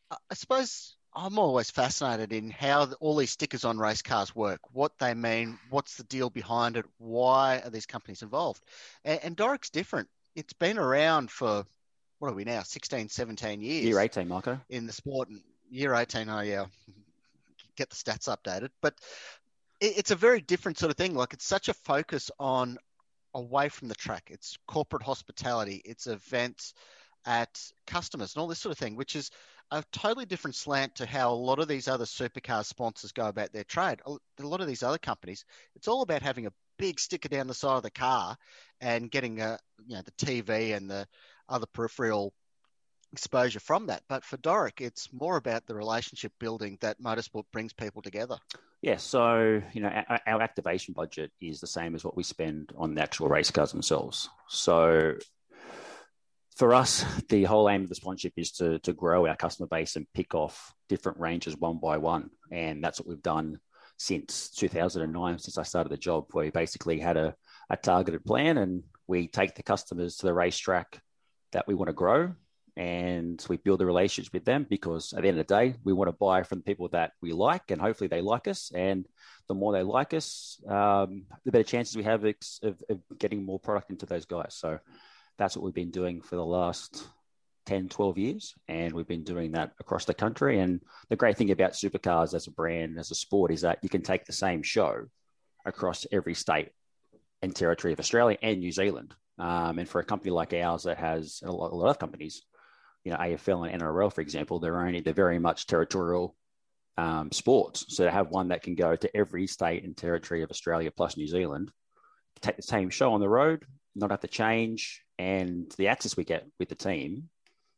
I 0.10 0.17
I 0.30 0.34
suppose 0.34 0.96
I'm 1.13 1.38
always 1.38 1.69
fascinated 1.69 2.32
in 2.32 2.52
how 2.52 2.91
all 3.00 3.17
these 3.17 3.32
stickers 3.32 3.65
on 3.65 3.78
race 3.78 4.02
cars 4.02 4.36
work, 4.36 4.62
what 4.71 4.97
they 4.97 5.13
mean, 5.13 5.60
what's 5.69 5.97
the 5.97 6.04
deal 6.04 6.30
behind 6.30 6.78
it, 6.78 6.86
why 7.00 7.62
are 7.63 7.69
these 7.69 7.86
companies 7.86 8.21
involved? 8.21 8.63
And, 9.04 9.19
and 9.24 9.36
Doric's 9.36 9.69
different. 9.69 10.08
It's 10.36 10.54
been 10.54 10.78
around 10.78 11.30
for, 11.30 11.65
what 12.19 12.32
are 12.32 12.36
we 12.36 12.45
now, 12.45 12.63
16, 12.63 13.10
17 13.10 13.62
years 13.62 13.86
Year 13.86 14.00
18, 14.00 14.28
Marco. 14.28 14.60
in 14.69 14.88
the 14.88 14.93
sport. 14.93 15.28
And 15.28 15.41
year 15.69 15.93
18, 15.93 16.30
oh 16.30 16.41
yeah, 16.41 16.65
get 17.76 17.89
the 17.89 17.95
stats 17.95 18.34
updated. 18.34 18.69
But 18.82 18.93
it, 19.82 19.97
it's 19.97 20.12
a 20.12 20.15
very 20.15 20.39
different 20.39 20.78
sort 20.78 20.91
of 20.91 20.97
thing. 20.97 21.13
Like 21.13 21.34
it's 21.34 21.45
such 21.45 21.67
a 21.67 21.74
focus 21.74 22.32
on 22.39 22.78
away 23.34 23.67
from 23.69 23.89
the 23.89 23.95
track. 23.95 24.30
It's 24.30 24.58
corporate 24.67 25.04
hospitality. 25.04 25.82
It's 25.84 26.08
events 26.08 26.74
at 27.26 27.62
customers 27.86 28.34
and 28.34 28.41
all 28.41 28.47
this 28.47 28.60
sort 28.60 28.71
of 28.71 28.80
thing, 28.80 28.95
which 28.95 29.15
is 29.15 29.30
a 29.72 29.84
totally 29.92 30.26
different 30.26 30.56
slant 30.56 30.96
to 30.96 31.06
how 31.06 31.32
a 31.32 31.34
lot 31.34 31.60
of 31.60 31.68
these 31.68 31.88
other 31.88 32.06
supercar 32.06 32.66
sponsors 32.66 33.12
go 33.12 33.28
about 33.28 33.54
their 33.54 33.64
trade. 33.64 34.02
A 34.06 34.18
lot 34.46 34.62
of 34.62 34.68
these 34.68 34.84
other 34.84 34.98
companies, 34.98 35.46
it's 35.76 35.88
all 35.88 36.02
about 36.02 36.22
having 36.22 36.46
a 36.46 36.54
big 36.78 37.00
sticker 37.00 37.30
down 37.30 37.48
the 37.48 37.54
side 37.54 37.78
of 37.78 37.84
the 37.84 37.92
car 37.92 38.36
and 38.82 39.12
getting 39.12 39.40
a 39.40 39.58
you 39.86 39.96
know 39.96 40.02
the 40.02 40.26
TV 40.26 40.76
and 40.76 40.90
the 40.90 41.08
other 41.48 41.68
peripheral 41.74 42.34
exposure 43.14 43.60
from 43.60 43.88
that. 43.88 44.04
But 44.10 44.26
for 44.26 44.38
Doric, 44.38 44.82
it's 44.82 45.12
more 45.14 45.38
about 45.38 45.66
the 45.68 45.76
relationship 45.76 46.34
building 46.40 46.78
that 46.82 47.02
motorsport 47.02 47.44
brings 47.52 47.72
people 47.74 48.02
together. 48.02 48.38
Yeah, 48.82 48.98
so 48.98 49.62
you 49.74 49.82
know 49.82 49.90
our, 50.10 50.20
our 50.28 50.42
activation 50.42 50.94
budget 50.94 51.32
is 51.40 51.62
the 51.62 51.68
same 51.68 51.96
as 51.96 52.04
what 52.04 52.18
we 52.18 52.24
spend 52.24 52.74
on 52.78 52.96
the 52.96 53.02
actual 53.02 53.30
race 53.30 53.52
cars 53.52 53.72
themselves. 53.72 54.28
So 54.48 55.14
for 56.56 56.74
us, 56.74 57.06
the 57.30 57.44
whole 57.44 57.70
aim 57.70 57.84
of 57.84 57.90
the 57.90 57.96
sponsorship 57.96 58.34
is 58.38 58.52
to 58.54 58.80
to 58.80 58.94
grow 58.94 59.26
our 59.28 59.36
customer 59.36 59.68
base 59.68 59.96
and 59.96 60.08
pick 60.14 60.36
off 60.36 60.74
different 60.90 61.20
ranges 61.20 61.56
one 61.58 61.80
by 61.80 61.98
one, 61.98 62.30
and 62.52 62.84
that's 62.84 63.00
what 63.00 63.08
we've 63.08 63.22
done 63.22 63.60
since 63.98 64.50
2009, 64.50 65.40
since 65.40 65.58
I 65.58 65.64
started 65.64 65.92
the 65.92 65.98
job. 65.98 66.26
Where 66.32 66.46
we 66.46 66.52
basically 66.52 67.00
had 67.00 67.18
a, 67.18 67.36
a 67.70 67.78
targeted 67.78 68.26
plan, 68.26 68.58
and 68.58 68.84
we 69.08 69.28
take 69.28 69.56
the 69.56 69.64
customers 69.64 70.18
to 70.18 70.26
the 70.26 70.34
racetrack 70.34 71.02
that 71.52 71.68
we 71.68 71.74
want 71.74 71.90
to 71.90 71.94
grow, 71.94 72.34
and 72.78 73.46
we 73.50 73.58
build 73.58 73.82
a 73.82 73.86
relationship 73.86 74.34
with 74.34 74.46
them 74.46 74.66
because 74.70 75.14
at 75.14 75.22
the 75.22 75.28
end 75.28 75.40
of 75.40 75.48
the 75.48 75.54
day, 75.54 75.76
we 75.84 75.94
want 75.94 76.08
to 76.08 76.14
buy 76.14 76.44
from 76.44 76.62
people 76.62 76.88
that 76.90 77.12
we 77.22 77.32
like, 77.34 77.70
and 77.70 77.82
hopefully 77.82 78.08
they 78.08 78.22
like 78.22 78.48
us. 78.48 78.72
And 78.74 79.06
the 79.48 79.54
more 79.54 79.74
they 79.74 79.84
like 79.84 80.14
us, 80.14 80.60
um, 80.68 81.26
the 81.44 81.52
better 81.52 81.64
chances 81.64 81.96
we 81.96 82.04
have 82.04 82.24
of, 82.24 82.36
of 82.90 83.02
getting 83.18 83.44
more 83.44 83.60
product 83.60 83.90
into 83.90 84.06
those 84.06 84.26
guys. 84.26 84.56
So 84.56 84.80
that's 85.38 85.56
what 85.56 85.63
we've 85.63 85.74
been 85.74 85.91
doing 85.91 86.22
for 86.22 86.36
the 86.36 86.46
last 86.46 87.08
10, 87.65 87.89
12 87.89 88.17
years. 88.17 88.56
And 88.67 88.94
we've 88.94 89.08
been 89.08 89.24
doing 89.24 89.54
that 89.54 89.72
across 89.80 90.06
the 90.06 90.13
country. 90.13 90.60
And 90.60 90.82
the 91.10 91.15
great 91.15 91.38
thing 91.38 91.52
about 91.52 91.74
supercars 91.74 92.34
as 92.34 92.48
a 92.48 92.52
brand, 92.52 93.00
as 93.00 93.12
a 93.12 93.15
sport, 93.15 93.52
is 93.52 93.62
that 93.62 93.80
you 93.82 93.89
can 93.89 94.02
take 94.02 94.26
the 94.26 94.34
same 94.34 94.63
show 94.63 95.06
across 95.65 96.06
every 96.12 96.34
state 96.34 96.70
and 97.41 97.56
territory 97.56 97.94
of 97.94 98.00
Australia 98.00 98.38
and 98.41 98.60
New 98.60 98.72
Zealand. 98.72 99.13
Um, 99.38 99.80
and 99.80 99.89
for 99.89 100.00
a 100.00 100.06
company 100.06 100.32
like 100.32 100.54
ours 100.54 100.84
that 100.84 100.98
has 100.98 101.41
a 101.44 101.52
lot, 101.52 101.72
a 101.72 101.76
lot 101.76 101.89
of 101.89 102.00
companies, 102.00 102.44
you 103.04 103.12
know, 103.12 103.17
AFL 103.17 103.72
and 103.72 103.82
NRL, 103.82 104.13
for 104.13 104.22
example, 104.22 104.60
they're 104.60 104.86
only, 104.86 105.02
they're 105.02 105.13
very 105.13 105.39
much 105.39 105.65
territorial 105.65 106.36
um, 106.98 107.32
sports. 107.32 107.86
So 107.89 108.06
to 108.06 108.12
have 108.12 108.30
one 108.30 108.50
that 108.50 108.62
can 108.62 108.76
go 108.76 108.96
to 108.96 109.17
every 109.17 109.48
state 109.48 109.84
and 109.84 109.98
territory 109.98 110.44
of 110.44 110.52
Australia 110.52 110.91
plus 110.91 111.17
New 111.17 111.28
Zealand, 111.28 111.72
take 112.41 112.58
the 112.58 112.62
same 112.62 112.89
show 112.89 113.13
on 113.13 113.20
the 113.20 113.30
road, 113.30 113.65
not 113.96 114.12
have 114.12 114.22
to 114.22 114.28
change, 114.28 115.04
and 115.22 115.72
the 115.78 115.88
access 115.88 116.18
we 116.18 116.24
get 116.24 116.48
with 116.60 116.70
the 116.70 116.76
team 116.76 117.30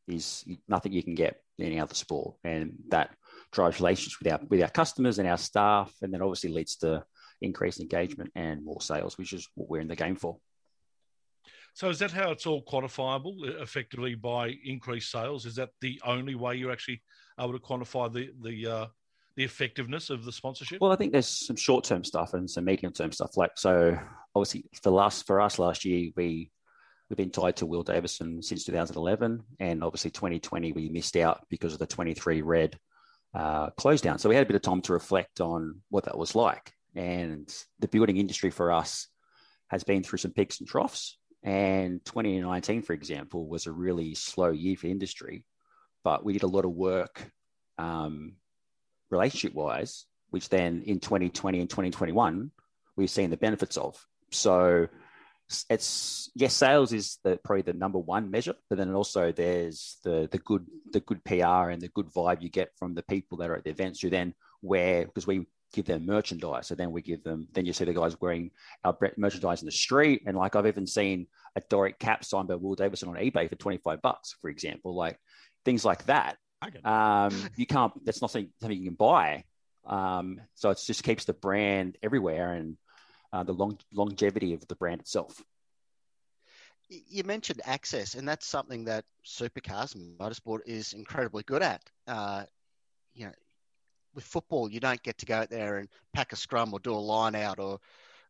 is 0.08 0.46
nothing 0.70 0.94
you 0.94 1.04
can 1.04 1.14
get 1.14 1.42
in 1.58 1.66
any 1.66 1.80
other 1.80 1.94
sport, 1.94 2.36
and 2.46 2.74
that 2.88 3.10
drives 3.52 3.80
relationships 3.80 4.18
with 4.20 4.32
our 4.32 4.40
with 4.50 4.62
our 4.62 4.70
customers 4.70 5.20
and 5.20 5.28
our 5.28 5.38
staff, 5.38 5.94
and 6.02 6.14
then 6.14 6.22
obviously 6.22 6.52
leads 6.52 6.78
to 6.78 7.04
increased 7.42 7.82
engagement 7.82 8.32
and 8.36 8.64
more 8.64 8.82
sales, 8.82 9.18
which 9.18 9.34
is 9.34 9.46
what 9.56 9.70
we're 9.70 9.82
in 9.82 9.90
the 9.90 9.96
game 9.96 10.16
for. 10.16 10.38
So 11.74 11.90
is 11.90 12.00
that 12.00 12.12
how 12.12 12.32
it's 12.32 12.46
all 12.46 12.64
quantifiable 12.64 13.36
uh, 13.44 13.62
effectively 13.62 14.16
by 14.16 14.56
increased 14.64 15.12
sales? 15.12 15.46
Is 15.46 15.56
that 15.56 15.72
the 15.82 16.00
only 16.06 16.36
way 16.36 16.56
you're 16.56 16.72
actually 16.72 17.02
able 17.38 17.54
to 17.54 17.60
quantify 17.60 18.12
the 18.14 18.30
the 18.42 18.72
uh, 18.72 18.88
the 19.36 19.44
effectiveness 19.44 20.10
of 20.10 20.24
the 20.24 20.32
sponsorship? 20.32 20.80
Well, 20.80 20.94
I 20.94 20.96
think 20.96 21.12
there's 21.12 21.28
some 21.28 21.58
short 21.58 21.84
term 21.84 22.06
stuff 22.06 22.36
and 22.36 22.50
some 22.50 22.64
medium 22.64 22.94
term 22.94 23.12
stuff. 23.12 23.36
Like 23.36 23.52
so, 23.58 24.00
obviously 24.34 24.64
for 24.82 24.92
last 24.92 25.28
for 25.28 25.42
us 25.42 25.60
last 25.60 25.84
year, 25.84 26.12
we 26.16 26.52
we've 27.14 27.28
been 27.28 27.30
tied 27.30 27.56
to 27.56 27.68
Will 27.68 27.84
Davison 27.84 28.42
since 28.42 28.64
2011, 28.64 29.44
and 29.60 29.84
obviously 29.84 30.10
2020 30.10 30.72
we 30.72 30.90
missed 30.90 31.16
out 31.16 31.46
because 31.48 31.74
of 31.74 31.78
the 31.78 31.86
23 31.86 32.42
red 32.42 32.80
uh, 33.36 33.70
close 33.70 34.02
down. 34.02 34.18
So 34.18 34.30
we 34.30 34.36
had 34.36 34.44
a 34.44 34.48
bit 34.48 34.56
of 34.56 34.64
time 34.64 34.82
to 34.82 34.94
reflect 34.94 35.40
on 35.40 35.82
what 35.90 36.06
that 36.06 36.18
was 36.18 36.34
like. 36.34 36.74
And 36.96 37.48
the 37.78 37.88
building 37.88 38.18
industry 38.18 38.50
for 38.50 38.72
us 38.72 39.10
has 39.68 39.84
been 39.84 40.02
through 40.02 40.18
some 40.18 40.32
peaks 40.32 40.60
and 40.60 40.68
troughs. 40.68 41.20
And 41.44 42.04
2019, 42.04 42.82
for 42.82 42.94
example, 42.94 43.48
was 43.48 43.68
a 43.68 43.72
really 43.72 44.16
slow 44.16 44.50
year 44.50 44.76
for 44.76 44.88
industry, 44.88 45.46
but 46.04 46.26
we 46.26 46.34
did 46.34 46.42
a 46.42 46.48
lot 46.48 46.66
of 46.66 46.72
work 46.72 47.30
um, 47.78 48.38
relationship 49.12 49.54
wise, 49.54 50.08
which 50.32 50.50
then 50.50 50.82
in 50.88 51.00
2020 51.00 51.60
and 51.60 51.70
2021, 51.70 52.50
we've 52.96 53.08
seen 53.08 53.30
the 53.30 53.38
benefits 53.38 53.78
of. 53.78 54.04
So 54.32 54.88
it's 55.70 56.32
yes, 56.36 56.54
sales 56.54 56.94
is 56.94 57.20
the 57.24 57.40
probably 57.44 57.62
the 57.64 57.74
number 57.74 58.00
one 58.00 58.32
measure, 58.32 58.56
but 58.70 58.78
then 58.78 58.94
also 58.94 59.32
there's 59.32 59.98
the 60.04 60.28
the 60.32 60.40
good 60.40 60.66
the 60.92 61.02
good 61.02 61.24
PR 61.24 61.70
and 61.70 61.82
the 61.82 61.90
good 61.90 62.08
vibe 62.08 62.42
you 62.42 62.50
get 62.50 62.72
from 62.78 62.96
the 62.96 63.04
people 63.04 63.38
that 63.38 63.50
are 63.50 63.56
at 63.56 63.64
the 63.64 63.70
events 63.70 64.02
who 64.02 64.10
then 64.10 64.34
wear 64.62 65.06
because 65.06 65.28
we 65.28 65.46
give 65.74 65.86
them 65.86 66.06
merchandise. 66.06 66.68
So 66.68 66.76
then 66.76 66.92
we 66.92 67.02
give 67.02 67.24
them, 67.24 67.48
then 67.52 67.66
you 67.66 67.74
see 67.74 67.84
the 67.84 67.94
guys 67.94 68.20
wearing 68.22 68.52
our 68.86 68.96
merchandise 69.18 69.62
in 69.62 69.66
the 69.66 69.72
street. 69.72 70.22
And 70.26 70.38
like 70.38 70.56
I've 70.56 70.68
even 70.68 70.88
seen 70.88 71.28
a 71.56 71.62
Doric 71.62 72.00
cap 72.00 72.24
signed 72.24 72.48
by 72.48 72.56
Will 72.56 72.76
Davison 72.76 73.10
on 73.10 73.16
eBay 73.16 73.50
for 73.50 73.56
25 73.56 74.02
bucks, 74.02 74.36
for 74.40 74.50
example, 74.50 74.96
like 74.96 75.20
things 75.66 75.84
like 75.84 76.06
that. 76.06 76.38
Um, 76.86 77.50
you 77.58 77.66
can't, 77.66 77.92
that's 78.06 78.22
not 78.22 78.32
something, 78.32 78.52
something 78.62 78.78
you 78.78 78.86
can 78.86 78.96
buy. 78.96 79.44
Um, 79.86 80.40
so 80.54 80.70
it 80.70 80.80
just 80.86 81.04
keeps 81.04 81.26
the 81.26 81.34
brand 81.34 81.98
everywhere 82.02 82.54
and 82.54 82.78
uh, 83.34 83.44
the 83.44 83.52
long, 83.52 83.78
longevity 83.92 84.54
of 84.54 84.66
the 84.68 84.76
brand 84.76 85.02
itself. 85.02 85.44
You 86.88 87.24
mentioned 87.24 87.62
access, 87.66 88.14
and 88.14 88.28
that's 88.28 88.46
something 88.46 88.86
that 88.86 89.04
supercars 89.26 89.96
and 89.96 90.18
motorsport 90.18 90.60
is 90.66 90.94
incredibly 90.94 91.44
good 91.44 91.64
at. 91.64 91.82
Uh, 92.08 92.44
you 93.16 93.26
know, 93.26 93.32
with 94.14 94.24
football, 94.24 94.70
you 94.70 94.80
don't 94.80 95.02
get 95.02 95.18
to 95.18 95.26
go 95.26 95.38
out 95.38 95.50
there 95.50 95.78
and 95.78 95.90
pack 96.14 96.32
a 96.34 96.36
scrum 96.36 96.72
or 96.72 96.80
do 96.80 96.94
a 96.94 96.96
line 96.96 97.36
out 97.36 97.60
or 97.60 97.80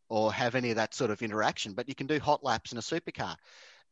or 0.09 0.31
have 0.31 0.55
any 0.55 0.69
of 0.69 0.75
that 0.75 0.93
sort 0.93 1.11
of 1.11 1.21
interaction. 1.21 1.73
But 1.73 1.89
you 1.89 1.95
can 1.95 2.07
do 2.07 2.19
hot 2.19 2.43
laps 2.43 2.71
in 2.71 2.77
a 2.77 2.81
supercar, 2.81 3.35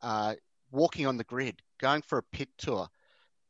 uh, 0.00 0.34
walking 0.70 1.06
on 1.06 1.16
the 1.16 1.24
grid, 1.24 1.60
going 1.78 2.02
for 2.02 2.18
a 2.18 2.22
pit 2.22 2.48
tour. 2.56 2.88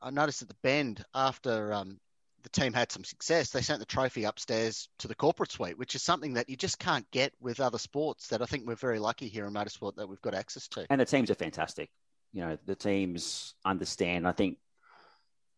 I 0.01 0.11
noticed 0.11 0.43
at 0.43 0.49
the 0.49 0.57
bend 0.63 1.05
after 1.15 1.73
um, 1.73 2.01
the 2.43 2.49
team 2.49 2.73
had 2.73 2.91
some 2.91 3.05
success, 3.05 3.51
they 3.51 3.63
sent 3.63 3.81
the 3.81 3.87
trophy 3.87 4.25
upstairs 4.25 4.89
to 4.99 5.09
the 5.09 5.15
corporate 5.15 5.53
suite, 5.53 5.79
which 5.79 5.95
is 5.95 6.03
something 6.03 6.35
that 6.35 6.49
you 6.49 6.57
just 6.57 6.79
can't 6.79 7.09
get 7.11 7.33
with 7.41 7.61
other 7.61 7.79
sports. 7.79 8.29
That 8.29 8.43
I 8.43 8.47
think 8.47 8.67
we're 8.67 8.75
very 8.75 8.99
lucky 8.99 9.29
here 9.29 9.47
in 9.47 9.53
motorsport 9.53 9.97
that 9.97 10.09
we've 10.09 10.21
got 10.23 10.35
access 10.35 10.69
to. 10.69 10.87
And 10.91 11.01
the 11.01 11.05
teams 11.05 11.31
are 11.31 11.35
fantastic. 11.35 11.91
You 12.33 12.43
know, 12.43 12.59
the 12.67 12.75
teams 12.75 13.55
understand. 13.65 14.27
I 14.27 14.33
think 14.33 14.59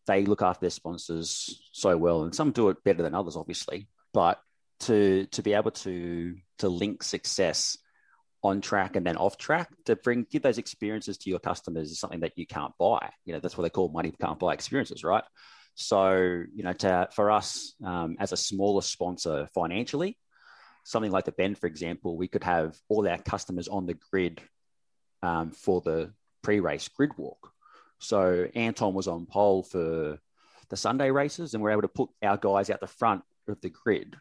they 0.07 0.25
look 0.25 0.41
after 0.41 0.61
their 0.61 0.69
sponsors 0.69 1.61
so 1.71 1.97
well, 1.97 2.23
and 2.23 2.35
some 2.35 2.51
do 2.51 2.69
it 2.69 2.83
better 2.83 3.01
than 3.01 3.15
others, 3.15 3.35
obviously. 3.35 3.87
But 4.13 4.39
to 4.81 5.25
to 5.27 5.41
be 5.41 5.53
able 5.53 5.71
to 5.71 6.35
to 6.59 6.69
link 6.69 7.01
success 7.03 7.77
on 8.43 8.61
track 8.61 8.95
and 8.95 9.05
then 9.05 9.17
off 9.17 9.37
track 9.37 9.69
to 9.85 9.95
bring 9.95 10.25
give 10.29 10.43
those 10.43 10.57
experiences 10.57 11.17
to 11.17 11.29
your 11.29 11.39
customers 11.39 11.89
is 11.89 11.99
something 11.99 12.19
that 12.19 12.33
you 12.35 12.45
can't 12.45 12.73
buy. 12.77 13.09
You 13.23 13.33
know 13.33 13.39
that's 13.39 13.57
what 13.57 13.63
they 13.63 13.69
call 13.69 13.89
money 13.89 14.13
can't 14.21 14.37
buy 14.37 14.53
experiences, 14.53 15.03
right? 15.03 15.23
So 15.75 16.43
you 16.53 16.63
know, 16.63 16.73
to, 16.73 17.09
for 17.13 17.31
us 17.31 17.75
um, 17.83 18.15
as 18.19 18.31
a 18.31 18.37
smaller 18.37 18.81
sponsor 18.81 19.47
financially, 19.53 20.17
something 20.83 21.11
like 21.11 21.25
the 21.25 21.31
Bend, 21.31 21.57
for 21.57 21.67
example, 21.67 22.17
we 22.17 22.27
could 22.27 22.43
have 22.43 22.77
all 22.89 23.07
our 23.07 23.17
customers 23.17 23.67
on 23.67 23.85
the 23.85 23.97
grid 24.11 24.41
um, 25.21 25.51
for 25.51 25.81
the 25.81 26.13
pre-race 26.41 26.87
grid 26.87 27.11
walk. 27.17 27.51
So 27.99 28.47
Anton 28.55 28.93
was 28.93 29.07
on 29.07 29.25
pole 29.25 29.63
for 29.63 30.19
the 30.69 30.77
Sunday 30.77 31.11
races, 31.11 31.53
and 31.53 31.61
we're 31.61 31.71
able 31.71 31.81
to 31.83 31.87
put 31.87 32.09
our 32.23 32.37
guys 32.37 32.69
out 32.69 32.79
the 32.79 32.87
front 32.87 33.23
of 33.47 33.59
the 33.61 33.69
grid 33.69 34.15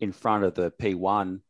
in 0.00 0.12
front 0.12 0.44
of 0.44 0.54
the 0.54 0.70
P1 0.72 1.40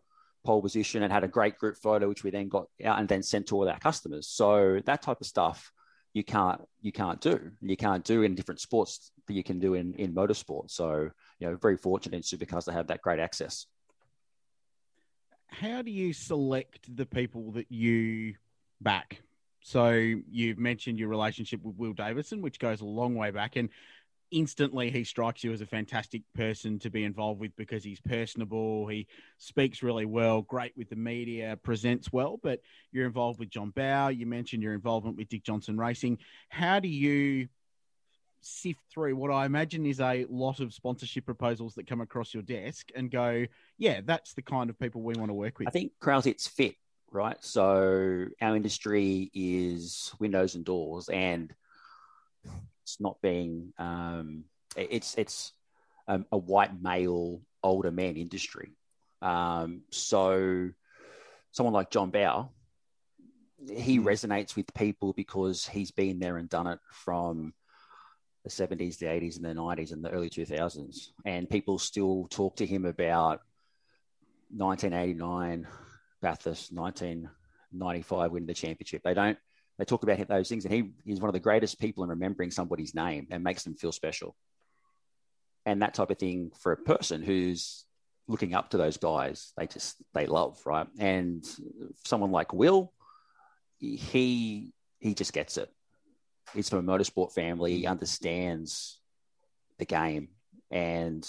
pole 0.44 0.62
position 0.62 1.02
and 1.02 1.12
had 1.12 1.24
a 1.24 1.28
great 1.28 1.58
group 1.58 1.76
photo, 1.76 2.08
which 2.08 2.24
we 2.24 2.30
then 2.30 2.48
got 2.48 2.66
out 2.84 2.98
and 2.98 3.08
then 3.08 3.22
sent 3.22 3.48
to 3.48 3.56
all 3.56 3.68
our 3.68 3.78
customers. 3.78 4.28
So 4.28 4.80
that 4.86 5.02
type 5.02 5.20
of 5.20 5.26
stuff 5.26 5.72
you 6.14 6.24
can't 6.24 6.60
you 6.80 6.92
can't 6.92 7.20
do. 7.20 7.50
You 7.60 7.76
can't 7.76 8.04
do 8.04 8.22
in 8.22 8.34
different 8.34 8.60
sports 8.60 9.12
that 9.26 9.34
you 9.34 9.44
can 9.44 9.58
do 9.58 9.74
in 9.74 9.94
in 9.94 10.14
motorsport. 10.14 10.70
So 10.70 11.10
you 11.38 11.46
know, 11.48 11.56
very 11.56 11.76
fortunate 11.76 12.16
in 12.16 12.22
supercars 12.22 12.64
to 12.64 12.72
have 12.72 12.88
that 12.88 13.02
great 13.02 13.20
access. 13.20 13.66
How 15.48 15.82
do 15.82 15.90
you 15.90 16.12
select 16.12 16.94
the 16.94 17.06
people 17.06 17.52
that 17.52 17.70
you 17.70 18.34
back? 18.80 19.22
So 19.62 19.90
you've 19.90 20.58
mentioned 20.58 20.98
your 20.98 21.08
relationship 21.08 21.62
with 21.62 21.76
Will 21.76 21.92
Davison, 21.92 22.42
which 22.42 22.58
goes 22.58 22.80
a 22.80 22.86
long 22.86 23.14
way 23.14 23.30
back, 23.30 23.56
and 23.56 23.68
instantly 24.30 24.90
he 24.90 25.04
strikes 25.04 25.42
you 25.42 25.52
as 25.52 25.60
a 25.60 25.66
fantastic 25.66 26.22
person 26.34 26.78
to 26.80 26.90
be 26.90 27.04
involved 27.04 27.40
with 27.40 27.54
because 27.56 27.84
he's 27.84 28.00
personable, 28.00 28.86
he 28.86 29.06
speaks 29.38 29.82
really 29.82 30.04
well, 30.04 30.42
great 30.42 30.72
with 30.76 30.88
the 30.90 30.96
media, 30.96 31.58
presents 31.62 32.12
well. 32.12 32.38
But 32.42 32.60
you're 32.92 33.06
involved 33.06 33.38
with 33.38 33.50
John 33.50 33.70
Bowe. 33.70 34.08
You 34.08 34.26
mentioned 34.26 34.62
your 34.62 34.74
involvement 34.74 35.16
with 35.16 35.28
Dick 35.28 35.44
Johnson 35.44 35.78
Racing. 35.78 36.18
How 36.48 36.80
do 36.80 36.88
you 36.88 37.48
sift 38.40 38.80
through 38.92 39.16
what 39.16 39.32
I 39.32 39.46
imagine 39.46 39.84
is 39.84 40.00
a 40.00 40.24
lot 40.28 40.60
of 40.60 40.72
sponsorship 40.72 41.24
proposals 41.24 41.74
that 41.74 41.86
come 41.86 42.00
across 42.00 42.32
your 42.32 42.42
desk 42.42 42.90
and 42.94 43.10
go, 43.10 43.46
yeah, 43.78 44.00
that's 44.04 44.34
the 44.34 44.42
kind 44.42 44.70
of 44.70 44.78
people 44.78 45.02
we 45.02 45.14
want 45.14 45.30
to 45.30 45.34
work 45.34 45.58
with? 45.58 45.68
I 45.68 45.70
think 45.70 45.92
Krause 46.00 46.26
fit 46.46 46.76
right? 47.10 47.36
So 47.40 48.26
our 48.40 48.56
industry 48.56 49.30
is 49.34 50.12
windows 50.18 50.54
and 50.54 50.64
doors, 50.64 51.08
and 51.08 51.52
it's 52.82 53.00
not 53.00 53.20
being 53.20 53.72
um, 53.78 54.44
it's 54.76 55.14
it's 55.16 55.52
um, 56.06 56.26
a 56.32 56.38
white 56.38 56.80
male 56.80 57.40
older 57.62 57.90
man 57.90 58.16
industry. 58.16 58.72
Um, 59.20 59.82
so 59.90 60.70
someone 61.52 61.74
like 61.74 61.90
John 61.90 62.10
Bowe, 62.10 62.50
he 63.70 63.96
hmm. 63.96 64.06
resonates 64.06 64.56
with 64.56 64.72
people 64.74 65.12
because 65.12 65.66
he's 65.66 65.90
been 65.90 66.18
there 66.18 66.36
and 66.36 66.48
done 66.48 66.66
it 66.66 66.78
from 66.90 67.52
the 68.44 68.50
70s, 68.50 68.98
the 68.98 69.06
80s, 69.06 69.36
and 69.36 69.44
the 69.44 69.60
90s, 69.60 69.92
and 69.92 70.04
the 70.04 70.10
early 70.10 70.30
2000s. 70.30 71.08
And 71.24 71.50
people 71.50 71.78
still 71.78 72.28
talk 72.30 72.56
to 72.56 72.66
him 72.66 72.84
about 72.84 73.40
1989 74.50 75.66
Bathurst 76.22 76.72
1995 76.72 78.32
winning 78.32 78.46
the 78.46 78.54
championship. 78.54 79.02
They 79.04 79.14
don't. 79.14 79.38
They 79.78 79.84
talk 79.84 80.02
about 80.02 80.26
those 80.26 80.48
things, 80.48 80.64
and 80.64 80.74
he 80.74 80.90
is 81.06 81.20
one 81.20 81.28
of 81.28 81.34
the 81.34 81.40
greatest 81.40 81.78
people 81.78 82.02
in 82.02 82.10
remembering 82.10 82.50
somebody's 82.50 82.94
name 82.94 83.28
and 83.30 83.44
makes 83.44 83.62
them 83.62 83.74
feel 83.74 83.92
special. 83.92 84.34
And 85.64 85.82
that 85.82 85.94
type 85.94 86.10
of 86.10 86.18
thing 86.18 86.50
for 86.58 86.72
a 86.72 86.76
person 86.76 87.22
who's 87.22 87.84
looking 88.26 88.54
up 88.54 88.70
to 88.70 88.76
those 88.76 88.96
guys, 88.96 89.52
they 89.56 89.66
just 89.66 89.96
they 90.14 90.26
love 90.26 90.60
right. 90.66 90.88
And 90.98 91.44
someone 92.04 92.32
like 92.32 92.52
Will, 92.52 92.92
he 93.78 94.72
he 94.98 95.14
just 95.14 95.32
gets 95.32 95.56
it. 95.56 95.70
He's 96.54 96.68
from 96.68 96.88
a 96.88 96.98
motorsport 96.98 97.32
family. 97.32 97.76
He 97.76 97.86
understands 97.86 99.00
the 99.78 99.84
game, 99.84 100.30
and 100.70 101.28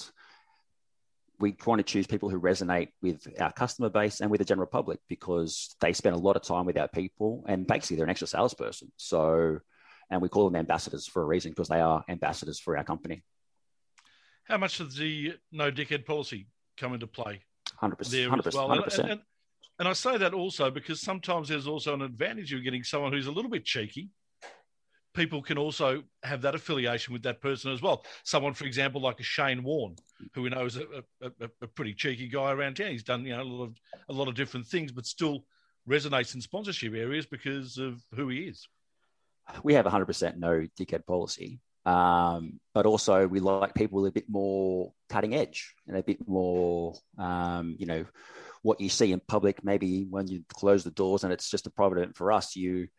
we 1.39 1.55
want 1.65 1.79
to 1.79 1.83
choose 1.83 2.05
people 2.05 2.29
who 2.29 2.39
resonate 2.39 2.89
with 3.01 3.27
our 3.39 3.51
customer 3.51 3.89
base 3.89 4.19
and 4.19 4.29
with 4.29 4.39
the 4.39 4.45
general 4.45 4.67
public 4.67 4.99
because 5.07 5.75
they 5.79 5.93
spend 5.93 6.15
a 6.15 6.19
lot 6.19 6.35
of 6.35 6.41
time 6.41 6.65
with 6.65 6.77
our 6.77 6.89
people 6.89 7.45
and 7.47 7.65
basically 7.65 7.95
they're 7.95 8.05
an 8.05 8.09
extra 8.09 8.27
salesperson. 8.27 8.91
So, 8.97 9.59
and 10.09 10.21
we 10.21 10.27
call 10.27 10.45
them 10.45 10.57
ambassadors 10.57 11.07
for 11.07 11.21
a 11.21 11.25
reason 11.25 11.51
because 11.51 11.69
they 11.69 11.79
are 11.79 12.03
ambassadors 12.09 12.59
for 12.59 12.77
our 12.77 12.83
company. 12.83 13.23
How 14.43 14.57
much 14.57 14.79
does 14.79 14.95
the 14.95 15.35
no 15.51 15.71
dickhead 15.71 16.05
policy 16.05 16.47
come 16.77 16.93
into 16.93 17.07
play? 17.07 17.41
100%. 17.81 17.95
100%, 17.97 18.53
well? 18.55 18.69
100%. 18.69 18.99
And, 18.99 19.11
and, 19.11 19.21
and 19.79 19.87
I 19.87 19.93
say 19.93 20.17
that 20.17 20.33
also 20.33 20.69
because 20.69 20.99
sometimes 20.99 21.47
there's 21.47 21.67
also 21.67 21.93
an 21.93 22.01
advantage 22.01 22.51
of 22.51 22.63
getting 22.63 22.83
someone 22.83 23.13
who's 23.13 23.27
a 23.27 23.31
little 23.31 23.51
bit 23.51 23.63
cheeky 23.63 24.09
people 25.13 25.41
can 25.41 25.57
also 25.57 26.03
have 26.23 26.41
that 26.41 26.55
affiliation 26.55 27.13
with 27.13 27.23
that 27.23 27.41
person 27.41 27.71
as 27.71 27.81
well. 27.81 28.03
Someone, 28.23 28.53
for 28.53 28.65
example, 28.65 29.01
like 29.01 29.19
a 29.19 29.23
Shane 29.23 29.63
Warne, 29.63 29.95
who 30.33 30.43
we 30.43 30.49
know 30.49 30.65
is 30.65 30.77
a, 30.77 31.03
a, 31.21 31.31
a, 31.61 31.67
pretty 31.67 31.93
cheeky 31.93 32.27
guy 32.27 32.51
around 32.51 32.75
town. 32.75 32.91
He's 32.91 33.03
done 33.03 33.25
you 33.25 33.35
know 33.35 33.41
a 33.41 33.43
lot 33.43 33.63
of 33.63 33.77
a 34.09 34.13
lot 34.13 34.27
of 34.27 34.35
different 34.35 34.67
things, 34.67 34.91
but 34.91 35.05
still 35.05 35.45
resonates 35.87 36.35
in 36.35 36.41
sponsorship 36.41 36.93
areas 36.93 37.25
because 37.25 37.77
of 37.77 38.01
who 38.15 38.29
he 38.29 38.39
is. 38.41 38.67
We 39.63 39.73
have 39.73 39.85
100% 39.85 40.37
no 40.37 40.67
dickhead 40.79 41.07
policy, 41.07 41.59
um, 41.85 42.59
but 42.75 42.85
also 42.85 43.27
we 43.27 43.39
like 43.39 43.73
people 43.73 44.05
a 44.05 44.11
bit 44.11 44.29
more 44.29 44.93
cutting 45.09 45.33
edge 45.33 45.73
and 45.87 45.97
a 45.97 46.03
bit 46.03 46.27
more, 46.27 46.93
um, 47.17 47.75
you 47.79 47.87
know, 47.87 48.05
what 48.61 48.79
you 48.79 48.89
see 48.89 49.11
in 49.11 49.21
public. 49.27 49.63
Maybe 49.63 50.05
when 50.07 50.27
you 50.27 50.43
close 50.53 50.83
the 50.83 50.91
doors 50.91 51.23
and 51.23 51.33
it's 51.33 51.49
just 51.49 51.65
a 51.65 51.71
private 51.71 51.97
event 51.97 52.15
for 52.15 52.31
us, 52.31 52.55
you 52.55 52.89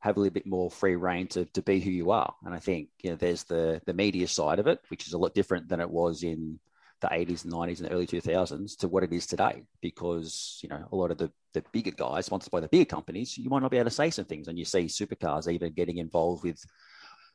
have 0.00 0.16
a 0.16 0.20
little 0.20 0.32
bit 0.32 0.46
more 0.46 0.70
free 0.70 0.96
reign 0.96 1.26
to, 1.28 1.44
to 1.46 1.62
be 1.62 1.80
who 1.80 1.90
you 1.90 2.10
are. 2.10 2.34
And 2.44 2.54
I 2.54 2.58
think 2.58 2.88
you 3.02 3.10
know 3.10 3.16
there's 3.16 3.44
the 3.44 3.80
the 3.86 3.94
media 3.94 4.28
side 4.28 4.58
of 4.58 4.66
it, 4.66 4.80
which 4.88 5.06
is 5.06 5.12
a 5.12 5.18
lot 5.18 5.34
different 5.34 5.68
than 5.68 5.80
it 5.80 5.90
was 5.90 6.22
in 6.22 6.58
the 7.00 7.08
80s 7.08 7.44
and 7.44 7.52
90s 7.52 7.80
and 7.80 7.92
early 7.92 8.08
2000s 8.08 8.76
to 8.78 8.88
what 8.88 9.04
it 9.04 9.12
is 9.12 9.26
today. 9.26 9.62
Because 9.80 10.60
you 10.62 10.68
know 10.68 10.86
a 10.90 10.96
lot 10.96 11.10
of 11.10 11.18
the 11.18 11.32
the 11.54 11.64
bigger 11.72 11.90
guys, 11.90 12.26
sponsored 12.26 12.50
by 12.50 12.60
the 12.60 12.68
bigger 12.68 12.84
companies, 12.84 13.36
you 13.36 13.50
might 13.50 13.62
not 13.62 13.70
be 13.70 13.78
able 13.78 13.90
to 13.90 13.94
say 13.94 14.10
some 14.10 14.24
things, 14.24 14.48
and 14.48 14.58
you 14.58 14.64
see 14.64 14.84
supercars 14.84 15.50
even 15.50 15.72
getting 15.72 15.98
involved 15.98 16.44
with 16.44 16.64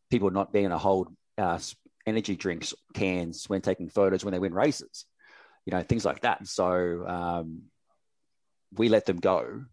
people 0.10 0.30
not 0.30 0.54
being 0.54 0.66
able 0.66 0.76
to 0.76 0.80
hold 0.80 1.08
uh, 1.38 1.60
energy 2.06 2.36
drinks 2.36 2.74
cans 2.94 3.50
when 3.50 3.62
taking 3.62 3.90
photos 3.90 4.24
when 4.24 4.32
they 4.32 4.40
win 4.40 4.54
races. 4.54 5.06
You 5.66 5.72
know 5.72 5.84
things 5.84 6.06
like 6.06 6.22
that. 6.22 6.48
So 6.48 7.06
um, 7.08 7.64
we 8.72 8.88
let 8.88 9.06
them 9.06 9.18
go 9.18 9.66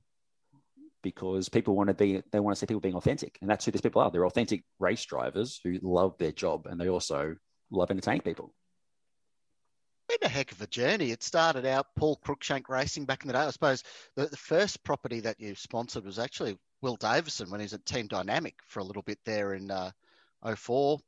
because 1.02 1.48
people 1.48 1.76
want 1.76 1.88
to 1.88 1.94
be 1.94 2.22
they 2.32 2.40
want 2.40 2.54
to 2.54 2.58
see 2.58 2.66
people 2.66 2.80
being 2.80 2.94
authentic 2.94 3.38
and 3.40 3.50
that's 3.50 3.64
who 3.64 3.70
these 3.70 3.80
people 3.80 4.02
are 4.02 4.10
they're 4.10 4.26
authentic 4.26 4.64
race 4.78 5.04
drivers 5.04 5.60
who 5.64 5.78
love 5.82 6.16
their 6.18 6.32
job 6.32 6.66
and 6.66 6.80
they 6.80 6.88
also 6.88 7.36
love 7.70 7.90
entertaining 7.90 8.22
people 8.22 8.52
been 10.10 10.26
a 10.26 10.28
heck 10.28 10.50
of 10.50 10.60
a 10.60 10.66
journey. 10.66 11.12
It 11.12 11.22
started 11.22 11.64
out 11.64 11.94
Paul 11.96 12.18
Cruikshank 12.24 12.68
Racing 12.68 13.04
back 13.04 13.22
in 13.22 13.28
the 13.28 13.34
day. 13.34 13.40
I 13.40 13.50
suppose 13.50 13.84
the, 14.16 14.26
the 14.26 14.36
first 14.36 14.82
property 14.82 15.20
that 15.20 15.38
you 15.38 15.54
sponsored 15.54 16.04
was 16.04 16.18
actually 16.18 16.58
Will 16.82 16.96
Davison 16.96 17.50
when 17.50 17.60
he 17.60 17.64
was 17.64 17.74
at 17.74 17.86
Team 17.86 18.08
Dynamic 18.08 18.54
for 18.66 18.80
a 18.80 18.84
little 18.84 19.02
bit 19.02 19.18
there 19.24 19.54
in 19.54 19.70
uh, 19.70 19.90
04. 20.56 20.98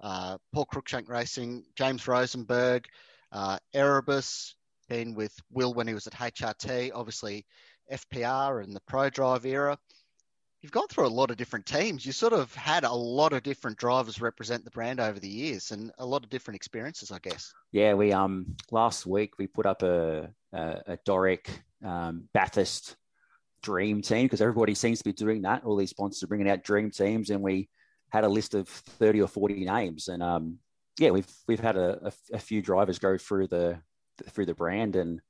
Uh, 0.00 0.36
Paul 0.52 0.66
Cruikshank 0.66 1.08
Racing, 1.08 1.64
James 1.76 2.06
Rosenberg, 2.06 2.86
uh, 3.32 3.58
Erebus, 3.74 4.54
been 4.88 5.14
with 5.14 5.34
Will 5.50 5.72
when 5.72 5.88
he 5.88 5.94
was 5.94 6.06
at 6.06 6.12
HRT, 6.12 6.92
obviously 6.94 7.46
FPR 7.92 8.62
and 8.62 8.74
the 8.74 8.80
Prodrive 8.90 9.44
era. 9.44 9.78
You've 10.60 10.72
gone 10.72 10.88
through 10.88 11.06
a 11.06 11.08
lot 11.08 11.30
of 11.30 11.36
different 11.36 11.66
teams. 11.66 12.04
You 12.04 12.12
sort 12.12 12.32
of 12.32 12.52
had 12.54 12.84
a 12.84 12.92
lot 12.92 13.32
of 13.32 13.42
different 13.42 13.76
drivers 13.78 14.20
represent 14.20 14.64
the 14.64 14.70
brand 14.70 15.00
over 15.00 15.20
the 15.20 15.28
years, 15.28 15.70
and 15.70 15.92
a 15.98 16.06
lot 16.06 16.24
of 16.24 16.30
different 16.30 16.56
experiences, 16.56 17.12
I 17.12 17.18
guess. 17.18 17.52
Yeah, 17.72 17.94
we 17.94 18.12
um 18.12 18.56
last 18.70 19.06
week 19.06 19.38
we 19.38 19.46
put 19.46 19.66
up 19.66 19.82
a 19.82 20.30
a, 20.52 20.82
a 20.86 20.98
Doric 21.04 21.50
um, 21.84 22.28
Bathurst 22.32 22.96
dream 23.62 24.02
team 24.02 24.24
because 24.24 24.40
everybody 24.40 24.74
seems 24.74 24.98
to 24.98 25.04
be 25.04 25.12
doing 25.12 25.42
that. 25.42 25.64
All 25.64 25.76
these 25.76 25.90
sponsors 25.90 26.22
are 26.22 26.26
bringing 26.26 26.48
out 26.48 26.64
dream 26.64 26.90
teams, 26.90 27.30
and 27.30 27.42
we 27.42 27.68
had 28.10 28.24
a 28.24 28.28
list 28.28 28.54
of 28.54 28.68
thirty 28.68 29.20
or 29.20 29.28
forty 29.28 29.64
names, 29.64 30.08
and 30.08 30.22
um 30.22 30.58
yeah, 30.98 31.10
we've 31.10 31.30
we've 31.46 31.60
had 31.60 31.76
a, 31.76 32.06
a, 32.06 32.36
a 32.36 32.38
few 32.38 32.62
drivers 32.62 32.98
go 32.98 33.18
through 33.18 33.48
the 33.48 33.78
through 34.30 34.46
the 34.46 34.54
brand, 34.54 34.96
and 34.96 35.20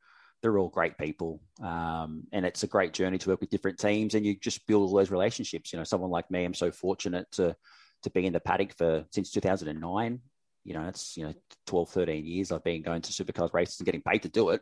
they're 0.43 0.59
all 0.59 0.69
great 0.69 0.99
people. 0.99 1.41
Um, 1.63 2.25
and 2.33 2.45
it's 2.45 2.63
a 2.63 2.69
great 2.69 2.93
journey 2.93 3.19
to 3.19 3.31
work 3.31 3.41
with 3.41 3.51
different 3.51 3.79
teams, 3.79 4.15
and 4.15 4.25
you 4.25 4.37
just 4.37 4.67
build 4.67 4.89
all 4.89 4.97
those 4.97 5.11
relationships. 5.11 5.73
You 5.73 5.79
know, 5.79 5.85
someone 5.85 6.11
like 6.11 6.31
me, 6.31 6.45
I'm 6.45 6.55
so 6.55 6.71
fortunate 6.71 7.27
to 7.33 7.57
to 8.03 8.11
be 8.11 8.27
in 8.27 8.33
the 8.33 8.41
paddock 8.41 8.75
for 8.77 9.05
since 9.11 9.31
2009. 9.33 10.21
You 10.65 10.75
know, 10.75 10.89
it's 10.89 11.17
you 11.17 11.25
know 11.25 11.35
12, 11.67 11.91
13 11.91 12.27
years 12.27 12.53
I've 12.53 12.65
been 12.65 12.83
going 12.83 13.03
to 13.03 13.13
supercars 13.13 13.55
races 13.55 13.81
and 13.81 13.87
getting 13.87 14.03
paid 14.03 14.23
to 14.23 14.29
do 14.29 14.51
it. 14.51 14.61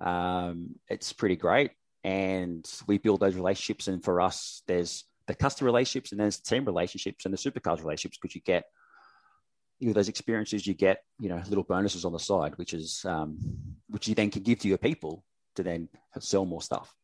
Um, 0.00 0.76
it's 0.88 1.12
pretty 1.12 1.36
great, 1.36 1.72
and 2.04 2.68
we 2.86 2.98
build 2.98 3.20
those 3.20 3.36
relationships. 3.36 3.88
And 3.88 4.02
for 4.02 4.20
us, 4.20 4.62
there's 4.66 5.04
the 5.26 5.34
customer 5.34 5.66
relationships, 5.66 6.12
and 6.12 6.20
there's 6.20 6.38
the 6.38 6.48
team 6.48 6.64
relationships, 6.64 7.24
and 7.24 7.34
the 7.34 7.38
supercars 7.38 7.78
relationships 7.78 8.18
because 8.20 8.34
you 8.34 8.42
get 8.42 8.64
you 9.82 9.88
know, 9.88 9.94
those 9.94 10.08
experiences 10.08 10.64
you 10.64 10.74
get, 10.74 11.02
you 11.18 11.28
know, 11.28 11.42
little 11.48 11.64
bonuses 11.64 12.04
on 12.04 12.12
the 12.12 12.18
side, 12.18 12.56
which 12.56 12.72
is 12.72 13.04
um, 13.04 13.36
which 13.88 14.06
you 14.06 14.14
then 14.14 14.30
can 14.30 14.44
give 14.44 14.60
to 14.60 14.68
your 14.68 14.78
people 14.78 15.24
to 15.56 15.64
then 15.64 15.88
sell 16.20 16.44
more 16.44 16.62
stuff. 16.62 16.94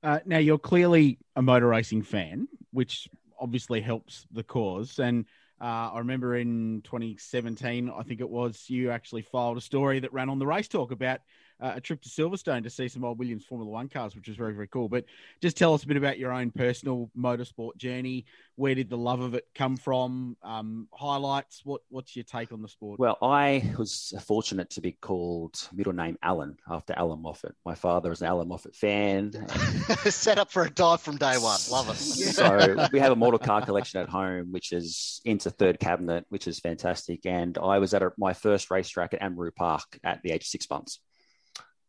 Uh, 0.00 0.20
now 0.24 0.38
you're 0.38 0.58
clearly 0.58 1.18
a 1.34 1.42
motor 1.42 1.66
racing 1.66 2.02
fan, 2.02 2.46
which 2.70 3.08
obviously 3.40 3.80
helps 3.80 4.28
the 4.30 4.44
cause. 4.44 5.00
And 5.00 5.24
uh, 5.60 5.90
I 5.92 5.98
remember 5.98 6.36
in 6.36 6.82
2017, 6.84 7.90
I 7.90 8.02
think 8.04 8.20
it 8.20 8.30
was, 8.30 8.66
you 8.68 8.92
actually 8.92 9.22
filed 9.22 9.56
a 9.56 9.60
story 9.60 9.98
that 10.00 10.12
ran 10.12 10.28
on 10.28 10.38
the 10.38 10.46
Race 10.46 10.68
Talk 10.68 10.92
about 10.92 11.18
uh, 11.60 11.72
a 11.76 11.80
trip 11.80 12.00
to 12.02 12.08
Silverstone 12.08 12.62
to 12.64 12.70
see 12.70 12.88
some 12.88 13.04
old 13.04 13.18
Williams 13.18 13.44
Formula 13.44 13.70
One 13.70 13.88
cars, 13.88 14.16
which 14.16 14.28
was 14.28 14.36
very, 14.36 14.52
very 14.52 14.68
cool. 14.68 14.88
But 14.88 15.04
just 15.40 15.56
tell 15.56 15.74
us 15.74 15.84
a 15.84 15.86
bit 15.86 15.96
about 15.96 16.18
your 16.18 16.32
own 16.32 16.50
personal 16.50 17.10
motorsport 17.16 17.76
journey. 17.76 18.26
Where 18.56 18.74
did 18.74 18.90
the 18.90 18.96
love 18.96 19.20
of 19.20 19.34
it 19.34 19.46
come 19.54 19.76
from? 19.76 20.36
Um, 20.42 20.88
highlights. 20.92 21.62
What 21.64 21.82
What's 21.88 22.16
your 22.16 22.24
take 22.24 22.52
on 22.52 22.62
the 22.62 22.68
sport? 22.68 22.98
Well, 22.98 23.18
I 23.22 23.72
was 23.78 24.12
fortunate 24.24 24.70
to 24.70 24.80
be 24.80 24.92
called 24.92 25.68
middle 25.72 25.92
name 25.92 26.18
Alan 26.22 26.56
after 26.68 26.92
Allan 26.96 27.22
Moffat. 27.22 27.54
My 27.64 27.74
father 27.74 28.12
is 28.12 28.20
an 28.20 28.28
Allan 28.28 28.48
Moffat 28.48 28.74
fan. 28.74 29.32
Set 30.06 30.38
up 30.38 30.50
for 30.50 30.64
a 30.64 30.70
dive 30.70 31.00
from 31.00 31.16
day 31.16 31.36
one. 31.38 31.58
Love 31.70 31.88
it. 31.88 31.96
so 31.96 32.88
we 32.92 32.98
have 32.98 33.12
a 33.12 33.16
model 33.16 33.38
car 33.38 33.64
collection 33.64 34.00
at 34.00 34.08
home, 34.08 34.52
which 34.52 34.72
is 34.72 35.20
into 35.24 35.50
third 35.50 35.78
cabinet, 35.80 36.24
which 36.28 36.46
is 36.46 36.58
fantastic. 36.60 37.26
And 37.26 37.58
I 37.58 37.78
was 37.78 37.94
at 37.94 38.02
a, 38.02 38.10
my 38.18 38.32
first 38.32 38.70
racetrack 38.70 39.14
at 39.14 39.20
Amaroo 39.20 39.54
Park 39.54 39.98
at 40.04 40.22
the 40.22 40.30
age 40.30 40.42
of 40.42 40.48
six 40.48 40.68
months. 40.68 41.00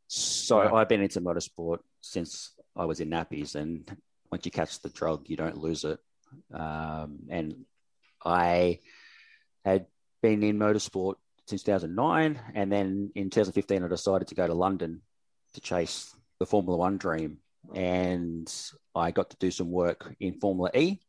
So. 0.07 0.59
I've 0.75 0.89
been 0.89 1.01
into 1.01 1.21
motorsport 1.21 1.79
since 2.01 2.51
I 2.75 2.85
was 2.85 2.99
in 2.99 3.09
nappies, 3.09 3.55
and 3.55 3.89
once 4.31 4.45
you 4.45 4.51
catch 4.51 4.81
the 4.81 4.89
drug, 4.89 5.29
you 5.29 5.37
don't 5.37 5.57
lose 5.57 5.83
it. 5.83 5.99
Um, 6.53 7.19
and 7.29 7.65
I 8.23 8.79
had 9.63 9.87
been 10.21 10.43
in 10.43 10.59
motorsport 10.59 11.15
since 11.47 11.63
2009, 11.63 12.39
and 12.53 12.71
then 12.71 13.11
in 13.15 13.29
2015, 13.29 13.83
I 13.83 13.87
decided 13.87 14.27
to 14.29 14.35
go 14.35 14.47
to 14.47 14.53
London 14.53 15.01
to 15.53 15.61
chase 15.61 16.13
the 16.39 16.45
Formula 16.45 16.77
One 16.77 16.97
dream, 16.97 17.37
and 17.73 18.51
I 18.93 19.11
got 19.11 19.29
to 19.29 19.37
do 19.37 19.51
some 19.51 19.71
work 19.71 20.15
in 20.19 20.39
Formula 20.39 20.69
E, 20.75 20.99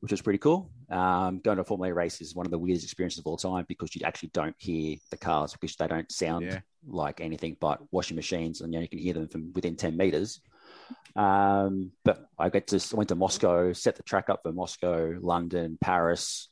which 0.00 0.12
was 0.12 0.22
pretty 0.22 0.38
cool. 0.38 0.70
Um, 0.88 1.40
going 1.40 1.56
to 1.56 1.62
a 1.62 1.64
Formula 1.64 1.90
E 1.90 1.92
race 1.92 2.20
is 2.20 2.34
one 2.34 2.46
of 2.46 2.52
the 2.52 2.58
weirdest 2.58 2.84
experiences 2.84 3.18
of 3.18 3.26
all 3.26 3.36
time 3.36 3.64
because 3.68 3.94
you 3.94 4.02
actually 4.04 4.30
don't 4.32 4.56
hear 4.58 4.96
the 5.10 5.16
cars 5.16 5.52
because 5.52 5.76
they 5.76 5.86
don't 5.86 6.10
sound 6.10 6.46
yeah. 6.46 6.60
Like 6.86 7.20
anything 7.20 7.56
but 7.60 7.80
washing 7.90 8.16
machines, 8.16 8.60
and 8.60 8.72
you, 8.72 8.78
know, 8.78 8.82
you 8.82 8.88
can 8.88 8.98
hear 8.98 9.14
them 9.14 9.28
from 9.28 9.52
within 9.52 9.76
ten 9.76 9.96
meters. 9.96 10.40
Um, 11.16 11.92
but 12.04 12.28
I 12.38 12.48
got 12.48 12.66
to 12.68 12.76
I 12.76 12.96
went 12.96 13.08
to 13.08 13.14
Moscow, 13.14 13.72
set 13.72 13.96
the 13.96 14.02
track 14.02 14.28
up 14.28 14.40
for 14.42 14.52
Moscow, 14.52 15.16
London, 15.20 15.78
Paris. 15.80 16.48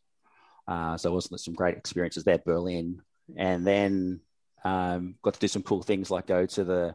Uh, 0.67 0.97
so 0.97 1.11
it 1.11 1.15
was 1.15 1.45
some 1.45 1.55
great 1.55 1.77
experiences 1.77 2.25
there, 2.25 2.39
Berlin, 2.39 3.01
and 3.37 3.67
then 3.67 4.21
um, 4.65 5.15
got 5.23 5.35
to 5.35 5.41
do 5.41 5.49
some 5.49 5.63
cool 5.63 5.83
things 5.83 6.11
like 6.11 6.27
go 6.27 6.45
to 6.45 6.65
the 6.65 6.95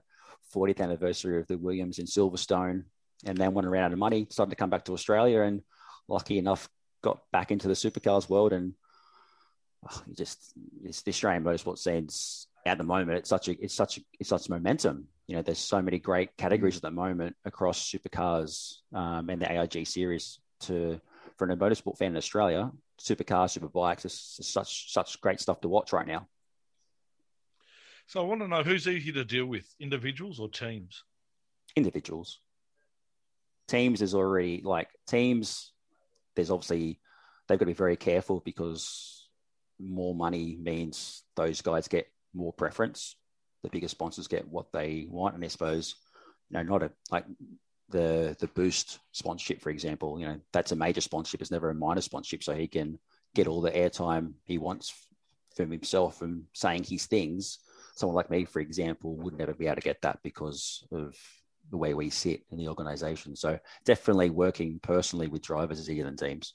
40th 0.53 0.79
anniversary 0.79 1.39
of 1.39 1.47
the 1.47 1.57
Williams 1.57 1.97
in 1.97 2.05
Silverstone, 2.05 2.83
and 3.25 3.37
then 3.37 3.53
when 3.53 3.65
I 3.65 3.69
ran 3.69 3.85
out 3.85 3.93
of 3.93 3.99
money, 3.99 4.27
started 4.29 4.51
to 4.51 4.55
come 4.55 4.69
back 4.69 4.85
to 4.85 4.93
Australia 4.93 5.41
and 5.41 5.61
lucky 6.07 6.37
enough 6.37 6.69
got 7.01 7.19
back 7.31 7.51
into 7.51 7.67
the 7.67 7.73
supercars 7.73 8.29
world 8.29 8.53
and 8.53 8.73
oh, 9.89 10.01
just 10.17 10.53
it's 10.83 11.01
the 11.01 11.09
Australian 11.09 11.43
motorsport 11.43 11.77
scene's 11.77 12.47
at 12.65 12.77
the 12.77 12.83
moment 12.83 13.17
it's 13.17 13.29
such 13.29 13.49
a 13.49 13.63
it's 13.63 13.73
such 13.73 13.97
a, 13.97 14.01
it's 14.19 14.29
such 14.29 14.49
momentum. 14.49 15.07
You 15.27 15.35
know 15.35 15.41
there's 15.41 15.59
so 15.59 15.81
many 15.81 15.99
great 15.99 16.35
categories 16.37 16.75
at 16.75 16.81
the 16.81 16.91
moment 16.91 17.35
across 17.45 17.91
supercars 17.91 18.75
um, 18.93 19.29
and 19.29 19.41
the 19.41 19.51
AIG 19.51 19.87
series 19.87 20.39
to 20.61 20.99
for 21.37 21.49
a 21.49 21.55
motorsport 21.55 21.97
fan 21.97 22.11
in 22.11 22.17
Australia 22.17 22.71
supercars 22.99 23.57
superbikes 23.57 24.05
is 24.05 24.37
such 24.41 24.93
such 24.93 25.19
great 25.21 25.39
stuff 25.39 25.61
to 25.61 25.67
watch 25.67 25.93
right 25.93 26.07
now. 26.07 26.27
So 28.07 28.21
I 28.21 28.23
want 28.23 28.41
to 28.41 28.47
know 28.47 28.63
who's 28.63 28.87
easier 28.87 29.13
to 29.13 29.25
deal 29.25 29.45
with 29.45 29.65
individuals 29.79 30.39
or 30.39 30.49
teams? 30.49 31.03
Individuals. 31.75 32.39
Teams 33.67 34.01
is 34.01 34.13
already 34.13 34.61
like 34.63 34.89
teams 35.07 35.71
there's 36.35 36.51
obviously 36.51 36.99
they've 37.47 37.59
got 37.59 37.65
to 37.65 37.67
be 37.67 37.73
very 37.73 37.95
careful 37.95 38.41
because 38.43 39.27
more 39.79 40.15
money 40.15 40.57
means 40.61 41.23
those 41.35 41.61
guys 41.61 41.87
get 41.87 42.07
more 42.33 42.53
preference. 42.53 43.15
The 43.63 43.69
bigger 43.69 43.87
sponsors 43.87 44.27
get 44.27 44.47
what 44.47 44.71
they 44.71 45.07
want, 45.09 45.35
and 45.35 45.43
I 45.43 45.47
suppose 45.47 45.95
you 46.49 46.57
know 46.57 46.63
not 46.63 46.83
a 46.83 46.91
like 47.11 47.25
the 47.89 48.35
the 48.39 48.47
boost 48.47 48.99
sponsorship, 49.11 49.61
for 49.61 49.69
example. 49.69 50.19
You 50.19 50.27
know 50.27 50.39
that's 50.51 50.71
a 50.71 50.75
major 50.75 51.01
sponsorship. 51.01 51.41
It's 51.41 51.51
never 51.51 51.69
a 51.69 51.75
minor 51.75 52.01
sponsorship, 52.01 52.43
so 52.43 52.53
he 52.53 52.67
can 52.67 52.99
get 53.35 53.47
all 53.47 53.61
the 53.61 53.71
airtime 53.71 54.33
he 54.43 54.57
wants 54.57 54.93
from 55.55 55.71
himself 55.71 56.17
from 56.17 56.45
saying 56.53 56.83
his 56.83 57.05
things. 57.05 57.59
Someone 57.95 58.15
like 58.15 58.29
me, 58.29 58.45
for 58.45 58.59
example, 58.59 59.15
would 59.17 59.37
never 59.37 59.53
be 59.53 59.67
able 59.67 59.75
to 59.75 59.81
get 59.81 60.01
that 60.01 60.19
because 60.23 60.85
of 60.91 61.15
the 61.69 61.77
way 61.77 61.93
we 61.93 62.09
sit 62.09 62.43
in 62.51 62.57
the 62.57 62.67
organization. 62.67 63.35
So 63.35 63.59
definitely 63.85 64.29
working 64.29 64.79
personally 64.81 65.27
with 65.27 65.41
drivers 65.41 65.79
is 65.79 65.89
easier 65.89 66.05
than 66.05 66.17
teams. 66.17 66.53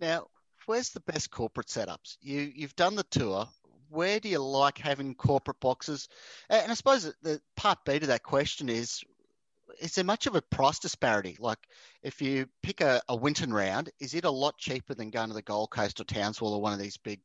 Now, 0.00 0.26
where's 0.66 0.90
the 0.90 1.00
best 1.00 1.30
corporate 1.30 1.68
setups? 1.68 2.16
You 2.20 2.52
you've 2.54 2.76
done 2.76 2.96
the 2.96 3.04
tour. 3.04 3.48
Where 3.92 4.20
do 4.20 4.28
you 4.28 4.38
like 4.38 4.78
having 4.78 5.14
corporate 5.14 5.60
boxes? 5.60 6.08
And 6.48 6.70
I 6.70 6.74
suppose 6.74 7.12
the 7.22 7.40
part 7.56 7.78
B 7.84 7.98
to 7.98 8.06
that 8.06 8.22
question 8.22 8.68
is 8.68 9.04
is 9.80 9.94
there 9.94 10.04
much 10.04 10.26
of 10.26 10.34
a 10.34 10.42
price 10.42 10.78
disparity? 10.78 11.36
Like, 11.40 11.58
if 12.02 12.20
you 12.20 12.46
pick 12.62 12.80
a, 12.80 13.00
a 13.08 13.16
Winton 13.16 13.52
round, 13.52 13.90
is 14.00 14.14
it 14.14 14.24
a 14.24 14.30
lot 14.30 14.58
cheaper 14.58 14.94
than 14.94 15.10
going 15.10 15.28
to 15.28 15.34
the 15.34 15.42
Gold 15.42 15.70
Coast 15.70 16.00
or 16.00 16.04
Townsville 16.04 16.54
or 16.54 16.60
one 16.60 16.72
of 16.72 16.78
these 16.78 16.96
big 16.96 17.20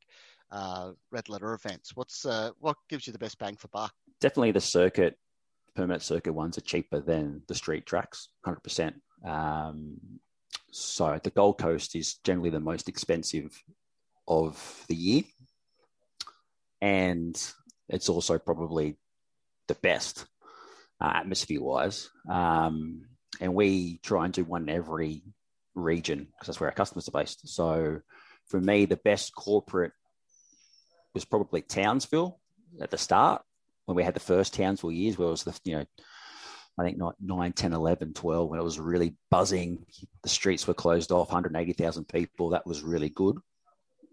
uh, 0.51 0.91
red 1.11 1.29
letter 1.29 1.53
events? 1.53 1.95
What's 1.95 2.25
uh, 2.25 2.51
what 2.59 2.77
gives 2.89 3.07
you 3.07 3.13
the 3.13 3.19
best 3.19 3.37
bang 3.37 3.55
for 3.55 3.67
buck? 3.67 3.93
Definitely 4.21 4.51
the 4.51 4.61
circuit 4.61 5.17
permit 5.75 6.01
circuit 6.01 6.33
ones 6.33 6.57
are 6.57 6.61
cheaper 6.61 6.99
than 6.99 7.43
the 7.47 7.55
street 7.55 7.85
tracks, 7.85 8.29
100%. 8.45 8.93
Um, 9.23 9.97
so 10.71 11.19
the 11.23 11.29
Gold 11.29 11.59
Coast 11.59 11.95
is 11.95 12.15
generally 12.23 12.49
the 12.49 12.59
most 12.59 12.89
expensive 12.89 13.63
of 14.27 14.85
the 14.87 14.95
year. 14.95 15.23
And 16.81 17.35
it's 17.89 18.09
also 18.09 18.37
probably 18.37 18.97
the 19.67 19.75
best 19.75 20.25
uh, 21.01 21.11
atmosphere 21.15 21.61
wise. 21.61 22.09
Um, 22.29 23.05
and 23.39 23.53
we 23.53 23.99
try 24.03 24.25
and 24.25 24.33
do 24.33 24.43
one 24.43 24.63
in 24.63 24.69
every 24.69 25.23
region 25.75 26.19
because 26.19 26.47
that's 26.47 26.59
where 26.59 26.69
our 26.69 26.75
customers 26.75 27.07
are 27.07 27.19
based. 27.19 27.47
So 27.47 28.01
for 28.47 28.59
me, 28.59 28.85
the 28.85 28.97
best 28.97 29.35
corporate 29.35 29.93
was 31.13 31.25
probably 31.25 31.61
Townsville 31.61 32.39
at 32.81 32.91
the 32.91 32.97
start 32.97 33.41
when 33.85 33.95
we 33.95 34.03
had 34.03 34.13
the 34.13 34.19
first 34.19 34.53
Townsville 34.53 34.91
years 34.91 35.17
where 35.17 35.27
it 35.27 35.31
was 35.31 35.43
the, 35.43 35.59
you 35.63 35.77
know, 35.77 35.85
I 36.79 36.83
think 36.83 36.97
not 36.97 37.15
9, 37.19 37.53
10, 37.53 37.73
11, 37.73 38.13
12, 38.13 38.49
when 38.49 38.59
it 38.59 38.63
was 38.63 38.79
really 38.79 39.15
buzzing. 39.31 39.85
The 40.21 40.29
streets 40.29 40.67
were 40.67 40.75
closed 40.75 41.11
off, 41.11 41.29
180,000 41.29 42.07
people. 42.07 42.49
That 42.49 42.67
was 42.67 42.83
really 42.83 43.09
good. 43.09 43.37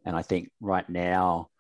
And 0.06 0.16
I 0.16 0.22
think 0.22 0.50
right 0.60 0.88
now, 0.88 1.50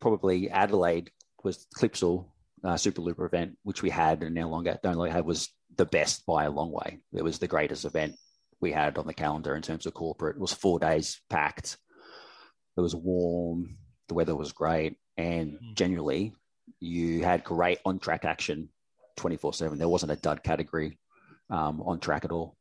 probably 0.00 0.50
Adelaide 0.50 1.10
was 1.42 1.66
Clipsal 1.76 2.26
uh, 2.64 2.76
Super 2.76 3.00
Looper 3.00 3.26
event, 3.26 3.56
which 3.62 3.82
we 3.82 3.90
had 3.90 4.22
and 4.22 4.34
no 4.34 4.48
longer 4.48 4.78
don't 4.82 4.96
longer 4.96 5.12
have, 5.12 5.24
was 5.24 5.48
the 5.76 5.86
best 5.86 6.26
by 6.26 6.44
a 6.44 6.50
long 6.50 6.72
way. 6.72 6.98
It 7.12 7.22
was 7.22 7.38
the 7.38 7.48
greatest 7.48 7.84
event 7.84 8.16
we 8.60 8.72
had 8.72 8.98
on 8.98 9.06
the 9.06 9.14
calendar 9.14 9.54
in 9.54 9.62
terms 9.62 9.86
of 9.86 9.94
corporate. 9.94 10.36
It 10.36 10.42
was 10.42 10.52
four 10.52 10.78
days 10.78 11.20
packed. 11.30 11.78
It 12.76 12.80
was 12.80 12.94
warm. 12.94 13.76
The 14.08 14.14
weather 14.14 14.36
was 14.36 14.52
great, 14.52 14.96
and 15.16 15.52
mm. 15.52 15.74
generally, 15.74 16.34
you 16.80 17.24
had 17.24 17.44
great 17.44 17.78
on 17.84 17.98
track 17.98 18.24
action, 18.24 18.68
twenty 19.16 19.36
four 19.36 19.54
seven. 19.54 19.78
There 19.78 19.88
wasn't 19.88 20.12
a 20.12 20.16
dud 20.16 20.42
category 20.42 20.98
um, 21.48 21.80
on 21.82 22.00
track 22.00 22.24
at 22.24 22.32
all. 22.32 22.56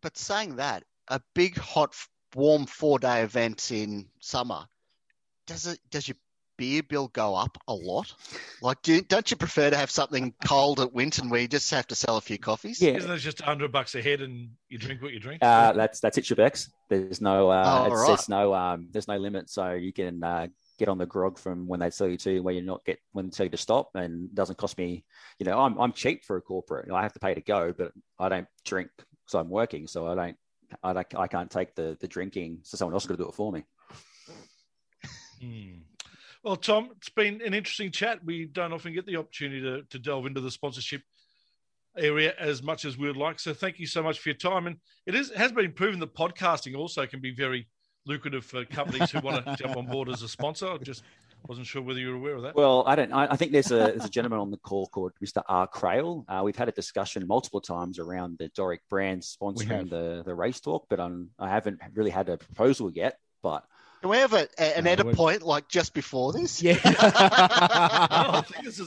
But 0.00 0.16
saying 0.16 0.56
that, 0.56 0.84
a 1.08 1.20
big 1.34 1.56
hot 1.56 1.94
warm 2.34 2.66
four 2.66 2.98
day 2.98 3.22
event 3.22 3.70
in 3.70 4.06
summer 4.20 4.66
does 5.46 5.66
it 5.66 5.78
does 5.90 6.08
your 6.08 6.16
beer 6.56 6.82
bill 6.82 7.08
go 7.08 7.34
up 7.34 7.58
a 7.68 7.74
lot? 7.74 8.12
Like, 8.62 8.82
do, 8.82 9.02
not 9.10 9.30
you 9.30 9.36
prefer 9.36 9.70
to 9.70 9.76
have 9.76 9.90
something 9.90 10.34
cold 10.44 10.80
at 10.80 10.92
Winton 10.92 11.28
where 11.28 11.40
you 11.40 11.48
just 11.48 11.70
have 11.70 11.86
to 11.88 11.94
sell 11.94 12.16
a 12.16 12.20
few 12.20 12.38
coffees? 12.38 12.80
Yeah, 12.80 12.92
isn't 12.92 13.10
it 13.10 13.18
just 13.18 13.40
hundred 13.40 13.72
bucks 13.72 13.94
a 13.94 14.02
head 14.02 14.20
and 14.20 14.50
you 14.68 14.78
drink 14.78 15.02
what 15.02 15.12
you 15.12 15.20
drink? 15.20 15.42
Uh, 15.42 15.72
that's 15.72 16.00
that's 16.00 16.18
it, 16.18 16.24
Shebex. 16.24 16.70
There's 16.88 17.20
no 17.20 17.50
uh, 17.50 17.86
oh, 17.88 17.94
right. 17.94 18.06
there's 18.08 18.28
no 18.28 18.54
um, 18.54 18.88
there's 18.90 19.08
no 19.08 19.16
limit, 19.16 19.50
so 19.50 19.72
you 19.72 19.92
can 19.92 20.22
uh, 20.22 20.46
get 20.78 20.88
on 20.88 20.98
the 20.98 21.06
grog 21.06 21.38
from 21.38 21.66
when 21.66 21.80
they 21.80 21.90
tell 21.90 22.08
you 22.08 22.16
to, 22.18 22.40
where 22.40 22.54
you 22.54 22.62
not 22.62 22.84
get 22.84 22.98
when 23.12 23.26
they 23.26 23.30
tell 23.30 23.46
you 23.46 23.50
to 23.50 23.56
stop, 23.56 23.90
and 23.94 24.34
doesn't 24.34 24.58
cost 24.58 24.78
me. 24.78 25.04
You 25.38 25.46
know, 25.46 25.58
I'm 25.58 25.78
I'm 25.78 25.92
cheap 25.92 26.24
for 26.24 26.36
a 26.36 26.42
corporate. 26.42 26.90
I 26.90 27.02
have 27.02 27.12
to 27.14 27.20
pay 27.20 27.34
to 27.34 27.40
go, 27.40 27.72
but 27.76 27.92
I 28.18 28.28
don't 28.28 28.48
drink 28.64 28.90
because 28.96 29.34
I'm 29.34 29.50
working, 29.50 29.86
so 29.86 30.06
I 30.06 30.14
don't 30.14 30.36
I 30.82 30.92
don't, 30.92 31.14
I 31.16 31.26
can't 31.26 31.50
take 31.50 31.74
the 31.74 31.96
the 32.00 32.08
drinking, 32.08 32.60
so 32.62 32.76
someone 32.76 32.94
else 32.94 33.04
has 33.04 33.08
got 33.08 33.16
to 33.18 33.24
do 33.24 33.28
it 33.28 33.34
for 33.34 33.52
me. 33.52 33.64
Hmm. 35.40 35.85
Well, 36.46 36.54
Tom, 36.54 36.90
it's 36.96 37.08
been 37.08 37.42
an 37.44 37.54
interesting 37.54 37.90
chat. 37.90 38.24
We 38.24 38.44
don't 38.44 38.72
often 38.72 38.94
get 38.94 39.04
the 39.04 39.16
opportunity 39.16 39.62
to, 39.62 39.82
to 39.82 39.98
delve 39.98 40.26
into 40.26 40.40
the 40.40 40.52
sponsorship 40.52 41.02
area 41.98 42.34
as 42.38 42.62
much 42.62 42.84
as 42.84 42.96
we 42.96 43.08
would 43.08 43.16
like. 43.16 43.40
So 43.40 43.52
thank 43.52 43.80
you 43.80 43.86
so 43.88 44.00
much 44.00 44.20
for 44.20 44.28
your 44.28 44.36
time. 44.36 44.68
And 44.68 44.76
it 45.06 45.16
is 45.16 45.32
has 45.32 45.50
been 45.50 45.72
proven 45.72 45.98
that 45.98 46.14
podcasting 46.14 46.76
also 46.76 47.04
can 47.04 47.20
be 47.20 47.34
very 47.34 47.66
lucrative 48.06 48.44
for 48.44 48.64
companies 48.64 49.10
who 49.10 49.18
want 49.22 49.44
to 49.44 49.56
jump 49.56 49.76
on 49.76 49.86
board 49.86 50.08
as 50.08 50.22
a 50.22 50.28
sponsor. 50.28 50.68
I 50.68 50.76
just 50.76 51.02
wasn't 51.48 51.66
sure 51.66 51.82
whether 51.82 51.98
you 51.98 52.10
were 52.10 52.14
aware 52.14 52.36
of 52.36 52.42
that. 52.42 52.54
Well, 52.54 52.84
I 52.86 52.94
don't. 52.94 53.12
I, 53.12 53.26
I 53.32 53.36
think 53.36 53.50
there's 53.50 53.72
a 53.72 53.78
there's 53.78 54.04
a 54.04 54.08
gentleman 54.08 54.38
on 54.38 54.52
the 54.52 54.58
call 54.58 54.86
called 54.86 55.14
Mr. 55.20 55.42
R. 55.48 55.66
Crail. 55.66 56.24
Uh, 56.28 56.42
we've 56.44 56.54
had 56.54 56.68
a 56.68 56.72
discussion 56.72 57.26
multiple 57.26 57.60
times 57.60 57.98
around 57.98 58.38
the 58.38 58.50
Doric 58.50 58.82
brand 58.88 59.22
sponsoring 59.22 59.90
the 59.90 60.22
the 60.24 60.34
race 60.36 60.60
talk, 60.60 60.86
but 60.88 61.00
um, 61.00 61.30
I 61.40 61.48
haven't 61.48 61.80
really 61.94 62.10
had 62.10 62.28
a 62.28 62.36
proposal 62.36 62.92
yet. 62.92 63.18
But 63.42 63.64
do 64.02 64.08
we 64.08 64.16
have 64.18 64.32
a, 64.32 64.48
a, 64.58 64.78
an 64.78 64.86
edit 64.86 65.14
point 65.14 65.42
like 65.42 65.68
just 65.68 65.94
before 65.94 66.32
this? 66.32 66.62
Yeah. 66.62 66.78
oh, 66.84 68.42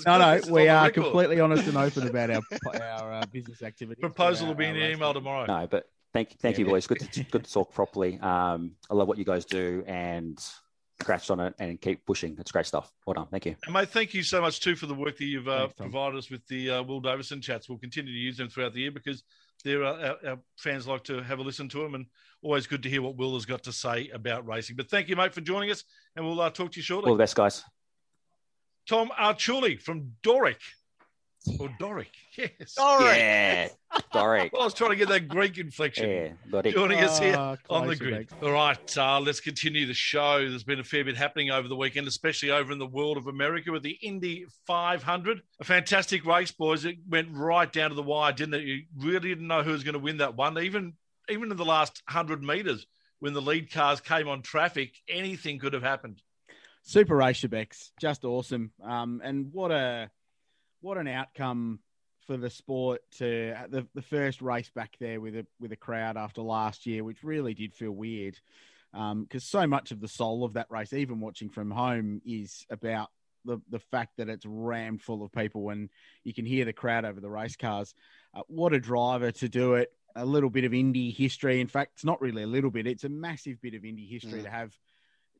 no, 0.06 0.18
no, 0.18 0.42
we 0.50 0.68
are 0.68 0.92
completely 0.92 1.40
honest 1.40 1.68
and 1.68 1.78
open 1.78 2.08
about 2.08 2.30
our 2.30 2.42
our 2.82 3.14
uh, 3.14 3.24
business 3.32 3.62
activity. 3.62 4.00
Proposal 4.00 4.48
will 4.48 4.56
be 4.56 4.66
in 4.66 4.76
your 4.76 4.90
email 4.90 5.14
tomorrow. 5.14 5.46
No, 5.46 5.68
but 5.68 5.90
thank 6.14 6.32
you, 6.32 6.38
thank 6.42 6.58
yeah. 6.58 6.66
you, 6.66 6.72
boys. 6.72 6.88
Good 6.88 7.00
to, 7.00 7.24
good 7.32 7.46
to 7.46 7.52
talk 7.52 7.74
properly. 7.74 8.20
Um, 8.20 8.76
I 8.90 8.94
love 8.94 9.08
what 9.08 9.18
you 9.18 9.26
guys 9.26 9.46
do 9.46 9.84
and 9.88 10.40
congrats 11.00 11.30
on 11.30 11.40
it 11.40 11.56
and 11.60 11.80
keep 11.80 12.06
pushing. 12.06 12.36
It's 12.40 12.52
great 12.52 12.66
stuff. 12.66 12.92
Well 13.06 13.14
done. 13.14 13.28
Thank 13.32 13.46
you. 13.46 13.56
And 13.66 13.74
mate, 13.74 13.90
thank 13.90 14.14
you 14.14 14.24
so 14.24 14.42
much 14.42 14.60
too 14.60 14.76
for 14.76 14.86
the 14.86 14.94
work 14.94 15.18
that 15.18 15.26
you've 15.26 15.48
uh, 15.48 15.68
Thanks, 15.68 15.76
provided 15.76 16.18
us 16.18 16.30
with 16.30 16.46
the 16.48 16.72
uh, 16.72 16.84
Will 16.84 17.00
Davison 17.00 17.42
chats. 17.42 17.70
We'll 17.70 17.78
continue 17.78 18.12
to 18.12 18.20
use 18.20 18.38
them 18.38 18.50
throughout 18.50 18.74
the 18.74 18.82
year 18.82 18.92
because 18.92 19.24
there 19.64 19.84
are 19.84 20.00
our, 20.00 20.18
our, 20.32 20.40
fans 20.58 20.88
like 20.88 21.04
to 21.06 21.22
have 21.22 21.40
a 21.40 21.42
listen 21.42 21.70
to 21.70 21.80
them 21.80 21.96
and 21.96 22.06
always 22.42 22.68
good 22.68 22.84
to 22.84 22.90
hear 22.90 23.02
what 23.02 23.18
Will 23.18 23.34
has 23.34 23.46
got 23.46 23.64
to 23.64 23.74
say 23.74 24.10
about 24.10 24.46
racing. 24.48 24.76
But 24.76 24.90
thank 24.90 25.10
you, 25.10 25.16
mate, 25.16 25.34
for 25.34 25.42
joining 25.42 25.72
us, 25.72 25.84
and 26.16 26.26
we'll 26.26 26.40
uh, 26.40 26.50
talk 26.50 26.72
to 26.72 26.80
you 26.80 26.84
shortly. 26.84 27.10
All 27.10 27.16
the 27.16 27.22
best, 27.22 27.36
guys. 27.36 27.64
Tom 28.88 29.10
Archuli 29.20 29.82
from 29.82 30.14
Doric. 30.24 30.62
Or 31.58 31.70
Doric, 31.80 32.12
yes. 32.38 32.76
Doric. 32.76 33.18
Yeah, 33.18 33.70
Doric. 34.12 34.52
well, 34.52 34.62
I 34.62 34.66
was 34.66 34.74
trying 34.74 34.92
to 34.92 34.96
get 34.98 35.08
that 35.08 35.30
Greek 35.30 35.58
inflection. 35.58 36.10
Yeah, 36.10 36.32
Doric. 36.50 36.74
Joining 36.74 37.00
us 37.00 37.18
here 37.18 37.36
oh, 37.38 37.58
on 37.70 37.88
the 37.88 37.96
grid. 37.96 38.30
All 38.42 38.52
right, 38.52 38.98
uh, 38.98 39.20
let's 39.22 39.40
continue 39.40 39.86
the 39.86 39.94
show. 39.94 40.40
There's 40.40 40.66
been 40.66 40.80
a 40.80 40.84
fair 40.84 41.06
bit 41.06 41.16
happening 41.16 41.50
over 41.50 41.68
the 41.68 41.78
weekend, 41.78 42.08
especially 42.08 42.52
over 42.52 42.72
in 42.72 42.78
the 42.78 42.86
world 42.86 43.18
of 43.18 43.28
America 43.28 43.72
with 43.72 43.84
the 43.84 43.98
Indy 44.02 44.46
500. 44.68 45.42
A 45.60 45.64
fantastic 45.64 46.26
race, 46.26 46.52
boys. 46.52 46.84
It 46.84 46.98
went 47.08 47.30
right 47.32 47.72
down 47.72 47.90
to 47.90 47.96
the 47.96 48.04
wire, 48.04 48.34
didn't 48.34 48.56
it? 48.56 48.64
You 48.64 48.84
really 48.98 49.30
didn't 49.30 49.48
know 49.48 49.64
who 49.64 49.72
was 49.72 49.84
going 49.84 49.94
to 49.94 50.00
win 50.00 50.18
that 50.18 50.36
one. 50.36 50.58
Even 50.60 50.94
even 51.30 51.52
in 51.52 51.58
the 51.58 51.66
last 51.66 52.02
100 52.08 52.44
metres, 52.44 52.86
when 53.20 53.34
the 53.34 53.42
lead 53.42 53.72
cars 53.72 54.02
came 54.02 54.28
on 54.28 54.42
traffic, 54.42 54.96
anything 55.08 55.60
could 55.60 55.74
have 55.74 55.84
happened. 55.84 56.22
Super 56.84 57.16
race, 57.16 57.40
Shebex. 57.42 57.92
Just 58.00 58.26
awesome. 58.26 58.72
Um, 58.84 59.22
and 59.24 59.54
what 59.54 59.72
a 59.72 60.10
what 60.82 60.98
an 60.98 61.08
outcome 61.08 61.80
for 62.26 62.38
the 62.38 62.50
sport 62.50 63.02
to 63.18 63.56
the, 63.70 63.88
the 63.96 64.02
first 64.02 64.42
race 64.42 64.70
back 64.70 64.96
there 65.00 65.20
with 65.20 65.36
a 65.36 65.48
with 65.60 65.72
a 65.72 65.76
crowd 65.76 66.16
after 66.16 66.42
last 66.42 66.86
year, 66.86 67.04
which 67.04 67.24
really 67.24 67.54
did 67.54 67.74
feel 67.74 67.92
weird. 67.92 68.38
Because 68.92 69.12
um, 69.12 69.28
so 69.40 69.68
much 69.68 69.92
of 69.92 70.00
the 70.00 70.08
soul 70.08 70.44
of 70.44 70.54
that 70.54 70.68
race, 70.70 70.94
even 70.94 71.20
watching 71.20 71.50
from 71.50 71.72
home, 71.72 72.22
is 72.26 72.66
about 72.70 73.10
the 73.46 73.60
the 73.70 73.80
fact 73.80 74.18
that 74.18 74.30
it's 74.30 74.46
rammed 74.46 75.02
full 75.02 75.24
of 75.24 75.32
people 75.32 75.70
and 75.70 75.90
you 76.24 76.34
can 76.34 76.46
hear 76.46 76.66
the 76.66 76.74
crowd 76.74 77.06
over 77.06 77.20
the 77.20 77.30
race 77.30 77.56
cars. 77.56 77.94
Uh, 78.34 78.42
what 78.48 78.74
a 78.74 78.80
driver 78.80 79.32
to 79.32 79.50
do 79.50 79.74
it! 79.74 79.92
A 80.16 80.26
little 80.26 80.52
bit 80.52 80.66
of 80.66 80.74
Indy 80.74 81.12
history. 81.12 81.60
In 81.62 81.68
fact, 81.68 81.94
it's 81.96 82.06
not 82.06 82.22
really 82.22 82.44
a 82.44 82.48
little 82.48 82.72
bit; 82.72 82.86
it's 82.86 83.06
a 83.06 83.10
massive 83.10 83.60
bit 83.62 83.74
of 83.74 83.86
Indy 83.86 84.06
history 84.06 84.42
mm. 84.42 84.44
to 84.44 84.50
have 84.50 84.72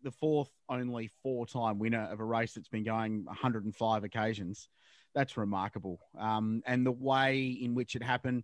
the 0.02 0.12
fourth 0.12 0.50
only 0.70 1.12
four 1.22 1.46
time 1.46 1.78
winner 1.78 2.08
of 2.12 2.20
a 2.20 2.26
race 2.26 2.54
that's 2.54 2.70
been 2.70 2.86
going 2.86 3.26
105 3.26 4.04
occasions 4.04 4.70
that's 5.14 5.38
remarkable. 5.38 6.00
Um, 6.18 6.62
and 6.66 6.86
the 6.86 6.92
way 6.92 7.58
in 7.62 7.76
which 7.76 7.96
it 7.96 8.04
happened, 8.04 8.44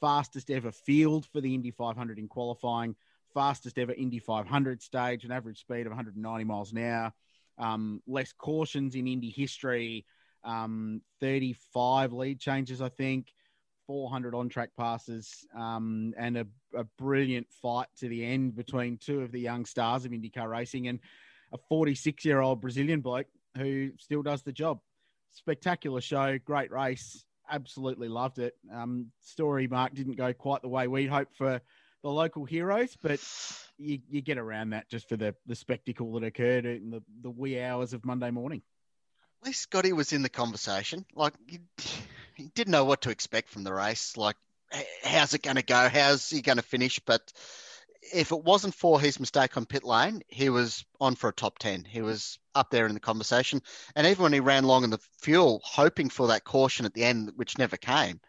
fastest 0.00 0.50
ever 0.50 0.72
field 0.72 1.26
for 1.32 1.40
the 1.40 1.54
Indy 1.54 1.70
500 1.70 2.18
in 2.18 2.28
qualifying, 2.28 2.94
fastest 3.34 3.78
ever 3.78 3.92
Indy 3.92 4.18
500 4.18 4.82
stage, 4.82 5.24
an 5.24 5.32
average 5.32 5.60
speed 5.60 5.86
of 5.86 5.90
190 5.90 6.44
miles 6.44 6.72
an 6.72 6.78
hour, 6.78 7.12
um, 7.58 8.02
less 8.06 8.32
cautions 8.32 8.94
in 8.94 9.06
Indy 9.06 9.30
history, 9.30 10.04
um, 10.44 11.00
35 11.20 12.12
lead 12.12 12.40
changes, 12.40 12.82
I 12.82 12.88
think. 12.88 13.32
400 13.88 14.32
on 14.32 14.48
track 14.48 14.70
passes 14.78 15.44
um, 15.56 16.14
and 16.16 16.38
a, 16.38 16.46
a, 16.74 16.84
brilliant 16.98 17.48
fight 17.50 17.88
to 17.98 18.08
the 18.08 18.24
end 18.24 18.54
between 18.54 18.96
two 18.96 19.22
of 19.22 19.32
the 19.32 19.40
young 19.40 19.66
stars 19.66 20.04
of 20.04 20.12
IndyCar 20.12 20.48
racing 20.48 20.86
and 20.86 21.00
a 21.52 21.58
46 21.68 22.24
year 22.24 22.40
old 22.40 22.60
Brazilian 22.60 23.00
bloke 23.00 23.26
who 23.56 23.90
still 23.98 24.22
does 24.22 24.42
the 24.42 24.52
job 24.52 24.78
spectacular 25.32 26.00
show, 26.00 26.38
great 26.38 26.70
race. 26.70 27.24
Absolutely 27.50 28.08
loved 28.08 28.38
it. 28.38 28.54
Um, 28.72 29.08
story 29.20 29.66
Mark 29.66 29.94
didn't 29.94 30.16
go 30.16 30.32
quite 30.32 30.62
the 30.62 30.68
way 30.68 30.86
we'd 30.86 31.08
hoped 31.08 31.36
for 31.36 31.60
the 32.02 32.10
local 32.10 32.44
heroes, 32.44 32.96
but 33.02 33.20
you, 33.78 34.00
you 34.08 34.22
get 34.22 34.38
around 34.38 34.70
that 34.70 34.88
just 34.88 35.08
for 35.08 35.16
the, 35.16 35.34
the 35.46 35.54
spectacle 35.54 36.12
that 36.12 36.24
occurred 36.24 36.64
in 36.66 36.90
the, 36.90 37.02
the 37.22 37.30
wee 37.30 37.60
hours 37.60 37.92
of 37.92 38.04
Monday 38.04 38.30
morning. 38.30 38.62
At 39.42 39.46
least 39.46 39.62
Scotty 39.62 39.92
was 39.92 40.12
in 40.12 40.22
the 40.22 40.28
conversation. 40.28 41.04
Like, 41.14 41.34
he, 41.46 41.60
he 42.34 42.48
didn't 42.54 42.70
know 42.70 42.84
what 42.84 43.02
to 43.02 43.10
expect 43.10 43.50
from 43.50 43.64
the 43.64 43.72
race. 43.72 44.16
Like, 44.16 44.36
how's 45.02 45.34
it 45.34 45.42
going 45.42 45.56
to 45.56 45.62
go? 45.62 45.88
How's 45.88 46.30
he 46.30 46.42
going 46.42 46.58
to 46.58 46.62
finish? 46.62 47.00
But 47.00 47.32
if 48.02 48.32
it 48.32 48.44
wasn't 48.44 48.74
for 48.74 49.00
his 49.00 49.20
mistake 49.20 49.56
on 49.56 49.64
pit 49.64 49.84
lane, 49.84 50.22
he 50.28 50.48
was 50.48 50.84
on 51.00 51.14
for 51.14 51.28
a 51.28 51.32
top 51.32 51.58
10. 51.58 51.84
He 51.84 52.02
was 52.02 52.38
up 52.54 52.70
there 52.70 52.86
in 52.86 52.94
the 52.94 53.00
conversation. 53.00 53.62
And 53.94 54.06
even 54.06 54.24
when 54.24 54.32
he 54.32 54.40
ran 54.40 54.64
long 54.64 54.84
in 54.84 54.90
the 54.90 55.00
fuel, 55.20 55.60
hoping 55.64 56.08
for 56.08 56.28
that 56.28 56.44
caution 56.44 56.84
at 56.84 56.94
the 56.94 57.04
end, 57.04 57.32
which 57.36 57.58
never 57.58 57.76
came, 57.76 58.20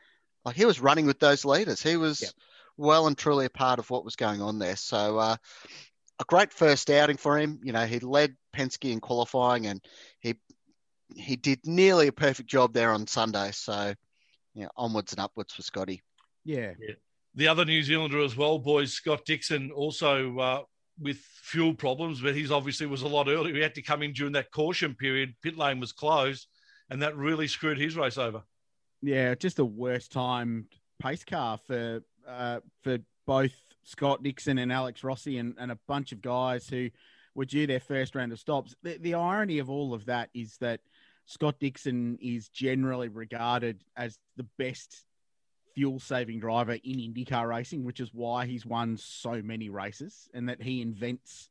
like 0.45 0.55
he 0.55 0.65
was 0.65 0.79
running 0.79 1.05
with 1.05 1.19
those 1.19 1.43
leaders. 1.43 1.81
He 1.81 1.97
was 1.97 2.21
yep. 2.21 2.31
well 2.77 3.07
and 3.07 3.17
truly 3.17 3.45
a 3.45 3.49
part 3.49 3.79
of 3.79 3.89
what 3.89 4.05
was 4.05 4.15
going 4.15 4.41
on 4.41 4.59
there. 4.59 4.75
So, 4.75 5.17
uh, 5.17 5.37
a 6.19 6.25
great 6.25 6.53
first 6.53 6.89
outing 6.91 7.17
for 7.17 7.37
him. 7.39 7.59
You 7.63 7.71
know, 7.71 7.85
he 7.85 7.99
led 7.99 8.35
Penske 8.55 8.91
in 8.91 8.99
qualifying 8.99 9.65
and 9.65 9.81
he 10.19 10.35
he 11.15 11.35
did 11.35 11.65
nearly 11.65 12.07
a 12.07 12.13
perfect 12.13 12.49
job 12.49 12.73
there 12.73 12.91
on 12.91 13.07
Sunday. 13.07 13.51
So, 13.51 13.93
yeah, 14.53 14.67
onwards 14.75 15.13
and 15.13 15.19
upwards 15.19 15.53
for 15.53 15.61
Scotty. 15.63 16.01
Yeah. 16.43 16.73
yeah 16.79 16.95
the 17.35 17.47
other 17.47 17.65
New 17.65 17.81
Zealander 17.83 18.21
as 18.21 18.37
well, 18.37 18.59
boys, 18.59 18.93
Scott 18.93 19.25
Dixon, 19.25 19.71
also 19.71 20.37
uh, 20.37 20.61
with 20.99 21.17
fuel 21.17 21.73
problems, 21.73 22.21
but 22.21 22.35
he's 22.35 22.51
obviously 22.51 22.85
was 22.85 23.01
a 23.01 23.07
lot 23.07 23.27
earlier. 23.27 23.55
He 23.55 23.61
had 23.61 23.75
to 23.75 23.81
come 23.81 24.03
in 24.03 24.13
during 24.13 24.33
that 24.33 24.51
caution 24.51 24.95
period. 24.95 25.33
Pit 25.41 25.57
lane 25.57 25.79
was 25.79 25.91
closed, 25.91 26.47
and 26.89 27.01
that 27.01 27.17
really 27.17 27.47
screwed 27.47 27.79
his 27.79 27.95
race 27.95 28.17
over. 28.17 28.43
Yeah, 29.01 29.35
just 29.35 29.57
the 29.57 29.65
worst 29.65 30.11
time 30.11 30.67
pace 31.01 31.25
car 31.25 31.57
for 31.57 32.03
uh, 32.27 32.59
for 32.83 32.99
both 33.25 33.53
Scott 33.83 34.23
Dixon 34.23 34.57
and 34.57 34.71
Alex 34.71 35.03
Rossi 35.03 35.37
and, 35.37 35.55
and 35.57 35.71
a 35.71 35.79
bunch 35.87 36.11
of 36.11 36.21
guys 36.21 36.67
who 36.67 36.89
were 37.35 37.45
due 37.45 37.67
their 37.67 37.79
first 37.79 38.15
round 38.15 38.31
of 38.31 38.39
stops. 38.39 38.75
The, 38.83 38.97
the 38.97 39.15
irony 39.15 39.59
of 39.59 39.69
all 39.69 39.93
of 39.93 40.05
that 40.05 40.29
is 40.33 40.55
that 40.61 40.81
Scott 41.25 41.55
Dixon 41.59 42.17
is 42.21 42.49
generally 42.49 43.09
regarded 43.09 43.83
as 43.95 44.17
the 44.37 44.45
best 44.57 45.03
fuel 45.73 45.99
saving 45.99 46.39
driver 46.39 46.73
in 46.73 46.97
IndyCar 46.97 47.47
racing, 47.47 47.83
which 47.83 47.99
is 47.99 48.13
why 48.13 48.45
he's 48.45 48.65
won 48.65 48.97
so 48.97 49.41
many 49.41 49.69
races 49.69 50.29
and 50.33 50.49
that 50.49 50.61
he 50.61 50.81
invents 50.81 51.49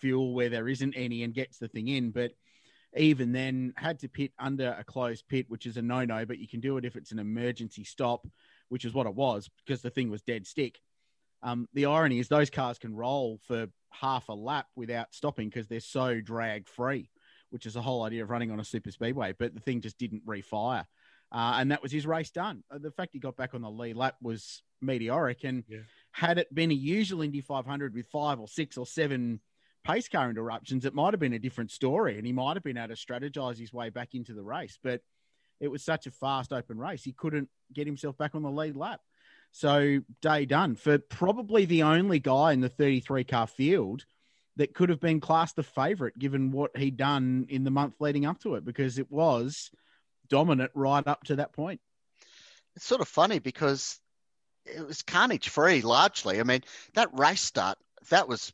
fuel 0.00 0.34
where 0.34 0.48
there 0.48 0.68
isn't 0.68 0.94
any 0.94 1.22
and 1.22 1.34
gets 1.34 1.58
the 1.58 1.68
thing 1.68 1.88
in. 1.88 2.10
But 2.10 2.32
even 2.96 3.32
then 3.32 3.72
had 3.76 3.98
to 4.00 4.08
pit 4.08 4.32
under 4.38 4.76
a 4.78 4.84
closed 4.84 5.26
pit, 5.28 5.46
which 5.48 5.66
is 5.66 5.76
a 5.76 5.82
no 5.82 6.04
no, 6.04 6.24
but 6.24 6.38
you 6.38 6.48
can 6.48 6.60
do 6.60 6.76
it 6.76 6.84
if 6.84 6.96
it's 6.96 7.12
an 7.12 7.18
emergency 7.18 7.84
stop, 7.84 8.26
which 8.68 8.84
is 8.84 8.94
what 8.94 9.06
it 9.06 9.14
was 9.14 9.48
because 9.64 9.82
the 9.82 9.90
thing 9.90 10.10
was 10.10 10.22
dead 10.22 10.46
stick. 10.46 10.80
Um, 11.42 11.68
the 11.74 11.86
irony 11.86 12.18
is 12.18 12.28
those 12.28 12.50
cars 12.50 12.78
can 12.78 12.94
roll 12.94 13.38
for 13.46 13.66
half 13.90 14.28
a 14.28 14.32
lap 14.32 14.66
without 14.76 15.14
stopping 15.14 15.48
because 15.48 15.68
they're 15.68 15.80
so 15.80 16.20
drag 16.20 16.68
free, 16.68 17.10
which 17.50 17.66
is 17.66 17.74
the 17.74 17.82
whole 17.82 18.02
idea 18.02 18.22
of 18.22 18.30
running 18.30 18.50
on 18.50 18.60
a 18.60 18.64
super 18.64 18.90
speedway. 18.90 19.34
But 19.38 19.54
the 19.54 19.60
thing 19.60 19.80
just 19.80 19.98
didn't 19.98 20.26
refire. 20.26 20.86
Uh, 21.34 21.56
and 21.58 21.72
that 21.72 21.82
was 21.82 21.90
his 21.90 22.06
race 22.06 22.30
done. 22.30 22.62
Uh, 22.70 22.78
the 22.78 22.92
fact 22.92 23.12
he 23.12 23.18
got 23.18 23.36
back 23.36 23.54
on 23.54 23.60
the 23.60 23.70
lead 23.70 23.96
lap 23.96 24.14
was 24.22 24.62
meteoric. 24.80 25.42
And 25.42 25.64
Yeah. 25.68 25.80
had 26.12 26.38
it 26.38 26.54
been 26.54 26.70
a 26.70 26.74
usual 26.74 27.22
Indy 27.22 27.40
500 27.40 27.92
with 27.92 28.06
five 28.06 28.38
or 28.38 28.46
six 28.46 28.78
or 28.78 28.86
seven 28.86 29.40
pace 29.82 30.08
car 30.08 30.30
interruptions, 30.30 30.84
it 30.84 30.94
might 30.94 31.12
have 31.12 31.18
been 31.18 31.32
a 31.32 31.38
different 31.40 31.72
story. 31.72 32.16
And 32.18 32.26
he 32.26 32.32
might 32.32 32.54
have 32.54 32.62
been 32.62 32.78
able 32.78 32.94
to 32.94 32.94
strategize 32.94 33.58
his 33.58 33.72
way 33.72 33.90
back 33.90 34.14
into 34.14 34.32
the 34.32 34.44
race. 34.44 34.78
But 34.80 35.02
it 35.60 35.68
was 35.68 35.82
such 35.84 36.06
a 36.06 36.12
fast 36.12 36.52
open 36.52 36.78
race, 36.78 37.02
he 37.02 37.12
couldn't 37.12 37.48
get 37.72 37.86
himself 37.86 38.16
back 38.16 38.36
on 38.36 38.42
the 38.42 38.50
lead 38.50 38.76
lap. 38.76 39.00
So 39.50 40.00
day 40.20 40.46
done 40.46 40.76
for 40.76 40.98
probably 40.98 41.64
the 41.64 41.82
only 41.82 42.20
guy 42.20 42.52
in 42.52 42.60
the 42.60 42.68
33 42.68 43.24
car 43.24 43.46
field 43.48 44.04
that 44.56 44.74
could 44.74 44.88
have 44.88 45.00
been 45.00 45.20
classed 45.20 45.56
the 45.56 45.62
favourite 45.64 46.16
given 46.18 46.52
what 46.52 46.76
he'd 46.76 46.96
done 46.96 47.46
in 47.48 47.64
the 47.64 47.70
month 47.70 47.94
leading 48.00 48.24
up 48.24 48.38
to 48.40 48.54
it 48.54 48.64
because 48.64 48.98
it 48.98 49.10
was 49.10 49.70
dominant 50.28 50.70
right 50.74 51.06
up 51.06 51.24
to 51.24 51.36
that 51.36 51.52
point. 51.52 51.80
It's 52.76 52.86
sort 52.86 53.00
of 53.00 53.08
funny 53.08 53.38
because 53.38 53.98
it 54.66 54.86
was 54.86 55.02
carnage 55.02 55.48
free 55.48 55.82
largely. 55.82 56.40
I 56.40 56.42
mean, 56.42 56.62
that 56.94 57.16
race 57.18 57.42
start, 57.42 57.78
that 58.10 58.28
was 58.28 58.52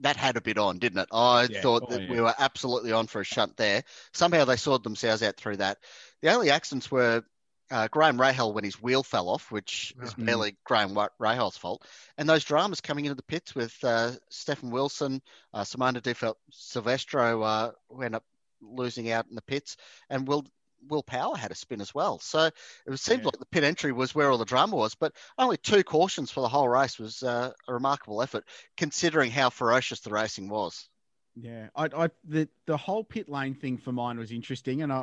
that 0.00 0.16
had 0.16 0.36
a 0.36 0.40
bit 0.40 0.58
on, 0.58 0.78
didn't 0.78 1.00
it? 1.00 1.08
I 1.12 1.46
Yeah. 1.48 1.60
thought 1.60 1.88
Oh, 1.88 1.92
that 1.92 2.02
yeah. 2.02 2.10
we 2.10 2.20
were 2.20 2.34
absolutely 2.38 2.92
on 2.92 3.06
for 3.06 3.20
a 3.20 3.24
shunt 3.24 3.56
there. 3.56 3.82
Somehow 4.12 4.44
they 4.44 4.56
sorted 4.56 4.84
themselves 4.84 5.22
out 5.22 5.36
through 5.36 5.56
that. 5.56 5.78
The 6.20 6.32
only 6.32 6.50
accidents 6.50 6.90
were 6.90 7.24
uh, 7.70 7.88
Graham 7.88 8.18
Rahal 8.18 8.52
when 8.52 8.64
his 8.64 8.80
wheel 8.80 9.02
fell 9.02 9.28
off, 9.28 9.50
which 9.50 9.94
is 10.02 10.12
Mhm. 10.12 10.26
barely 10.26 10.56
Graham 10.64 10.94
Rahal's 11.20 11.56
fault, 11.56 11.86
and 12.18 12.28
those 12.28 12.44
dramas 12.44 12.82
coming 12.82 13.06
into 13.06 13.14
the 13.14 13.22
pits 13.22 13.54
with 13.54 13.74
uh, 13.82 14.12
Stefan 14.28 14.70
Wilson, 14.70 15.22
uh, 15.54 15.62
Simona 15.62 16.02
de 16.02 16.14
Silvestro 16.50 17.42
uh, 17.42 17.72
who 17.88 18.02
ended 18.02 18.16
up 18.16 18.24
losing 18.60 19.10
out 19.10 19.26
in 19.28 19.34
the 19.34 19.42
pits, 19.42 19.76
and 20.10 20.28
Will 20.28 20.44
Will 20.88 21.02
Power 21.02 21.36
had 21.36 21.50
a 21.50 21.54
spin 21.54 21.80
as 21.80 21.94
well. 21.94 22.18
So 22.18 22.50
it 22.86 22.98
seemed 22.98 23.20
Yeah. 23.20 23.26
like 23.26 23.38
the 23.38 23.46
pit 23.46 23.64
entry 23.64 23.92
was 23.92 24.14
where 24.14 24.30
all 24.30 24.38
the 24.38 24.44
drama 24.44 24.76
was, 24.76 24.94
but 24.94 25.14
only 25.38 25.56
two 25.56 25.82
cautions 25.84 26.30
for 26.30 26.40
the 26.40 26.48
whole 26.48 26.68
race 26.68 26.98
was 26.98 27.22
uh, 27.22 27.52
a 27.68 27.72
remarkable 27.72 28.22
effort, 28.22 28.44
considering 28.76 29.30
how 29.30 29.50
ferocious 29.50 30.00
the 30.00 30.10
racing 30.10 30.48
was. 30.48 30.88
Yeah, 31.34 31.68
I, 31.74 31.88
I 31.96 32.08
the 32.24 32.48
the 32.66 32.76
whole 32.76 33.04
pit 33.04 33.28
lane 33.28 33.54
thing 33.54 33.78
for 33.78 33.92
mine 33.92 34.18
was 34.18 34.32
interesting, 34.32 34.82
and 34.82 34.92
I 34.92 34.96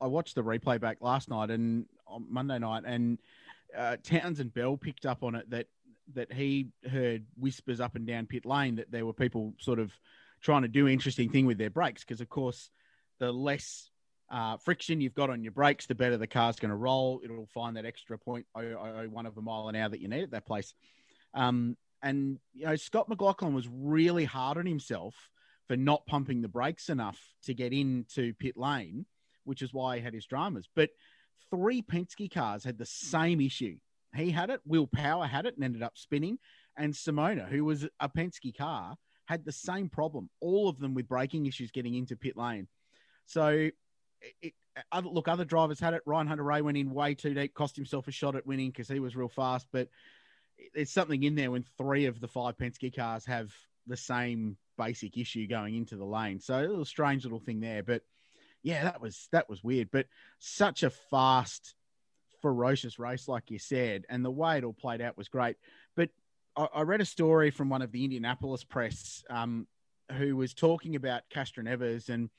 I, 0.00 0.04
I 0.04 0.06
watched 0.06 0.34
the 0.34 0.42
replay 0.42 0.80
back 0.80 0.98
last 1.00 1.28
night 1.28 1.50
and 1.50 1.86
on 2.06 2.26
Monday 2.30 2.58
night, 2.58 2.84
and 2.86 3.18
uh, 3.76 3.96
Townsend 4.02 4.54
Bell 4.54 4.76
picked 4.76 5.04
up 5.04 5.22
on 5.22 5.34
it 5.34 5.50
that 5.50 5.66
that 6.14 6.32
he 6.32 6.68
heard 6.90 7.24
whispers 7.36 7.80
up 7.80 7.96
and 7.96 8.06
down 8.06 8.26
pit 8.26 8.46
lane 8.46 8.76
that 8.76 8.90
there 8.90 9.04
were 9.04 9.12
people 9.12 9.54
sort 9.58 9.78
of 9.78 9.92
trying 10.40 10.62
to 10.62 10.68
do 10.68 10.86
interesting 10.88 11.30
thing 11.30 11.46
with 11.46 11.58
their 11.58 11.70
brakes 11.70 12.04
because 12.04 12.20
of 12.20 12.28
course 12.28 12.70
the 13.18 13.32
less 13.32 13.90
uh, 14.30 14.56
friction 14.56 15.00
you've 15.00 15.14
got 15.14 15.30
on 15.30 15.42
your 15.42 15.52
brakes, 15.52 15.86
the 15.86 15.94
better 15.94 16.16
the 16.16 16.26
car's 16.26 16.56
going 16.56 16.70
to 16.70 16.76
roll. 16.76 17.20
It'll 17.22 17.48
find 17.52 17.76
that 17.76 17.84
extra 17.84 18.18
point 18.18 18.46
oh, 18.54 18.62
oh, 18.62 18.94
oh, 19.02 19.08
one 19.08 19.26
of 19.26 19.36
a 19.36 19.42
mile 19.42 19.68
an 19.68 19.76
hour 19.76 19.88
that 19.88 20.00
you 20.00 20.08
need 20.08 20.22
at 20.22 20.30
that 20.32 20.46
place. 20.46 20.74
Um, 21.34 21.76
and 22.02 22.38
you 22.52 22.66
know 22.66 22.76
Scott 22.76 23.08
McLaughlin 23.08 23.54
was 23.54 23.68
really 23.68 24.24
hard 24.24 24.58
on 24.58 24.66
himself 24.66 25.14
for 25.66 25.76
not 25.76 26.06
pumping 26.06 26.42
the 26.42 26.48
brakes 26.48 26.88
enough 26.88 27.18
to 27.44 27.54
get 27.54 27.72
into 27.72 28.34
pit 28.34 28.56
lane, 28.56 29.06
which 29.44 29.62
is 29.62 29.72
why 29.72 29.96
he 29.96 30.02
had 30.02 30.14
his 30.14 30.26
dramas. 30.26 30.68
But 30.74 30.90
three 31.50 31.82
Penske 31.82 32.32
cars 32.32 32.64
had 32.64 32.78
the 32.78 32.86
same 32.86 33.40
issue. 33.40 33.76
He 34.14 34.30
had 34.30 34.50
it, 34.50 34.60
Will 34.66 34.86
Power 34.86 35.26
had 35.26 35.46
it 35.46 35.54
and 35.56 35.64
ended 35.64 35.82
up 35.82 35.96
spinning, 35.96 36.38
and 36.76 36.92
Simona, 36.92 37.48
who 37.48 37.64
was 37.64 37.86
a 38.00 38.08
Penske 38.08 38.56
car, 38.56 38.96
had 39.26 39.44
the 39.44 39.52
same 39.52 39.88
problem. 39.88 40.28
All 40.40 40.68
of 40.68 40.78
them 40.78 40.94
with 40.94 41.08
braking 41.08 41.46
issues 41.46 41.70
getting 41.70 41.94
into 41.94 42.16
pit 42.16 42.36
lane. 42.36 42.68
So, 43.26 43.70
it, 44.42 44.52
other, 44.90 45.08
look, 45.08 45.28
other 45.28 45.44
drivers 45.44 45.80
had 45.80 45.94
it. 45.94 46.02
Ryan 46.06 46.26
Hunter-Reay 46.26 46.62
went 46.62 46.76
in 46.76 46.90
way 46.90 47.14
too 47.14 47.34
deep, 47.34 47.54
cost 47.54 47.76
himself 47.76 48.08
a 48.08 48.10
shot 48.10 48.36
at 48.36 48.46
winning 48.46 48.70
because 48.70 48.88
he 48.88 49.00
was 49.00 49.16
real 49.16 49.28
fast. 49.28 49.66
But 49.72 49.88
there's 50.74 50.90
something 50.90 51.22
in 51.22 51.34
there 51.34 51.50
when 51.50 51.64
three 51.78 52.06
of 52.06 52.20
the 52.20 52.28
five 52.28 52.56
Penske 52.56 52.94
cars 52.94 53.24
have 53.26 53.52
the 53.86 53.96
same 53.96 54.56
basic 54.76 55.16
issue 55.16 55.46
going 55.46 55.74
into 55.76 55.96
the 55.96 56.04
lane. 56.04 56.40
So 56.40 56.58
a 56.58 56.62
little 56.62 56.84
strange 56.84 57.24
little 57.24 57.40
thing 57.40 57.60
there, 57.60 57.82
but 57.82 58.02
yeah, 58.62 58.84
that 58.84 59.00
was 59.00 59.28
that 59.30 59.48
was 59.48 59.62
weird. 59.62 59.90
But 59.92 60.06
such 60.38 60.82
a 60.82 60.90
fast, 60.90 61.74
ferocious 62.40 62.98
race, 62.98 63.28
like 63.28 63.50
you 63.50 63.58
said, 63.58 64.06
and 64.08 64.24
the 64.24 64.30
way 64.30 64.58
it 64.58 64.64
all 64.64 64.72
played 64.72 65.02
out 65.02 65.18
was 65.18 65.28
great. 65.28 65.56
But 65.96 66.10
I, 66.56 66.68
I 66.74 66.82
read 66.82 67.02
a 67.02 67.06
story 67.06 67.50
from 67.50 67.68
one 67.68 67.82
of 67.82 67.92
the 67.92 68.04
Indianapolis 68.04 68.64
press 68.64 69.22
um, 69.28 69.66
who 70.12 70.36
was 70.36 70.54
talking 70.54 70.96
about 70.96 71.22
Castroneves 71.32 72.08
and 72.08 72.30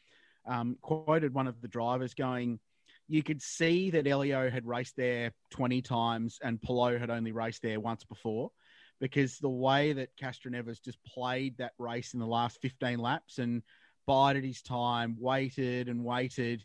um, 0.48 0.78
quoted 0.82 1.34
one 1.34 1.48
of 1.48 1.62
the 1.62 1.68
drivers 1.68 2.14
going. 2.14 2.60
You 3.08 3.22
could 3.22 3.41
see 3.41 3.91
that 3.91 4.08
Elio 4.08 4.50
had 4.50 4.66
raced 4.66 4.96
there 4.98 5.32
20 5.52 5.82
times 5.82 6.39
and 6.43 6.62
Palou 6.62 6.98
had 6.98 7.12
only 7.12 7.32
raced 7.32 7.62
there 7.62 7.80
once 7.80 8.04
before 8.04 8.52
because 9.00 9.38
the 9.38 9.50
way 9.50 9.93
that 9.93 10.16
Castroneves 10.18 10.82
just 10.82 11.04
played 11.04 11.58
that 11.58 11.74
race 11.78 12.14
in 12.14 12.20
the 12.20 12.26
last 12.26 12.62
15 12.62 12.98
laps 13.00 13.38
and 13.38 13.62
bided 14.08 14.43
his 14.43 14.62
time, 14.62 15.18
waited 15.20 15.89
and 15.89 16.04
waited, 16.04 16.64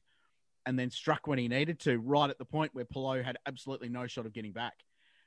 and 0.66 0.78
then 0.78 0.90
struck 0.90 1.26
when 1.26 1.38
he 1.38 1.48
needed 1.48 1.80
to, 1.80 1.98
right 1.98 2.30
at 2.30 2.38
the 2.38 2.44
point 2.44 2.74
where 2.74 2.84
Palou 2.84 3.22
had 3.22 3.38
absolutely 3.46 3.88
no 3.88 4.06
shot 4.06 4.26
of 4.26 4.32
getting 4.32 4.52
back. 4.52 4.74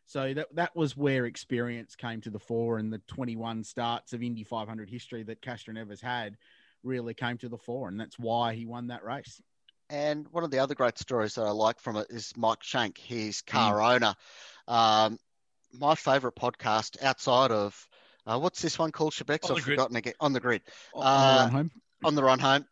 So 0.05 0.33
that 0.33 0.53
that 0.55 0.75
was 0.75 0.97
where 0.97 1.25
experience 1.25 1.95
came 1.95 2.21
to 2.21 2.29
the 2.29 2.39
fore, 2.39 2.77
and 2.77 2.91
the 2.91 3.01
21 3.07 3.63
starts 3.63 4.13
of 4.13 4.21
Indy 4.21 4.43
500 4.43 4.89
history 4.89 5.23
that 5.23 5.41
Castroneves 5.41 6.01
had 6.01 6.37
really 6.83 7.13
came 7.13 7.37
to 7.39 7.49
the 7.49 7.57
fore, 7.57 7.87
and 7.87 7.99
that's 7.99 8.17
why 8.19 8.53
he 8.53 8.65
won 8.65 8.87
that 8.87 9.03
race. 9.03 9.41
And 9.89 10.27
one 10.31 10.43
of 10.43 10.51
the 10.51 10.59
other 10.59 10.75
great 10.75 10.97
stories 10.97 11.35
that 11.35 11.43
I 11.43 11.51
like 11.51 11.79
from 11.79 11.97
it 11.97 12.07
is 12.09 12.33
Mike 12.35 12.63
Shank, 12.63 12.97
his 12.97 13.41
car 13.41 13.81
owner. 13.81 14.15
Um, 14.67 15.19
my 15.71 15.95
favourite 15.95 16.35
podcast 16.35 17.01
outside 17.03 17.51
of 17.51 17.87
uh, 18.25 18.39
what's 18.39 18.61
this 18.61 18.79
one 18.79 18.91
called? 18.91 19.13
Shebex? 19.13 19.49
I've 19.51 19.63
grid. 19.63 19.77
forgotten 19.77 19.95
again. 19.97 20.13
On 20.19 20.33
the 20.33 20.39
grid. 20.39 20.61
On 20.93 21.01
the 21.01 21.05
Uh, 21.07 21.37
run 21.43 21.51
home. 21.51 21.71
on 22.05 22.15
the 22.15 22.23
run 22.23 22.39
home 22.39 22.65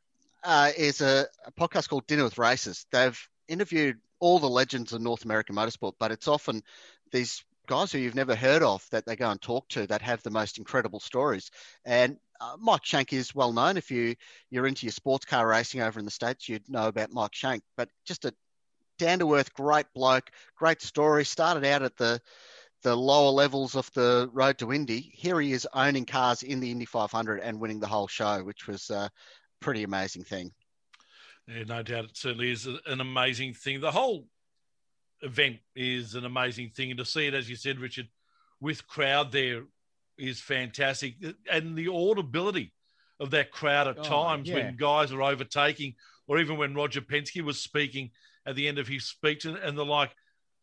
uh, 0.43 0.71
is 0.77 1.01
a, 1.01 1.27
a 1.45 1.51
podcast 1.51 1.89
called 1.89 2.07
Dinner 2.07 2.23
with 2.23 2.37
Racers. 2.37 2.85
They've 2.91 3.19
interviewed 3.47 3.97
all 4.19 4.39
the 4.39 4.49
legends 4.49 4.93
of 4.93 5.01
North 5.01 5.25
American 5.25 5.55
motorsport, 5.55 5.93
but 5.99 6.11
it's 6.11 6.27
often 6.27 6.63
these 7.11 7.43
guys 7.67 7.91
who 7.91 7.99
you've 7.99 8.15
never 8.15 8.35
heard 8.35 8.63
of 8.63 8.87
that 8.91 9.05
they 9.05 9.15
go 9.15 9.29
and 9.29 9.41
talk 9.41 9.67
to 9.69 9.85
that 9.87 10.01
have 10.01 10.23
the 10.23 10.29
most 10.29 10.57
incredible 10.57 10.99
stories. 10.99 11.51
And 11.85 12.17
uh, 12.41 12.57
Mike 12.59 12.83
Shank 12.83 13.13
is 13.13 13.35
well 13.35 13.53
known. 13.53 13.77
If 13.77 13.91
you 13.91 14.15
you're 14.49 14.67
into 14.67 14.85
your 14.85 14.93
sports 14.93 15.25
car 15.25 15.47
racing 15.47 15.81
over 15.81 15.99
in 15.99 16.05
the 16.05 16.11
states, 16.11 16.49
you'd 16.49 16.69
know 16.69 16.87
about 16.87 17.13
Mike 17.13 17.35
Shank. 17.35 17.63
But 17.77 17.89
just 18.05 18.25
a 18.25 18.33
down 18.97 19.19
great 19.53 19.85
bloke, 19.93 20.29
great 20.55 20.81
story. 20.81 21.23
Started 21.23 21.65
out 21.65 21.83
at 21.83 21.97
the 21.97 22.19
the 22.83 22.95
lower 22.95 23.29
levels 23.29 23.75
of 23.75 23.91
the 23.93 24.27
road 24.33 24.57
to 24.57 24.73
Indy. 24.73 25.11
Here 25.13 25.39
he 25.39 25.51
is 25.51 25.67
owning 25.71 26.05
cars 26.05 26.41
in 26.41 26.59
the 26.59 26.71
Indy 26.71 26.85
500 26.85 27.39
and 27.39 27.59
winning 27.59 27.79
the 27.79 27.87
whole 27.87 28.07
show, 28.07 28.43
which 28.43 28.67
was 28.67 28.89
a 28.89 29.11
pretty 29.59 29.83
amazing 29.83 30.23
thing. 30.23 30.51
Yeah, 31.47 31.63
no 31.65 31.83
doubt, 31.83 32.05
it 32.05 32.17
certainly 32.17 32.51
is 32.51 32.67
an 32.87 33.01
amazing 33.01 33.53
thing. 33.53 33.81
The 33.81 33.91
whole 33.91 34.25
event 35.21 35.57
is 35.75 36.15
an 36.15 36.25
amazing 36.25 36.71
thing, 36.71 36.89
and 36.89 36.97
to 36.97 37.05
see 37.05 37.27
it, 37.27 37.35
as 37.35 37.47
you 37.47 37.55
said, 37.55 37.79
Richard, 37.79 38.07
with 38.59 38.87
crowd 38.87 39.31
there 39.31 39.63
is 40.21 40.39
fantastic, 40.39 41.15
and 41.51 41.75
the 41.75 41.89
audibility 41.89 42.73
of 43.19 43.31
that 43.31 43.51
crowd 43.51 43.87
at 43.87 43.99
Oh, 43.99 44.03
times 44.03 44.49
yeah. 44.49 44.55
when 44.55 44.75
guys 44.77 45.11
are 45.11 45.21
overtaking, 45.21 45.95
or 46.27 46.39
even 46.39 46.57
when 46.57 46.73
Roger 46.75 47.01
Penske 47.01 47.41
was 47.43 47.59
speaking 47.59 48.11
at 48.45 48.55
the 48.55 48.67
end 48.67 48.79
of 48.79 48.87
his 48.87 49.05
speech, 49.05 49.45
and, 49.45 49.57
and 49.57 49.77
the 49.77 49.85
like. 49.85 50.11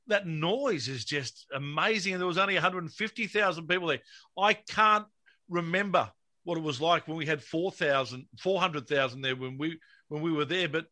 That 0.06 0.26
noise 0.26 0.88
is 0.88 1.04
just 1.04 1.44
amazing, 1.54 2.14
and 2.14 2.20
there 2.20 2.26
was 2.26 2.38
only 2.38 2.54
150,000 2.54 3.66
people 3.68 3.88
there. 3.88 4.00
I 4.38 4.54
can't 4.54 5.04
remember 5.50 6.10
what 6.44 6.56
it 6.56 6.64
was 6.64 6.80
like 6.80 7.06
when 7.06 7.18
we 7.18 7.26
had 7.26 7.42
4,000, 7.42 8.26
400,000 8.38 9.20
there 9.20 9.36
when 9.36 9.58
we 9.58 9.78
when 10.08 10.22
we 10.22 10.32
were 10.32 10.46
there, 10.46 10.66
but 10.66 10.86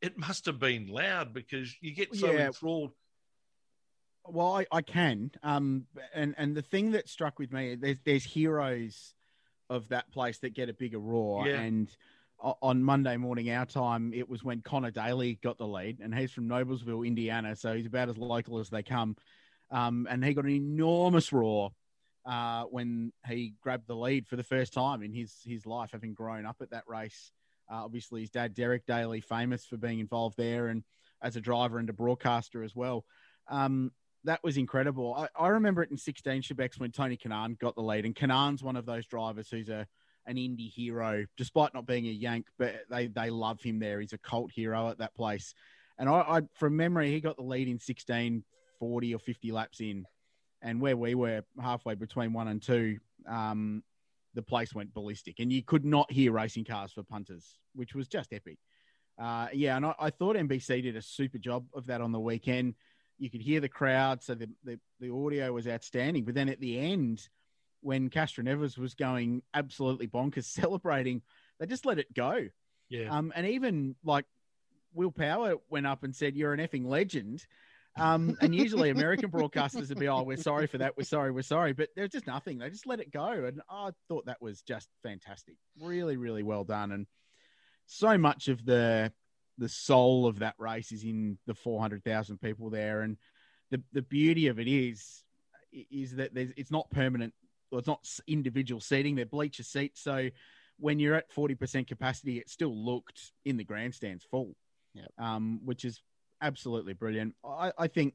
it 0.00 0.16
must 0.16 0.46
have 0.46 0.58
been 0.58 0.86
loud 0.86 1.34
because 1.34 1.74
you 1.82 1.94
get 1.94 2.16
so 2.16 2.32
Yeah. 2.32 2.46
enthralled. 2.46 2.92
Well, 4.26 4.56
I, 4.56 4.66
I 4.72 4.82
can. 4.82 5.30
Um, 5.42 5.86
and 6.14 6.34
and 6.38 6.56
the 6.56 6.62
thing 6.62 6.92
that 6.92 7.08
struck 7.08 7.38
with 7.38 7.52
me, 7.52 7.74
there's 7.74 7.98
there's 8.04 8.24
heroes 8.24 9.14
of 9.70 9.88
that 9.88 10.10
place 10.12 10.38
that 10.38 10.54
get 10.54 10.68
a 10.68 10.74
bigger 10.74 10.98
roar. 10.98 11.46
Yeah. 11.46 11.60
And 11.60 11.88
on 12.40 12.82
Monday 12.82 13.16
morning, 13.16 13.50
our 13.50 13.64
time, 13.64 14.12
it 14.12 14.28
was 14.28 14.44
when 14.44 14.60
Conor 14.60 14.90
Daly 14.90 15.38
got 15.42 15.56
the 15.56 15.66
lead, 15.66 16.00
and 16.00 16.14
he's 16.14 16.32
from 16.32 16.48
Noblesville, 16.48 17.06
Indiana, 17.06 17.56
so 17.56 17.74
he's 17.74 17.86
about 17.86 18.08
as 18.08 18.18
local 18.18 18.58
as 18.58 18.68
they 18.68 18.82
come. 18.82 19.16
Um, 19.70 20.06
and 20.10 20.22
he 20.24 20.34
got 20.34 20.44
an 20.44 20.50
enormous 20.50 21.32
roar 21.32 21.70
uh, 22.26 22.64
when 22.64 23.12
he 23.26 23.54
grabbed 23.62 23.86
the 23.86 23.96
lead 23.96 24.26
for 24.26 24.36
the 24.36 24.42
first 24.42 24.72
time 24.74 25.02
in 25.02 25.12
his 25.12 25.34
his 25.46 25.64
life, 25.64 25.90
having 25.92 26.12
grown 26.12 26.44
up 26.44 26.56
at 26.60 26.70
that 26.70 26.84
race 26.86 27.32
Uh, 27.70 27.84
obviously, 27.84 28.20
his 28.20 28.30
dad, 28.30 28.54
Derek 28.54 28.86
Daly, 28.86 29.20
famous 29.20 29.64
for 29.64 29.76
being 29.76 29.98
involved 30.00 30.36
there 30.36 30.68
and 30.68 30.84
as 31.22 31.36
a 31.36 31.40
driver 31.40 31.78
and 31.78 31.88
a 31.88 31.94
broadcaster 31.94 32.62
as 32.62 32.74
well. 32.76 33.04
Um, 33.48 33.92
that 34.24 34.42
was 34.42 34.56
incredible. 34.56 35.14
I, 35.14 35.28
I, 35.38 35.48
remember 35.48 35.82
it 35.82 35.90
in 35.90 35.96
16 35.96 36.42
Shebex 36.42 36.78
when 36.80 36.90
Tony 36.90 37.16
Kanaan 37.16 37.58
got 37.58 37.74
the 37.74 37.82
lead, 37.82 38.04
and 38.04 38.14
Kanaan's 38.14 38.62
one 38.62 38.76
of 38.76 38.86
those 38.86 39.06
drivers 39.06 39.48
who's 39.50 39.68
a 39.68 39.86
an 40.26 40.38
Indy 40.38 40.68
hero, 40.68 41.26
despite 41.36 41.74
not 41.74 41.86
being 41.86 42.06
a 42.06 42.10
Yank, 42.10 42.46
but 42.58 42.74
they 42.88 43.08
they 43.08 43.30
love 43.30 43.60
him 43.62 43.78
there. 43.78 44.00
He's 44.00 44.12
a 44.12 44.18
cult 44.18 44.50
hero 44.50 44.88
at 44.88 44.98
that 44.98 45.14
place. 45.14 45.54
And 45.98 46.08
I, 46.08 46.20
I 46.20 46.40
from 46.54 46.76
memory, 46.76 47.10
he 47.10 47.20
got 47.20 47.36
the 47.36 47.42
lead 47.42 47.68
in 47.68 47.78
16, 47.78 48.42
40 48.78 49.14
or 49.14 49.18
50 49.18 49.52
laps 49.52 49.80
in, 49.80 50.06
and 50.62 50.80
where 50.80 50.96
we 50.96 51.14
were 51.14 51.42
halfway 51.60 51.94
between 51.94 52.32
one 52.32 52.48
and 52.48 52.62
two, 52.62 52.98
um, 53.28 53.82
the 54.34 54.42
place 54.42 54.74
went 54.74 54.94
ballistic, 54.94 55.38
and 55.38 55.52
you 55.52 55.62
could 55.62 55.84
not 55.84 56.10
hear 56.10 56.32
racing 56.32 56.64
cars 56.64 56.92
for 56.92 57.02
punters, 57.02 57.58
which 57.74 57.94
was 57.94 58.08
just 58.08 58.32
epic. 58.32 58.58
Uh, 59.18 59.46
yeah, 59.52 59.76
and 59.76 59.86
I, 59.86 59.94
I, 60.00 60.10
thought 60.10 60.34
NBC 60.34 60.82
did 60.82 60.96
a 60.96 61.02
super 61.02 61.38
job 61.38 61.66
of 61.72 61.86
that 61.86 62.00
on 62.00 62.10
the 62.10 62.18
weekend. 62.18 62.74
You 63.18 63.30
could 63.30 63.40
hear 63.40 63.60
the 63.60 63.68
crowd, 63.68 64.22
so 64.22 64.34
the, 64.34 64.48
the, 64.64 64.78
the 65.00 65.10
audio 65.10 65.52
was 65.52 65.68
outstanding. 65.68 66.24
But 66.24 66.34
then 66.34 66.48
at 66.48 66.60
the 66.60 66.78
end, 66.78 67.28
when 67.80 68.08
Castro 68.08 68.42
Castroneves 68.42 68.78
was 68.78 68.94
going 68.94 69.42
absolutely 69.52 70.08
bonkers, 70.08 70.44
celebrating, 70.60 71.22
they 71.58 71.66
just 71.66 71.86
let 71.86 71.98
it 71.98 72.12
go. 72.12 72.48
Yeah. 72.88 73.16
Um, 73.16 73.32
and 73.34 73.46
even 73.46 73.94
like 74.04 74.24
Will 74.92 75.10
Power 75.10 75.56
went 75.68 75.86
up 75.86 76.02
and 76.04 76.14
said, 76.14 76.36
"You're 76.36 76.52
an 76.52 76.60
effing 76.60 76.86
legend." 76.86 77.46
Um, 77.96 78.36
and 78.40 78.54
usually 78.54 78.90
American 78.90 79.30
broadcasters 79.32 79.88
would 79.88 79.98
be, 79.98 80.08
"Oh, 80.08 80.22
we're 80.22 80.36
sorry 80.36 80.66
for 80.66 80.78
that. 80.78 80.96
We're 80.96 81.04
sorry. 81.04 81.30
We're 81.30 81.42
sorry." 81.42 81.72
But 81.72 81.90
there's 81.94 82.10
just 82.10 82.26
nothing. 82.26 82.58
They 82.58 82.70
just 82.70 82.86
let 82.86 83.00
it 83.00 83.12
go, 83.12 83.28
and 83.44 83.60
I 83.70 83.90
thought 84.08 84.26
that 84.26 84.42
was 84.42 84.62
just 84.62 84.88
fantastic. 85.02 85.56
Really, 85.80 86.16
really 86.16 86.42
well 86.42 86.64
done. 86.64 86.92
And 86.92 87.06
so 87.86 88.16
much 88.18 88.48
of 88.48 88.64
the 88.64 89.12
the 89.58 89.68
soul 89.68 90.26
of 90.26 90.40
that 90.40 90.54
race 90.58 90.92
is 90.92 91.04
in 91.04 91.38
the 91.46 91.54
400,000 91.54 92.40
people 92.40 92.70
there, 92.70 93.02
and 93.02 93.16
the 93.70 93.82
the 93.92 94.02
beauty 94.02 94.48
of 94.48 94.58
it 94.58 94.68
is 94.68 95.22
is 95.90 96.16
that 96.16 96.34
there's 96.34 96.50
it's 96.56 96.70
not 96.70 96.90
permanent. 96.90 97.34
It's 97.72 97.86
not 97.88 98.06
individual 98.26 98.80
seating. 98.80 99.16
They're 99.16 99.26
bleacher 99.26 99.64
seats, 99.64 100.00
so 100.00 100.28
when 100.78 100.98
you're 100.98 101.14
at 101.14 101.32
40% 101.32 101.86
capacity, 101.86 102.38
it 102.38 102.48
still 102.48 102.74
looked 102.74 103.32
in 103.44 103.56
the 103.56 103.64
grandstands 103.64 104.24
full, 104.24 104.56
yep. 104.92 105.10
um, 105.18 105.60
which 105.64 105.84
is 105.84 106.02
absolutely 106.42 106.94
brilliant. 106.94 107.34
I, 107.44 107.72
I, 107.78 107.86
think 107.86 108.14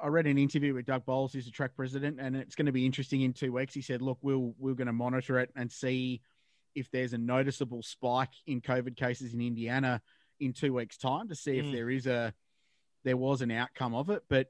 I 0.00 0.06
read 0.06 0.26
an 0.26 0.38
interview 0.38 0.74
with 0.74 0.86
Doug 0.86 1.04
Boles, 1.04 1.32
who's 1.32 1.46
the 1.46 1.50
track 1.50 1.74
president, 1.74 2.20
and 2.20 2.36
it's 2.36 2.54
going 2.54 2.66
to 2.66 2.72
be 2.72 2.86
interesting 2.86 3.22
in 3.22 3.32
two 3.32 3.52
weeks. 3.52 3.74
He 3.74 3.82
said, 3.82 4.02
"Look, 4.02 4.18
we'll 4.22 4.54
we're 4.58 4.74
going 4.74 4.86
to 4.86 4.92
monitor 4.92 5.38
it 5.38 5.50
and 5.56 5.70
see 5.70 6.20
if 6.74 6.90
there's 6.90 7.12
a 7.12 7.18
noticeable 7.18 7.82
spike 7.82 8.32
in 8.46 8.60
COVID 8.60 8.96
cases 8.96 9.34
in 9.34 9.40
Indiana 9.40 10.00
in 10.40 10.52
two 10.52 10.72
weeks' 10.72 10.96
time 10.98 11.28
to 11.28 11.34
see 11.34 11.52
mm. 11.52 11.66
if 11.66 11.72
there 11.72 11.90
is 11.90 12.06
a 12.06 12.32
there 13.04 13.16
was 13.16 13.42
an 13.42 13.50
outcome 13.50 13.94
of 13.94 14.10
it. 14.10 14.22
But 14.28 14.48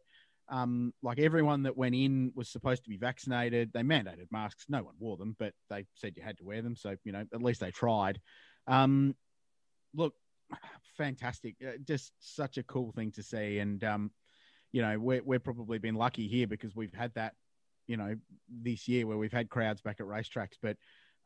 um, 0.49 0.95
like 1.03 1.18
everyone 1.18 1.64
that 1.64 1.76
went 1.76 1.95
in 1.95 2.32
was 2.34 2.49
supposed 2.49 2.84
to 2.84 2.89
be 2.89 2.97
vaccinated. 2.97 3.70
They 3.72 3.82
mandated 3.82 4.28
masks. 4.30 4.64
No 4.68 4.82
one 4.82 4.95
wore 4.99 5.16
them, 5.16 5.36
but 5.39 5.53
they 5.68 5.86
said 5.95 6.14
you 6.16 6.22
had 6.22 6.39
to 6.39 6.45
wear 6.45 6.62
them. 6.62 6.76
So 6.76 6.97
you 7.05 7.12
know, 7.12 7.24
at 7.32 7.43
least 7.43 7.61
they 7.61 7.70
tried. 7.70 8.20
Um, 8.66 9.14
look, 9.95 10.14
fantastic! 10.97 11.57
Uh, 11.66 11.72
just 11.84 12.12
such 12.20 12.59
a 12.59 12.62
cool 12.62 12.93
thing 12.93 13.12
to 13.12 13.22
see, 13.22 13.59
and 13.59 13.82
um, 13.84 14.11
you 14.72 14.82
know, 14.82 14.99
we're 14.99 15.22
we're 15.22 15.39
probably 15.39 15.78
been 15.78 15.95
lucky 15.95 16.28
here 16.28 16.47
because 16.47 16.74
we've 16.74 16.95
had 16.95 17.12
that, 17.14 17.34
you 17.86 17.97
know, 17.97 18.14
this 18.49 18.89
year 18.89 19.07
where 19.07 19.18
we've 19.18 19.32
had 19.32 19.51
crowds 19.51 19.80
back 19.80 20.01
at 20.01 20.07
racetracks, 20.07 20.57
but 20.62 20.76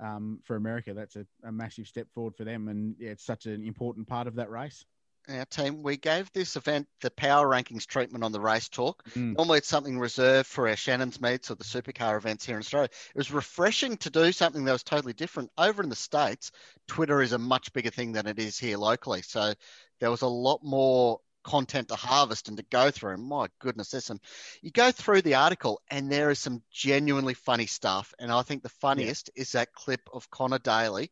um, 0.00 0.40
for 0.44 0.56
America, 0.56 0.94
that's 0.94 1.16
a, 1.16 1.26
a, 1.44 1.52
massive 1.52 1.86
step 1.86 2.08
forward 2.14 2.36
for 2.36 2.44
them, 2.44 2.68
and 2.68 2.96
yeah, 2.98 3.10
it's 3.10 3.24
such 3.24 3.46
an 3.46 3.64
important 3.64 4.06
part 4.08 4.26
of 4.26 4.34
that 4.36 4.50
race. 4.50 4.84
Our 5.28 5.44
team, 5.44 5.84
we 5.84 5.96
gave 5.96 6.32
this 6.32 6.56
event 6.56 6.88
the 7.00 7.10
power 7.12 7.46
rankings 7.46 7.86
treatment 7.86 8.24
on 8.24 8.32
the 8.32 8.40
race 8.40 8.68
talk. 8.68 9.04
Mm. 9.10 9.36
Normally, 9.36 9.58
it's 9.58 9.68
something 9.68 9.98
reserved 9.98 10.48
for 10.48 10.68
our 10.68 10.74
Shannon's 10.74 11.20
meets 11.20 11.48
or 11.48 11.54
the 11.54 11.62
supercar 11.62 12.16
events 12.16 12.44
here 12.44 12.56
in 12.56 12.60
Australia. 12.60 12.88
It 13.14 13.18
was 13.18 13.30
refreshing 13.30 13.96
to 13.98 14.10
do 14.10 14.32
something 14.32 14.64
that 14.64 14.72
was 14.72 14.82
totally 14.82 15.12
different. 15.12 15.50
Over 15.56 15.82
in 15.82 15.90
the 15.90 15.96
States, 15.96 16.50
Twitter 16.88 17.22
is 17.22 17.32
a 17.32 17.38
much 17.38 17.72
bigger 17.72 17.90
thing 17.90 18.12
than 18.12 18.26
it 18.26 18.40
is 18.40 18.58
here 18.58 18.76
locally. 18.76 19.22
So 19.22 19.54
there 20.00 20.10
was 20.10 20.22
a 20.22 20.26
lot 20.26 20.64
more 20.64 21.20
content 21.42 21.88
to 21.88 21.96
harvest 21.96 22.48
and 22.48 22.56
to 22.56 22.64
go 22.70 22.90
through. 22.90 23.14
And 23.14 23.24
my 23.24 23.48
goodness, 23.58 23.90
there's 23.90 24.04
some. 24.04 24.20
You 24.60 24.70
go 24.70 24.90
through 24.90 25.22
the 25.22 25.34
article, 25.34 25.80
and 25.90 26.10
there 26.10 26.30
is 26.30 26.38
some 26.38 26.62
genuinely 26.72 27.34
funny 27.34 27.66
stuff. 27.66 28.14
And 28.18 28.30
I 28.30 28.42
think 28.42 28.62
the 28.62 28.68
funniest 28.68 29.30
yeah. 29.34 29.42
is 29.42 29.52
that 29.52 29.72
clip 29.72 30.00
of 30.12 30.30
Conor 30.30 30.58
Daly 30.58 31.10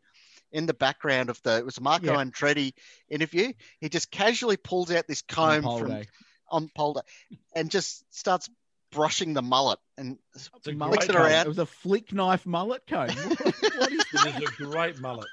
in 0.52 0.66
the 0.66 0.74
background 0.74 1.30
of 1.30 1.40
the. 1.42 1.58
It 1.58 1.64
was 1.64 1.78
a 1.78 1.82
Marco 1.82 2.12
yeah. 2.12 2.24
Andretti 2.24 2.72
interview. 3.08 3.52
He 3.80 3.88
just 3.88 4.10
casually 4.10 4.56
pulls 4.56 4.90
out 4.90 5.06
this 5.06 5.22
comb 5.22 5.66
on 5.66 5.80
from 5.80 5.88
day. 5.88 6.04
on 6.48 6.70
pole 6.74 6.94
day, 6.94 7.36
and 7.54 7.70
just 7.70 8.04
starts 8.14 8.48
brushing 8.90 9.34
the 9.34 9.42
mullet 9.42 9.78
and 9.96 10.18
flicks 10.62 11.08
it 11.08 11.14
around. 11.14 11.46
It 11.46 11.48
was 11.48 11.58
a 11.58 11.66
flick 11.66 12.12
knife 12.12 12.46
mullet 12.46 12.86
comb. 12.86 13.08
what 13.08 13.92
is 13.92 14.04
this? 14.12 14.26
It 14.26 14.42
is 14.42 14.48
a 14.48 14.64
great 14.64 14.98
mullet. 15.00 15.28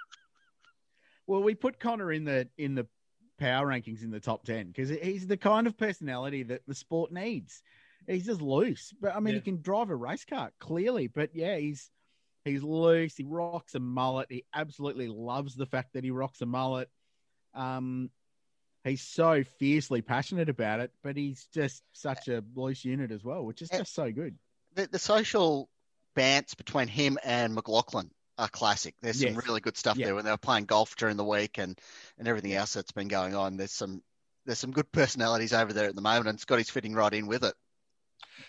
Well, 1.26 1.44
we 1.44 1.56
put 1.56 1.80
Conor 1.80 2.12
in 2.12 2.24
the 2.24 2.48
in 2.58 2.76
the 2.76 2.88
power 3.38 3.68
rankings 3.68 4.04
in 4.04 4.12
the 4.12 4.20
top 4.20 4.46
10 4.46 4.68
because 4.68 4.90
he's 4.90 5.28
the 5.28 5.38
kind 5.38 5.68
of 5.68 5.78
personality 5.78 6.44
that 6.44 6.62
the 6.68 6.76
sport 6.76 7.12
needs. 7.12 7.62
He's 8.06 8.26
just 8.26 8.42
loose, 8.42 8.94
but 9.02 9.16
I 9.16 9.20
mean, 9.20 9.34
yeah. 9.34 9.40
he 9.40 9.44
can 9.44 9.62
drive 9.62 9.90
a 9.90 9.96
race 9.96 10.24
car 10.24 10.52
clearly, 10.60 11.08
but 11.08 11.32
yeah, 11.34 11.58
he's 11.58 11.90
he's 12.46 12.64
loose. 12.64 13.16
He 13.18 13.26
rocks 13.26 13.76
a 13.76 13.80
mullet. 13.80 14.28
He 14.30 14.46
absolutely 14.54 15.08
loves 15.08 15.56
the 15.56 15.66
fact 15.66 15.94
that 15.94 16.04
he 16.04 16.12
rocks 16.12 16.42
a 16.42 16.46
mullet. 16.46 16.90
Um, 17.54 18.10
he's 18.84 19.02
so 19.02 19.44
fiercely 19.60 20.02
passionate 20.02 20.48
about 20.48 20.80
it, 20.80 20.92
but 21.04 21.18
he's 21.18 21.48
just 21.54 21.84
such 21.92 22.30
a 22.30 22.44
loose 22.56 22.86
unit 22.86 23.12
as 23.12 23.24
well, 23.24 23.44
which 23.46 23.62
is 23.62 23.70
just 23.70 23.94
so 23.94 24.12
good. 24.12 24.36
The, 24.76 24.88
the 24.88 25.00
social 25.00 25.70
bants 26.16 26.56
between 26.56 26.88
him 26.88 27.18
and 27.24 27.54
McLaughlin 27.54 28.10
a 28.38 28.48
classic. 28.50 28.96
There's 29.02 29.22
yes. 29.22 29.34
some 29.34 29.42
really 29.46 29.62
good 29.62 29.78
stuff 29.78 29.98
yeah. 29.98 30.08
there 30.08 30.16
when 30.16 30.26
they 30.26 30.32
were 30.32 30.38
playing 30.38 30.66
golf 30.66 30.96
during 30.96 31.18
the 31.18 31.24
week 31.24 31.58
and 31.58 31.80
and 32.18 32.28
everything 32.28 32.54
else 32.54 32.74
that's 32.74 32.92
been 32.92 33.08
going 33.08 33.36
on. 33.36 33.58
There's 33.58 33.72
some 33.72 34.02
there's 34.46 34.60
some 34.60 34.72
good 34.72 34.92
personalities 34.92 35.54
over 35.54 35.74
there 35.74 35.90
at 35.90 35.96
the 35.96 36.02
moment, 36.02 36.28
and 36.28 36.40
Scotty's 36.40 36.70
fitting 36.70 36.94
right 36.94 37.14
in 37.14 37.28
with 37.28 37.44
it. 37.44 37.54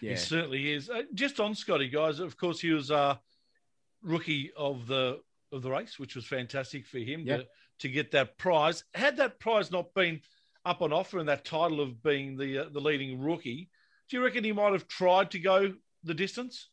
Yeah. 0.01 0.11
He 0.11 0.17
certainly 0.17 0.73
is. 0.73 0.89
Uh, 0.89 1.03
just 1.15 1.41
on 1.41 1.55
Scotty, 1.55 1.89
guys. 1.89 2.21
Of 2.21 2.37
course, 2.37 2.61
he 2.61 2.71
was 2.71 2.91
uh, 2.91 3.17
rookie 4.03 4.53
of 4.57 4.87
the 4.87 5.21
of 5.53 5.63
the 5.63 5.71
race, 5.71 5.99
which 5.99 6.15
was 6.15 6.27
fantastic 6.27 6.87
for 6.87 6.99
him 6.99 7.25
to, 7.27 7.47
to 7.81 7.89
get 7.89 8.11
that 8.13 8.37
prize. 8.39 8.85
Had 8.95 9.17
that 9.17 9.41
prize 9.41 9.71
not 9.71 9.95
been 9.95 10.21
up 10.65 10.83
on 10.83 10.93
offer 10.93 11.19
and 11.19 11.29
that 11.29 11.45
title 11.45 11.81
of 11.81 12.03
being 12.03 12.37
the 12.37 12.67
uh, 12.67 12.69
the 12.71 12.81
leading 12.81 13.21
rookie, 13.21 13.69
do 14.09 14.17
you 14.17 14.25
reckon 14.25 14.45
he 14.45 14.53
might 14.53 14.73
have 14.73 14.87
tried 14.89 15.31
to 15.33 15.39
go 15.39 15.75
the 16.05 16.15
distance? 16.15 16.69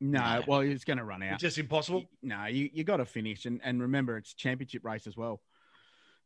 No, 0.00 0.42
well, 0.46 0.60
it's 0.60 0.84
going 0.84 0.98
to 0.98 1.04
run 1.04 1.22
out. 1.22 1.34
It's 1.34 1.42
just 1.42 1.58
impossible. 1.58 2.04
No, 2.22 2.46
you 2.46 2.68
you 2.72 2.84
got 2.84 2.98
to 2.98 3.04
finish, 3.04 3.46
and 3.46 3.60
and 3.64 3.80
remember, 3.80 4.16
it's 4.16 4.34
championship 4.34 4.84
race 4.84 5.06
as 5.06 5.16
well, 5.16 5.40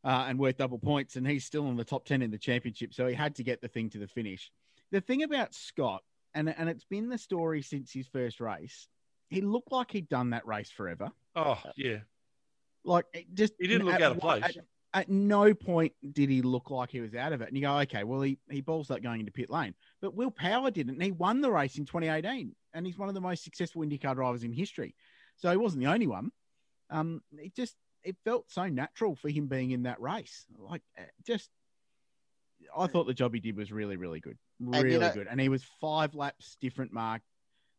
uh, 0.03 0.25
and 0.27 0.39
worth 0.39 0.57
double 0.57 0.79
points. 0.79 1.15
And 1.15 1.27
he's 1.27 1.45
still 1.45 1.67
in 1.67 1.75
the 1.75 1.85
top 1.85 2.05
ten 2.05 2.21
in 2.21 2.31
the 2.31 2.37
championship, 2.37 2.93
so 2.93 3.07
he 3.07 3.13
had 3.13 3.35
to 3.35 3.43
get 3.43 3.61
the 3.61 3.67
thing 3.67 3.89
to 3.91 3.99
the 3.99 4.07
finish. 4.07 4.51
The 4.91 5.01
thing 5.01 5.23
about 5.23 5.53
Scott, 5.53 6.03
and 6.33 6.49
and 6.49 6.67
it's 6.67 6.85
been 6.85 7.09
the 7.09 7.17
story 7.17 7.61
since 7.61 7.93
his 7.93 8.07
first 8.07 8.39
race. 8.39 8.87
He 9.29 9.41
looked 9.41 9.71
like 9.71 9.91
he'd 9.91 10.09
done 10.09 10.31
that 10.31 10.47
race 10.47 10.71
forever. 10.71 11.11
Oh 11.35 11.61
yeah, 11.77 11.99
like 12.83 13.05
just 13.33 13.53
he 13.59 13.67
didn't 13.67 13.85
look 13.85 14.01
out 14.01 14.13
of 14.13 14.19
place. 14.19 14.43
At, 14.43 14.55
at 14.93 15.09
no 15.09 15.53
point 15.53 15.93
did 16.13 16.29
he 16.29 16.41
look 16.41 16.71
like 16.71 16.89
he 16.89 17.01
was 17.01 17.13
out 17.13 17.33
of 17.33 17.41
it. 17.41 17.47
And 17.47 17.57
you 17.57 17.61
go, 17.61 17.77
okay, 17.79 18.03
well, 18.03 18.21
he, 18.21 18.39
he 18.49 18.61
balls 18.61 18.87
that 18.87 19.03
going 19.03 19.19
into 19.19 19.31
pit 19.31 19.49
lane. 19.49 19.75
But 20.01 20.15
Will 20.15 20.31
Power 20.31 20.71
didn't. 20.71 20.95
And 20.95 21.03
he 21.03 21.11
won 21.11 21.41
the 21.41 21.51
race 21.51 21.77
in 21.77 21.85
2018. 21.85 22.55
And 22.73 22.85
he's 22.85 22.97
one 22.97 23.09
of 23.09 23.15
the 23.15 23.21
most 23.21 23.43
successful 23.43 23.81
IndyCar 23.81 24.15
drivers 24.15 24.43
in 24.43 24.53
history. 24.53 24.95
So 25.37 25.49
he 25.51 25.57
wasn't 25.57 25.83
the 25.83 25.91
only 25.91 26.07
one. 26.07 26.31
Um, 26.89 27.21
it 27.37 27.55
just, 27.55 27.75
it 28.03 28.15
felt 28.23 28.51
so 28.51 28.67
natural 28.67 29.15
for 29.15 29.29
him 29.29 29.47
being 29.47 29.71
in 29.71 29.83
that 29.83 30.01
race. 30.01 30.45
Like, 30.57 30.81
eh, 30.97 31.03
just, 31.25 31.49
I 32.75 32.87
thought 32.87 33.07
the 33.07 33.13
job 33.13 33.33
he 33.33 33.39
did 33.39 33.55
was 33.55 33.71
really, 33.71 33.97
really 33.97 34.19
good. 34.19 34.37
Really 34.59 34.93
you 34.93 34.99
know, 34.99 35.11
good. 35.13 35.27
And 35.29 35.39
he 35.39 35.49
was 35.49 35.63
five 35.79 36.15
laps 36.15 36.57
different, 36.61 36.91
Mark. 36.91 37.21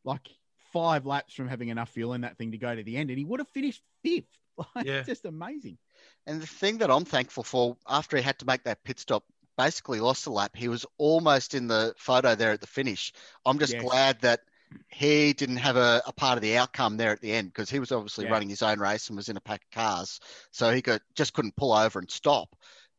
Like, 0.04 0.28
five 0.72 1.06
laps 1.06 1.34
from 1.34 1.48
having 1.48 1.68
enough 1.68 1.90
fuel 1.90 2.14
in 2.14 2.22
that 2.22 2.38
thing 2.38 2.52
to 2.52 2.58
go 2.58 2.74
to 2.74 2.82
the 2.82 2.96
end. 2.96 3.10
And 3.10 3.18
he 3.18 3.24
would 3.24 3.40
have 3.40 3.48
finished 3.48 3.82
fifth. 4.02 4.26
Like, 4.74 4.84
yeah. 4.84 5.02
just 5.04 5.24
amazing. 5.24 5.78
And 6.26 6.42
the 6.42 6.46
thing 6.46 6.78
that 6.78 6.90
I'm 6.90 7.06
thankful 7.06 7.44
for, 7.44 7.78
after 7.88 8.18
he 8.18 8.22
had 8.22 8.38
to 8.40 8.44
make 8.44 8.64
that 8.64 8.84
pit 8.84 9.00
stop, 9.00 9.24
basically 9.56 10.00
lost 10.00 10.26
a 10.26 10.30
lap. 10.30 10.52
He 10.54 10.68
was 10.68 10.84
almost 10.98 11.54
in 11.54 11.66
the 11.66 11.94
photo 11.96 12.34
there 12.34 12.52
at 12.52 12.60
the 12.60 12.66
finish. 12.66 13.12
I'm 13.46 13.58
just 13.58 13.72
yes. 13.72 13.82
glad 13.82 14.20
that 14.20 14.40
he 14.88 15.32
didn't 15.32 15.56
have 15.56 15.76
a, 15.76 16.02
a, 16.06 16.12
part 16.12 16.36
of 16.36 16.42
the 16.42 16.56
outcome 16.56 16.96
there 16.96 17.10
at 17.10 17.20
the 17.20 17.32
end 17.32 17.48
because 17.48 17.70
he 17.70 17.78
was 17.78 17.92
obviously 17.92 18.24
yeah. 18.24 18.30
running 18.30 18.48
his 18.48 18.62
own 18.62 18.78
race 18.78 19.08
and 19.08 19.16
was 19.16 19.28
in 19.28 19.36
a 19.36 19.40
pack 19.40 19.62
of 19.62 19.70
cars, 19.70 20.20
so 20.50 20.72
he 20.72 20.82
could 20.82 21.00
just 21.14 21.32
couldn't 21.32 21.56
pull 21.56 21.72
over 21.72 21.98
and 21.98 22.10
stop. 22.10 22.54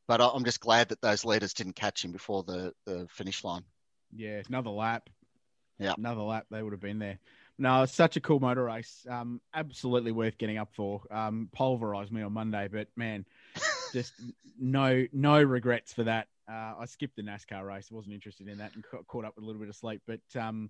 But 0.08 0.22
I'm 0.22 0.44
just 0.44 0.60
glad 0.60 0.90
that 0.90 1.02
those 1.02 1.24
leaders 1.24 1.54
didn't 1.54 1.76
catch 1.76 2.04
him 2.04 2.12
before 2.12 2.44
the, 2.44 2.74
the 2.86 3.08
finish 3.10 3.44
line. 3.44 3.64
Yeah, 4.14 4.42
another 4.48 4.72
lap. 4.72 5.10
Yeah, 5.80 5.94
another 5.98 6.22
lap. 6.22 6.48
They 6.52 6.62
would 6.62 6.74
have 6.74 6.82
been 6.82 7.00
there. 7.00 7.20
No, 7.58 7.84
it's 7.84 7.94
such 7.94 8.18
a 8.18 8.22
cool 8.22 8.40
motor 8.40 8.64
race. 8.64 9.06
Um, 9.10 9.40
absolutely 9.54 10.12
worth 10.12 10.38
getting 10.38 10.58
up 10.58 10.74
for. 10.74 11.02
Um, 11.12 11.50
pulverized 11.54 12.12
me 12.12 12.24
on 12.24 12.34
Monday, 12.34 12.68
but 12.72 12.88
man, 12.96 13.26
just 13.94 14.14
no 14.60 15.06
no 15.14 15.42
regrets 15.42 15.94
for 15.94 16.04
that. 16.04 16.28
Uh, 16.52 16.74
I 16.80 16.86
skipped 16.86 17.16
the 17.16 17.22
NASCAR 17.22 17.66
race. 17.66 17.88
I 17.92 17.96
wasn't 17.96 18.16
interested 18.16 18.48
in 18.48 18.58
that 18.58 18.74
and 18.76 18.84
ca- 18.84 19.04
caught 19.08 19.26
up 19.26 19.36
with 19.36 19.44
a 19.44 19.48
little 19.48 19.62
bit 19.62 19.70
of 19.70 19.76
sleep. 19.76 20.02
But 20.06 20.22
um, 20.36 20.70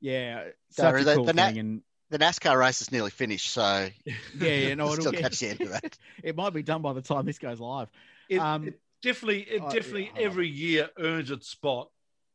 yeah, 0.00 0.44
such 0.70 0.84
Sorry, 0.84 1.02
a 1.02 1.04
the- 1.04 1.14
cool 1.16 1.24
the 1.24 1.32
Na- 1.32 1.46
thing. 1.48 1.58
and 1.58 1.82
The 2.10 2.18
NASCAR 2.18 2.58
race 2.58 2.80
is 2.80 2.90
nearly 2.92 3.10
finished, 3.10 3.50
so 3.52 3.88
yeah, 4.04 4.14
yeah, 4.38 4.74
no, 4.74 4.84
it'll 4.92 4.96
still 5.00 5.12
get, 5.12 5.20
catch 5.22 5.38
the 5.40 5.48
end 5.48 5.60
of 5.62 5.68
that. 5.70 5.96
it 6.22 6.36
might 6.36 6.50
be 6.52 6.62
done 6.62 6.82
by 6.82 6.92
the 6.92 7.02
time 7.02 7.24
this 7.26 7.38
goes 7.38 7.60
live. 7.60 7.88
It, 8.28 8.38
Um, 8.38 8.68
it 8.68 8.80
definitely, 9.02 9.42
it 9.42 9.62
oh, 9.64 9.70
definitely 9.70 10.10
yeah. 10.14 10.22
every 10.22 10.48
year 10.48 10.90
earns 10.98 11.30
its 11.30 11.48
spot 11.48 11.90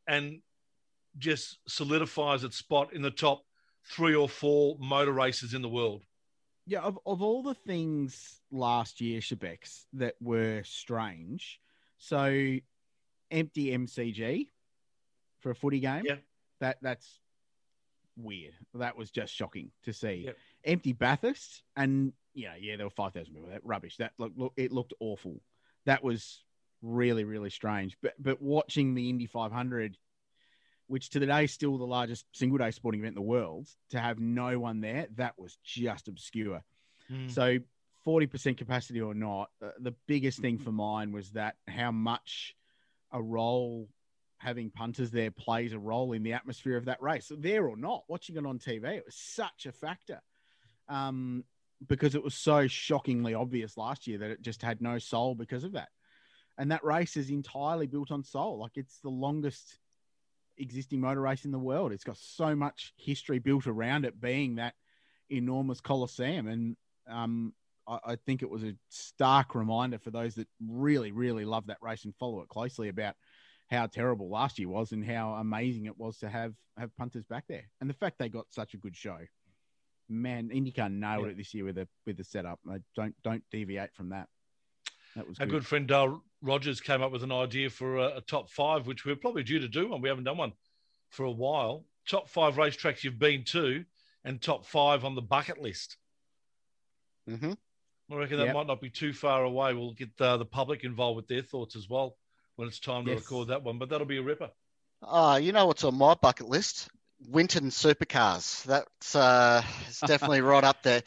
and 0.08 0.42
just 1.18 1.58
solidifies 1.68 2.44
its 2.44 2.58
spot 2.58 2.94
in 2.94 3.02
the 3.02 3.12
top 3.12 3.44
three 3.88 4.16
or 4.16 4.28
four 4.28 4.78
motor 4.80 5.12
races 5.14 5.54
in 5.54 5.62
the 5.62 5.70
world. 5.70 6.04
Yeah, 6.68 6.80
of, 6.80 6.98
of 7.06 7.22
all 7.22 7.44
the 7.44 7.54
things 7.54 8.42
last 8.52 9.00
year, 9.00 9.20
Shebex, 9.22 9.84
that 9.94 10.16
were 10.20 10.64
strange, 10.64 11.60
so 11.98 12.26
empty 13.32 13.66
MCG 13.78 14.48
for 15.40 15.52
a 15.52 15.56
footy 15.56 15.80
game. 15.80 16.04
Yeah. 16.06 16.16
That 16.62 16.78
that's 16.82 17.20
weird. 18.18 18.54
That 18.74 18.98
was 18.98 19.12
just 19.12 19.34
shocking 19.34 19.72
to 19.84 19.94
see. 19.94 20.24
Yep. 20.26 20.38
Empty 20.64 20.94
Bathurst, 20.94 21.64
and 21.76 22.14
yeah, 22.34 22.54
yeah, 22.60 22.78
there 22.78 22.86
were 22.86 22.92
five 22.92 23.14
thousand 23.14 23.34
people. 23.34 23.50
That 23.50 23.66
rubbish. 23.66 23.98
That 23.98 24.14
look, 24.18 24.34
look, 24.36 24.54
it 24.58 24.72
looked 24.72 24.94
awful. 25.00 25.42
That 25.86 26.04
was 26.04 26.44
really, 26.82 27.24
really 27.24 27.50
strange. 27.50 27.98
But 28.02 28.14
but 28.20 28.42
watching 28.42 28.96
the 28.96 29.10
Indy 29.10 29.26
500, 29.26 29.98
which 30.88 31.10
to 31.12 31.20
today 31.20 31.46
is 31.46 31.52
still 31.52 31.78
the 31.78 31.86
largest 31.86 32.26
single 32.34 32.58
day 32.58 32.72
sporting 32.72 33.02
event 33.02 33.18
in 33.18 33.24
the 33.24 33.28
world, 33.28 33.68
to 33.92 34.00
have 34.00 34.20
no 34.20 34.60
one 34.60 34.82
there, 34.82 35.08
that 35.16 35.34
was 35.38 35.58
just 35.64 36.08
obscure. 36.08 36.64
Mm. 37.12 37.32
So, 37.32 37.58
40% 38.06 38.58
capacity 38.58 39.02
or 39.02 39.14
not, 39.14 39.50
uh, 39.64 39.70
the 39.80 39.96
biggest 40.08 40.40
thing 40.40 40.60
for 40.60 40.72
mine 40.72 41.12
was 41.12 41.32
that 41.32 41.56
how 41.68 41.92
much 41.92 42.56
a 43.12 43.22
role 43.22 43.90
having 44.46 44.70
punters 44.70 45.10
there 45.10 45.32
plays 45.32 45.74
a 45.74 45.80
role 45.80 46.14
in 46.14 46.22
the 46.22 46.34
atmosphere 46.34 46.78
of 46.78 46.86
that 46.86 47.02
race. 47.02 47.32
There 47.36 47.68
or 47.68 47.76
not, 47.76 48.04
watching 48.08 48.38
it 48.38 48.46
on 48.46 48.60
TV, 48.60 48.98
it 48.98 49.06
was 49.06 49.16
such 49.16 49.66
a 49.66 49.72
factor 49.72 50.22
um, 50.88 51.44
because 51.88 52.14
it 52.14 52.24
was 52.24 52.36
so 52.36 52.68
shockingly 52.68 53.34
obvious 53.34 53.76
last 53.76 54.06
year 54.06 54.20
that 54.20 54.30
it 54.30 54.44
just 54.44 54.62
had 54.62 54.82
no 54.82 55.00
soul 55.00 55.34
because 55.34 55.64
of 55.64 55.72
that. 55.72 55.90
And 56.60 56.72
that 56.72 56.86
race 56.86 57.18
is 57.18 57.32
entirely 57.32 57.88
built 57.88 58.12
on 58.12 58.24
soul. 58.24 58.60
Like 58.60 58.74
it's 58.78 59.00
the 59.00 59.10
longest 59.10 59.80
existing 60.58 61.02
motor 61.02 61.22
race 61.22 61.44
in 61.44 61.52
the 61.52 61.60
world. 61.60 61.92
It's 61.92 62.04
got 62.04 62.18
so 62.18 62.56
much 62.56 62.94
history 62.98 63.40
built 63.40 63.66
around 63.66 64.06
it 64.06 64.22
being 64.22 64.56
that 64.56 64.76
enormous 65.30 65.82
coliseum. 65.82 66.48
And 66.48 66.78
um, 67.10 67.54
I, 67.88 68.00
I 68.06 68.16
think 68.16 68.44
it 68.44 68.50
was 68.50 68.64
a 68.64 68.76
stark 68.90 69.56
reminder 69.56 69.98
for 69.98 70.12
those 70.12 70.36
that 70.36 70.48
really, 70.66 71.12
really 71.12 71.46
love 71.46 71.66
that 71.66 71.82
race 71.82 72.06
and 72.06 72.16
follow 72.16 72.42
it 72.42 72.48
closely 72.48 72.90
about 72.90 73.16
how 73.70 73.88
terrible 73.88 74.30
last 74.30 74.60
year 74.60 74.70
was 74.70 74.92
and 74.92 75.06
how 75.06 75.34
amazing 75.34 75.86
it 75.86 75.98
was 75.98 76.18
to 76.20 76.30
have 76.30 76.54
have 76.78 76.96
punters 76.98 77.26
back 77.26 77.46
there. 77.48 77.64
And 77.82 77.90
the 77.90 77.94
fact 77.94 78.18
they 78.20 78.30
got 78.30 78.46
such 78.52 78.74
a 78.74 78.78
good 78.78 78.96
show. 78.96 79.18
Man, 80.08 80.50
IndyCar 80.50 80.92
nailed 80.92 81.26
Yeah. 81.26 81.32
it 81.32 81.38
this 81.38 81.54
year 81.54 81.66
with 81.66 81.76
the 81.76 81.88
with 82.06 82.18
the 82.18 82.24
setup. 82.24 82.60
I 82.70 82.78
don't 82.96 83.16
don't 83.24 83.44
deviate 83.52 83.94
from 83.96 84.10
that. 84.10 84.28
That 85.16 85.28
was 85.28 85.40
Our 85.40 85.46
good. 85.46 85.52
good 85.62 85.66
friend 85.66 85.88
Dale 85.88 86.22
Rogers 86.42 86.82
came 86.82 87.02
up 87.02 87.12
with 87.12 87.24
an 87.24 87.32
idea 87.32 87.70
for 87.70 87.98
a, 87.98 88.18
a 88.18 88.22
top 88.22 88.52
five, 88.52 88.86
which 88.86 89.06
we're 89.06 89.16
probably 89.16 89.44
due 89.44 89.60
to 89.60 89.68
do 89.68 89.90
one. 89.90 90.02
We 90.02 90.10
haven't 90.10 90.26
done 90.26 90.38
one 90.38 90.54
for 91.10 91.24
a 91.24 91.32
while. 91.32 91.86
Top 92.08 92.30
five 92.30 92.56
racetracks 92.56 93.04
you've 93.04 93.18
been 93.18 93.44
to, 93.46 93.84
and 94.26 94.40
top 94.40 94.66
five 94.66 95.04
on 95.06 95.16
the 95.16 95.22
bucket 95.22 95.60
list. 95.60 95.98
hmm 97.28 97.54
I 98.12 98.16
reckon 98.16 98.38
that 98.38 98.46
Yep. 98.46 98.54
might 98.54 98.68
not 98.68 98.82
be 98.82 98.92
too 98.92 99.14
far 99.14 99.44
away. 99.44 99.74
We'll 99.74 99.94
get 99.94 100.10
uh, 100.22 100.38
the 100.38 100.46
public 100.46 100.84
involved 100.84 101.16
with 101.16 101.28
their 101.28 101.42
thoughts 101.42 101.76
as 101.76 101.90
well 101.90 102.18
when 102.56 102.68
it's 102.68 102.80
time 102.80 103.06
to 103.06 103.12
Yes. 103.12 103.22
record 103.22 103.50
that 103.50 103.64
one. 103.64 103.78
But 103.80 103.90
that'll 103.90 104.08
be 104.08 104.18
a 104.18 104.22
ripper. 104.24 104.50
Oh, 105.02 105.36
you 105.36 105.52
know 105.52 105.66
what's 105.68 105.84
on 105.84 105.96
my 105.96 106.14
bucket 106.16 106.48
list? 106.50 106.90
Winton 107.28 107.70
supercars. 107.70 108.64
That's 108.64 109.16
uh, 109.16 109.64
it's 109.88 110.00
definitely 110.08 110.42
right 110.42 110.64
up 110.64 110.84
there. 110.84 111.02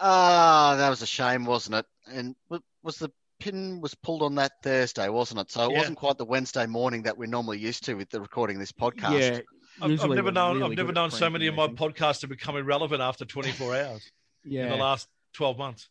Ah, 0.00 0.76
that 0.76 0.88
was 0.88 1.02
a 1.02 1.06
shame, 1.06 1.44
wasn't 1.44 1.76
it? 1.76 1.86
And 2.12 2.36
was 2.82 2.96
the 2.98 3.10
pin 3.40 3.80
was 3.80 3.94
pulled 3.94 4.22
on 4.22 4.36
that 4.36 4.52
Thursday, 4.62 5.08
wasn't 5.08 5.40
it? 5.40 5.50
So 5.50 5.64
it 5.64 5.72
Yeah. 5.72 5.78
wasn't 5.78 5.98
quite 5.98 6.18
the 6.18 6.24
Wednesday 6.24 6.66
morning 6.66 7.02
that 7.02 7.16
we're 7.18 7.26
normally 7.26 7.58
used 7.58 7.84
to 7.84 7.94
with 7.94 8.10
the 8.10 8.20
recording 8.20 8.56
of 8.56 8.60
this 8.60 8.72
podcast. 8.72 9.20
Yeah, 9.20 9.40
I've, 9.80 10.00
I've 10.02 10.10
never 10.10 10.32
known. 10.32 10.58
really 10.58 10.72
I've 10.72 10.76
never 10.76 10.92
known 10.92 11.10
so 11.10 11.28
many 11.30 11.46
of 11.46 11.54
my 11.54 11.68
podcasts 11.68 12.20
to 12.20 12.28
become 12.28 12.56
irrelevant 12.56 13.00
after 13.02 13.24
24 13.24 13.76
hours. 13.80 14.10
Yeah, 14.44 14.64
in 14.64 14.68
the 14.70 14.76
last 14.76 15.08
12 15.34 15.58
months. 15.58 15.88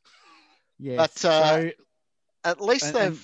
yeah. 0.80 0.98
But, 0.98 1.12
uh, 1.26 1.62
so, 1.62 1.72
At 2.44 2.62
least 2.62 2.86
And- 2.86 2.96
they've 2.96 3.08
and- 3.08 3.20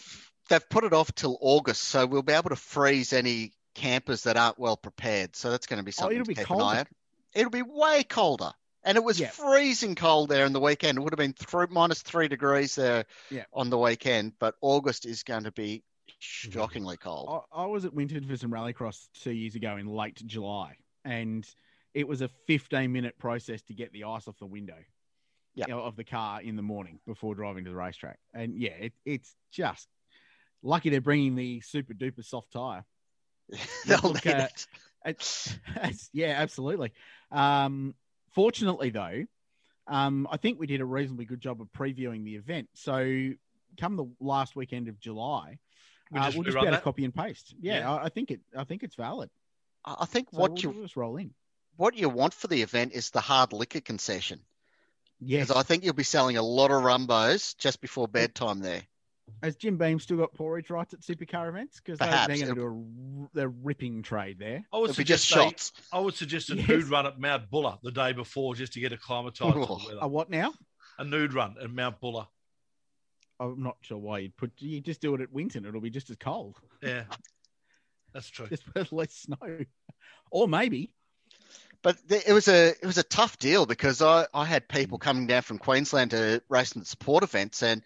they've 0.50 0.68
put 0.70 0.84
it 0.84 0.94
off 0.94 1.14
till 1.16 1.38
August, 1.42 1.84
so 1.84 2.06
we'll 2.06 2.22
be 2.22 2.34
able 2.34 2.50
to 2.50 2.56
freeze 2.56 3.14
any 3.14 3.54
campers 3.76 4.24
that 4.24 4.38
aren't 4.38 4.60
well 4.60 4.78
prepared. 4.78 5.36
So 5.36 5.50
that's 5.52 5.68
going 5.68 5.78
to 5.78 5.84
be 5.84 5.90
oh, 5.90 5.94
something 5.94 6.18
Oh, 6.18 6.22
it'll 6.22 6.26
to 6.26 6.30
be 6.30 6.36
keep 6.36 6.46
colder. 6.46 6.64
an 6.64 6.70
eye 6.70 6.80
on. 6.80 6.86
It'll 7.34 7.50
be 7.52 7.62
way 7.64 8.04
colder. 8.04 8.52
And 8.84 8.98
it 8.98 9.04
was 9.04 9.20
Yeah. 9.20 9.30
freezing 9.30 9.96
cold 9.96 10.30
there 10.30 10.46
in 10.46 10.54
the 10.54 10.60
weekend. 10.60 10.98
It 10.98 11.02
would 11.02 11.14
have 11.14 11.18
been 11.18 11.34
th- 11.34 11.70
minus 11.70 12.02
three 12.02 12.28
degrees 12.28 12.76
there 12.76 13.06
Yeah. 13.30 13.46
on 13.54 13.70
the 13.70 13.78
weekend, 13.78 14.34
but 14.40 14.56
August 14.62 15.06
is 15.06 15.24
going 15.24 15.46
to 15.46 15.52
be 15.52 15.84
mm-hmm. 16.08 16.52
shockingly 16.52 16.98
cold. 16.98 17.46
I, 17.52 17.64
I 17.64 17.66
was 17.68 17.86
at 17.86 17.94
Winton 17.94 18.26
for 18.28 18.36
some 18.36 18.52
rallycross 18.52 19.08
two 19.22 19.32
years 19.32 19.56
ago 19.56 19.78
in 19.78 19.88
late 19.88 20.22
July, 20.26 20.76
and 21.06 21.48
it 21.94 22.08
was 22.08 22.22
a 22.22 22.28
15 22.48 22.92
minute 22.92 23.18
process 23.18 23.62
to 23.64 23.74
get 23.74 23.94
the 23.94 24.04
ice 24.04 24.28
off 24.28 24.38
the 24.38 24.46
window 24.46 24.78
Yeah. 25.56 25.66
you 25.68 25.74
know, 25.74 25.82
of 25.82 25.96
the 25.96 26.04
car 26.04 26.42
in 26.42 26.56
the 26.58 26.62
morning 26.62 27.00
before 27.08 27.36
driving 27.36 27.64
to 27.64 27.70
the 27.70 27.76
racetrack. 27.76 28.20
And 28.34 28.54
yeah, 28.56 28.72
it, 28.72 28.94
it's 29.06 29.34
just 29.52 29.88
lucky 30.64 30.90
they're 30.90 31.02
bringing 31.02 31.36
the 31.36 31.62
super 31.62 31.94
duper 31.94 32.24
soft 32.26 32.52
tire. 32.52 32.84
They'll 33.86 34.00
look, 34.02 34.26
need 34.26 34.34
uh, 34.36 34.48
it. 34.50 34.68
It's, 35.06 35.54
it's, 35.76 36.10
yeah, 36.14 36.36
absolutely. 36.38 36.94
Um, 37.32 37.94
fortunately, 38.34 38.90
though, 38.90 39.26
um, 39.88 40.28
I 40.32 40.38
think 40.38 40.60
we 40.60 40.66
did 40.68 40.80
a 40.82 40.86
reasonably 40.86 41.26
good 41.26 41.42
job 41.42 41.62
of 41.62 41.68
previewing 41.78 42.24
the 42.24 42.36
event. 42.36 42.70
So, 42.74 43.32
come 43.80 43.96
the 43.98 44.06
last 44.22 44.56
weekend 44.56 44.88
of 44.88 45.00
July, 45.00 45.60
We 46.12 46.20
uh, 46.20 46.26
just 46.26 46.38
we'll 46.38 46.46
just 46.46 46.56
rerun 46.56 46.62
be 46.62 46.68
able 46.68 46.78
to 46.78 46.84
copy 46.84 47.04
and 47.06 47.14
paste. 47.14 47.54
Yeah, 47.60 47.80
Yeah. 47.80 47.92
I, 47.94 48.06
I 48.06 48.10
think 48.10 48.32
it. 48.32 48.40
I 48.58 48.64
think 48.64 48.84
it's 48.84 48.96
valid. 48.96 49.30
I 49.84 49.96
I 50.00 50.06
think 50.06 50.30
So 50.32 50.38
what 50.40 50.52
we'll, 50.52 50.60
you 50.62 50.70
we'll 50.70 50.84
just 50.84 50.96
roll 50.96 51.18
in. 51.18 51.34
what 51.76 51.96
you 51.98 52.08
want 52.08 52.34
for 52.34 52.48
the 52.48 52.62
event 52.62 52.94
is 52.94 53.10
the 53.10 53.20
hard 53.20 53.52
liquor 53.52 53.82
concession. 53.82 54.40
Yes. 55.20 55.48
Because 55.48 55.60
I 55.62 55.64
think 55.64 55.84
you'll 55.84 55.94
be 55.94 56.04
selling 56.04 56.38
a 56.38 56.42
lot 56.42 56.72
of 56.72 56.82
rumbos 56.84 57.58
just 57.58 57.82
before 57.82 58.08
bedtime 58.08 58.60
there. 58.60 58.84
Has 59.42 59.56
Jim 59.56 59.78
Beam 59.78 60.00
still 60.00 60.18
got 60.18 60.34
porridge 60.34 60.70
rights 60.70 60.94
at 60.94 61.02
supercar 61.02 61.50
events? 61.50 61.80
Because 61.80 62.00
they're, 62.00 62.08
Perhaps. 62.10 62.28
they're 62.28 62.38
going 62.38 62.56
to 62.56 62.62
do 62.62 62.68
a 62.68 63.22
r- 63.24 63.30
they're 63.34 63.50
ripping 63.50 64.02
trade 64.04 64.38
there. 64.40 64.64
I 64.74 64.78
would 64.78 64.90
It'll 64.92 65.00
be 65.00 65.04
just 65.04 65.28
suggest 65.28 65.36
a- 65.46 65.50
shots. 65.50 65.72
I 65.92 66.00
would 66.00 66.14
suggest 66.16 66.50
a 66.50 66.56
Yes. 66.56 66.68
nude 66.68 66.86
run 66.86 67.06
at 67.06 67.20
Mount 67.20 67.50
Buller 67.50 67.78
the 67.84 67.92
day 67.92 68.12
before 68.14 68.56
just 68.56 68.74
to 68.74 68.80
get 68.80 68.92
acclimatized 68.94 69.54
to 69.54 69.60
Oh. 69.60 69.80
weather. 69.86 69.98
A 70.02 70.08
what 70.08 70.30
now? 70.30 70.54
A 71.00 71.04
nude 71.04 71.34
run 71.34 71.56
at 71.62 71.70
Mount 71.72 72.00
Buller. 72.00 72.28
I'm 73.40 73.64
not 73.64 73.78
sure 73.82 73.98
why 73.98 74.20
you'd 74.20 74.38
put. 74.38 74.52
You 74.60 74.80
just 74.80 75.02
do 75.02 75.16
it 75.16 75.22
at 75.22 75.32
Winton. 75.32 75.66
It'll 75.66 75.82
be 75.82 75.90
just 75.90 76.10
as 76.10 76.16
cold, 76.18 76.58
Yeah, 76.82 77.04
that's 78.14 78.30
true. 78.30 78.48
just 78.48 78.64
with 78.74 78.92
less 78.92 79.14
snow, 79.14 79.66
or 80.32 80.48
maybe. 80.48 80.94
But 81.82 81.98
it 82.10 82.32
was 82.32 82.48
a 82.48 82.70
it 82.70 82.86
was 82.86 82.98
a 83.00 83.04
tough 83.04 83.38
deal 83.40 83.66
because 83.66 84.02
I, 84.02 84.28
I 84.34 84.46
had 84.46 84.68
Mm. 84.70 84.76
people 84.80 84.98
coming 85.00 85.28
down 85.28 85.42
from 85.42 85.58
Queensland 85.58 86.12
to 86.12 86.42
race 86.48 86.72
in 86.74 86.80
the 86.82 86.86
support 86.86 87.24
events, 87.24 87.62
and 87.64 87.82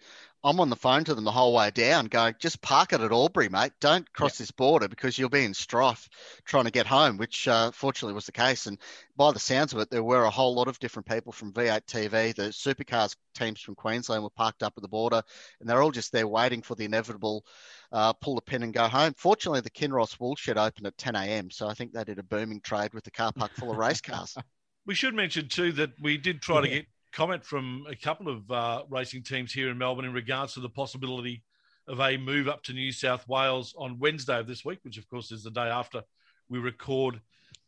I'm 0.48 0.60
on 0.60 0.70
the 0.70 0.76
phone 0.76 1.04
to 1.04 1.14
them 1.14 1.24
the 1.24 1.30
whole 1.30 1.52
way 1.52 1.70
down, 1.70 2.06
going, 2.06 2.34
"Just 2.38 2.62
park 2.62 2.94
it 2.94 3.02
at 3.02 3.12
Albury, 3.12 3.50
mate. 3.50 3.72
Don't 3.80 4.10
cross 4.14 4.38
this 4.38 4.50
border 4.50 4.88
because 4.88 5.18
you'll 5.18 5.28
be 5.28 5.44
in 5.44 5.52
strife 5.52 6.08
trying 6.46 6.64
to 6.64 6.70
get 6.70 6.86
home." 6.86 7.18
Which 7.18 7.46
uh, 7.46 7.70
fortunately 7.70 8.14
was 8.14 8.24
the 8.24 8.32
case, 8.32 8.66
and 8.66 8.78
by 9.14 9.32
the 9.32 9.40
sounds 9.40 9.74
of 9.74 9.80
it, 9.80 9.90
there 9.90 10.02
were 10.02 10.24
a 10.24 10.30
whole 10.30 10.54
lot 10.54 10.66
of 10.66 10.78
different 10.78 11.06
people 11.06 11.32
from 11.32 11.52
V8 11.52 11.84
TV. 11.84 12.34
The 12.34 12.44
supercars 12.44 13.14
teams 13.34 13.60
from 13.60 13.74
Queensland 13.74 14.22
were 14.22 14.30
parked 14.30 14.62
up 14.62 14.72
at 14.78 14.80
the 14.80 14.88
border, 14.88 15.22
and 15.60 15.68
they're 15.68 15.82
all 15.82 15.90
just 15.90 16.12
there 16.12 16.26
waiting 16.26 16.62
for 16.62 16.74
the 16.74 16.86
inevitable 16.86 17.44
uh, 17.92 18.14
pull 18.14 18.34
the 18.34 18.40
pin 18.40 18.62
and 18.62 18.72
go 18.72 18.88
home. 18.88 19.12
Fortunately, 19.18 19.60
the 19.60 19.68
Kinross 19.68 20.18
Woolshed 20.18 20.48
opened 20.48 20.86
at 20.86 20.96
10 20.96 21.14
a.m., 21.14 21.50
so 21.50 21.68
I 21.68 21.74
think 21.74 21.92
they 21.92 22.04
did 22.04 22.18
a 22.18 22.22
booming 22.22 22.62
trade 22.62 22.94
with 22.94 23.04
the 23.04 23.10
car 23.10 23.32
park 23.34 23.52
full 23.52 23.70
of 23.70 23.76
race 23.76 24.00
cars. 24.00 24.34
We 24.86 24.94
should 24.94 25.12
mention 25.12 25.48
too 25.48 25.72
that 25.72 26.00
we 26.00 26.16
did 26.16 26.40
try 26.40 26.62
to 26.62 26.68
get 26.68 26.86
comment 27.12 27.44
from 27.44 27.86
a 27.88 27.96
couple 27.96 28.28
of 28.28 28.50
uh, 28.50 28.82
racing 28.90 29.22
teams 29.22 29.52
here 29.52 29.70
in 29.70 29.78
Melbourne 29.78 30.04
in 30.04 30.12
regards 30.12 30.54
to 30.54 30.60
the 30.60 30.68
possibility 30.68 31.42
of 31.86 32.00
a 32.00 32.16
move 32.16 32.48
up 32.48 32.62
to 32.64 32.72
New 32.72 32.92
South 32.92 33.26
Wales 33.26 33.74
on 33.76 33.98
Wednesday 33.98 34.38
of 34.38 34.46
this 34.46 34.64
week, 34.64 34.80
which 34.82 34.98
of 34.98 35.08
course 35.08 35.32
is 35.32 35.42
the 35.42 35.50
day 35.50 35.68
after 35.68 36.02
we 36.48 36.58
record 36.58 37.20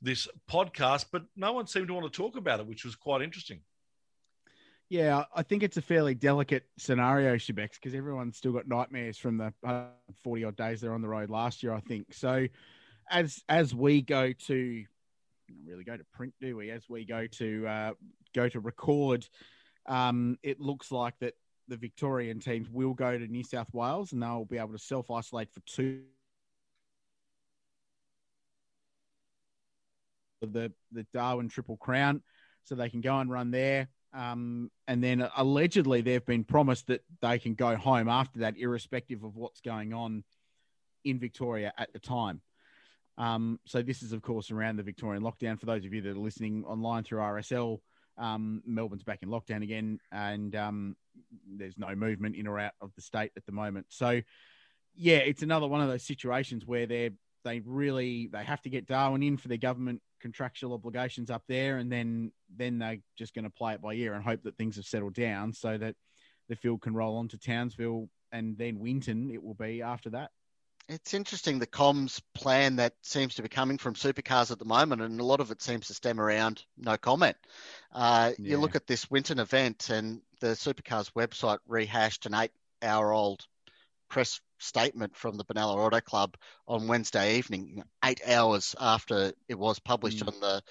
this 0.03 0.28
podcast. 0.51 1.07
But 1.11 1.24
no 1.36 1.53
one 1.53 1.66
seemed 1.66 1.88
to 1.88 1.95
want 1.95 2.12
to 2.12 2.16
talk 2.16 2.36
about 2.36 2.61
it, 2.61 2.66
which 2.66 2.84
was 2.84 2.97
quite 2.97 3.22
interesting. 3.22 3.61
Yeah, 4.91 5.24
I 5.34 5.45
think 5.45 5.62
it's 5.62 5.76
a 5.76 5.82
fairly 5.82 6.14
delicate 6.14 6.64
scenario, 6.76 7.36
Shebex, 7.36 7.74
because 7.74 7.95
everyone's 7.95 8.36
still 8.36 8.53
got 8.53 8.66
nightmares 8.66 9.16
from 9.16 9.38
the 9.38 9.55
uh, 9.64 9.84
forty 10.22 10.45
odd 10.45 10.57
days 10.57 10.80
they're 10.80 10.93
on 10.93 11.01
the 11.01 11.09
road 11.09 11.30
last 11.30 11.62
year. 11.62 11.72
I 11.72 11.80
think 11.80 12.12
so. 12.12 12.49
As 13.09 13.43
as 13.49 13.74
we 13.74 14.03
go 14.03 14.32
to 14.32 14.84
really 15.66 15.84
go 15.84 15.96
to 15.96 16.05
print, 16.12 16.34
do 16.40 16.57
we? 16.57 16.70
As 16.70 16.88
we 16.88 17.05
go 17.05 17.26
to 17.26 17.66
uh, 17.66 17.92
go 18.34 18.48
to 18.48 18.61
record, 18.61 19.26
um, 19.86 20.38
it 20.42 20.61
looks 20.61 20.90
like 20.90 21.14
that 21.20 21.34
the 21.68 21.76
Victorian 21.76 22.40
teams 22.40 22.68
will 22.70 22.94
go 22.94 23.16
to 23.16 23.26
New 23.26 23.44
South 23.44 23.72
Wales 23.72 24.12
and 24.12 24.22
they'll 24.22 24.44
be 24.44 24.59
able 24.59 24.72
to 24.72 24.78
self 24.78 25.11
isolate 25.11 25.53
for 25.53 25.61
two. 25.66 26.03
The 30.42 30.72
the 30.90 31.07
Darwin 31.12 31.48
Triple 31.48 31.76
Crown, 31.76 32.22
so 32.64 32.74
they 32.74 32.88
can 32.88 33.01
go 33.01 33.18
and 33.18 33.30
run 33.30 33.51
there. 33.51 33.88
Um, 34.12 34.70
and 34.88 35.05
then 35.05 35.28
allegedly 35.36 36.01
they've 36.01 36.24
been 36.24 36.44
promised 36.44 36.88
that 36.88 37.05
they 37.22 37.38
can 37.38 37.55
go 37.55 37.76
home 37.76 38.09
after 38.09 38.40
that, 38.40 38.57
irrespective 38.57 39.22
of 39.22 39.36
what's 39.36 39.61
going 39.61 39.92
on 39.92 40.24
in 41.05 41.18
Victoria 41.18 41.72
at 41.78 41.92
the 41.92 41.98
time. 41.98 42.40
Um, 43.20 43.60
so 43.66 43.82
this 43.82 44.02
is, 44.02 44.12
of 44.12 44.22
course, 44.22 44.50
around 44.50 44.76
the 44.76 44.82
Victorian 44.82 45.22
lockdown. 45.22 45.60
For 45.60 45.66
those 45.66 45.84
of 45.84 45.92
you 45.92 46.00
that 46.00 46.16
are 46.16 46.18
listening 46.18 46.64
online 46.64 47.04
through 47.04 47.18
RSL, 47.18 47.78
um, 48.16 48.62
Melbourne's 48.64 49.02
back 49.02 49.22
in 49.22 49.28
lockdown 49.28 49.62
again, 49.62 50.00
and 50.10 50.56
um, 50.56 50.96
there's 51.46 51.76
no 51.76 51.94
movement 51.94 52.34
in 52.34 52.46
or 52.46 52.58
out 52.58 52.72
of 52.80 52.94
the 52.94 53.02
state 53.02 53.32
at 53.36 53.44
the 53.44 53.52
moment. 53.52 53.86
So, 53.90 54.22
yeah, 54.94 55.18
it's 55.18 55.42
another 55.42 55.68
one 55.68 55.82
of 55.82 55.88
those 55.88 56.02
situations 56.02 56.64
where 56.64 56.86
they 56.86 57.10
they 57.44 57.60
really 57.60 58.28
they 58.32 58.42
have 58.42 58.62
to 58.62 58.70
get 58.70 58.86
Darwin 58.86 59.22
in 59.22 59.36
for 59.36 59.48
their 59.48 59.58
government 59.58 60.00
contractual 60.20 60.72
obligations 60.72 61.30
up 61.30 61.42
there, 61.46 61.76
and 61.76 61.92
then 61.92 62.32
then 62.56 62.78
they're 62.78 63.00
just 63.18 63.34
going 63.34 63.44
to 63.44 63.50
play 63.50 63.74
it 63.74 63.82
by 63.82 63.92
ear 63.92 64.14
and 64.14 64.24
hope 64.24 64.42
that 64.44 64.56
things 64.56 64.76
have 64.76 64.86
settled 64.86 65.14
down 65.14 65.52
so 65.52 65.76
that 65.76 65.94
the 66.48 66.56
field 66.56 66.80
can 66.80 66.94
roll 66.94 67.18
on 67.18 67.28
to 67.28 67.38
Townsville 67.38 68.08
and 68.32 68.56
then 68.56 68.78
Winton. 68.78 69.30
It 69.30 69.42
will 69.42 69.54
be 69.54 69.82
after 69.82 70.08
that. 70.10 70.30
It's 70.88 71.14
interesting 71.14 71.58
the 71.58 71.66
comms 71.66 72.20
plan 72.34 72.76
that 72.76 72.94
seems 73.02 73.36
to 73.36 73.42
be 73.42 73.48
coming 73.48 73.78
from 73.78 73.94
supercars 73.94 74.50
at 74.50 74.58
the 74.58 74.64
moment, 74.64 75.02
and 75.02 75.20
a 75.20 75.24
lot 75.24 75.40
of 75.40 75.50
it 75.50 75.62
seems 75.62 75.86
to 75.86 75.94
stem 75.94 76.20
around 76.20 76.64
no 76.76 76.96
comment. 76.96 77.36
Uh, 77.92 78.32
yeah. 78.38 78.50
You 78.50 78.58
look 78.58 78.74
at 78.74 78.86
this 78.86 79.10
Winton 79.10 79.38
event, 79.38 79.90
and 79.90 80.20
the 80.40 80.48
supercars 80.48 81.12
website 81.12 81.58
rehashed 81.68 82.26
an 82.26 82.34
eight-hour-old 82.34 83.46
press 84.08 84.40
statement 84.58 85.16
from 85.16 85.36
the 85.36 85.44
Benalla 85.44 85.76
Auto 85.76 86.00
Club 86.00 86.36
on 86.66 86.88
Wednesday 86.88 87.36
evening, 87.36 87.82
eight 88.04 88.20
hours 88.26 88.74
after 88.78 89.32
it 89.48 89.58
was 89.58 89.78
published 89.78 90.24
mm. 90.24 90.28
on 90.28 90.40
the 90.40 90.62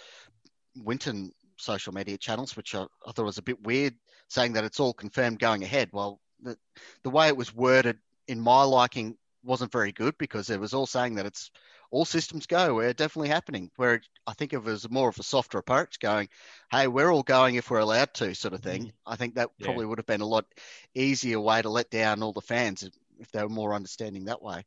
Winton 0.76 1.32
social 1.58 1.94
media 1.94 2.18
channels, 2.18 2.56
which 2.56 2.76
I, 2.76 2.86
I, 3.06 3.12
thought 3.12 3.26
was 3.26 3.38
a 3.38 3.44
bit 3.44 3.64
weird, 3.64 3.96
saying 4.28 4.54
that 4.54 4.64
it's 4.64 4.80
all 4.80 4.94
confirmed 4.94 5.40
going 5.40 5.64
ahead. 5.64 5.90
Well, 5.92 6.20
the, 6.42 6.58
the 7.04 7.10
way 7.10 7.28
it 7.28 7.38
was 7.38 7.54
worded, 7.54 7.98
in 8.28 8.40
my 8.40 8.64
liking, 8.64 9.18
wasn't 9.44 9.72
very 9.72 9.92
good 9.92 10.18
because 10.18 10.50
it 10.50 10.60
was 10.60 10.74
all 10.74 10.86
saying 10.86 11.16
that 11.16 11.26
it's 11.26 11.52
all 11.92 12.06
systems 12.06 12.46
go. 12.46 12.76
We're 12.76 12.94
definitely 12.94 13.30
happening. 13.30 13.72
Where 13.76 14.02
I 14.28 14.34
think 14.34 14.54
it 14.54 14.64
was 14.64 14.90
more 14.90 15.10
of 15.10 15.20
a 15.20 15.24
softer 15.24 15.58
approach, 15.58 16.00
going, 16.00 16.30
"Hey, 16.72 16.88
we're 16.88 17.12
all 17.12 17.24
going 17.24 17.56
if 17.56 17.70
we're 17.70 17.80
allowed 17.80 18.14
to," 18.16 18.36
sort 18.36 18.54
of 18.54 18.62
thing. 18.62 18.84
Mm-hmm. 18.84 19.12
I 19.12 19.16
think 19.16 19.36
that 19.36 19.50
yeah. 19.58 19.66
probably 19.66 19.86
would 19.86 20.00
have 20.00 20.06
been 20.06 20.22
a 20.22 20.26
lot 20.26 20.46
easier 20.94 21.40
way 21.40 21.62
to 21.62 21.70
let 21.70 21.90
down 21.90 22.22
all 22.22 22.34
the 22.34 22.42
fans 22.42 22.88
if 23.20 23.32
they 23.32 23.42
were 23.42 23.50
more 23.50 23.74
understanding 23.74 24.26
that 24.26 24.42
way. 24.42 24.66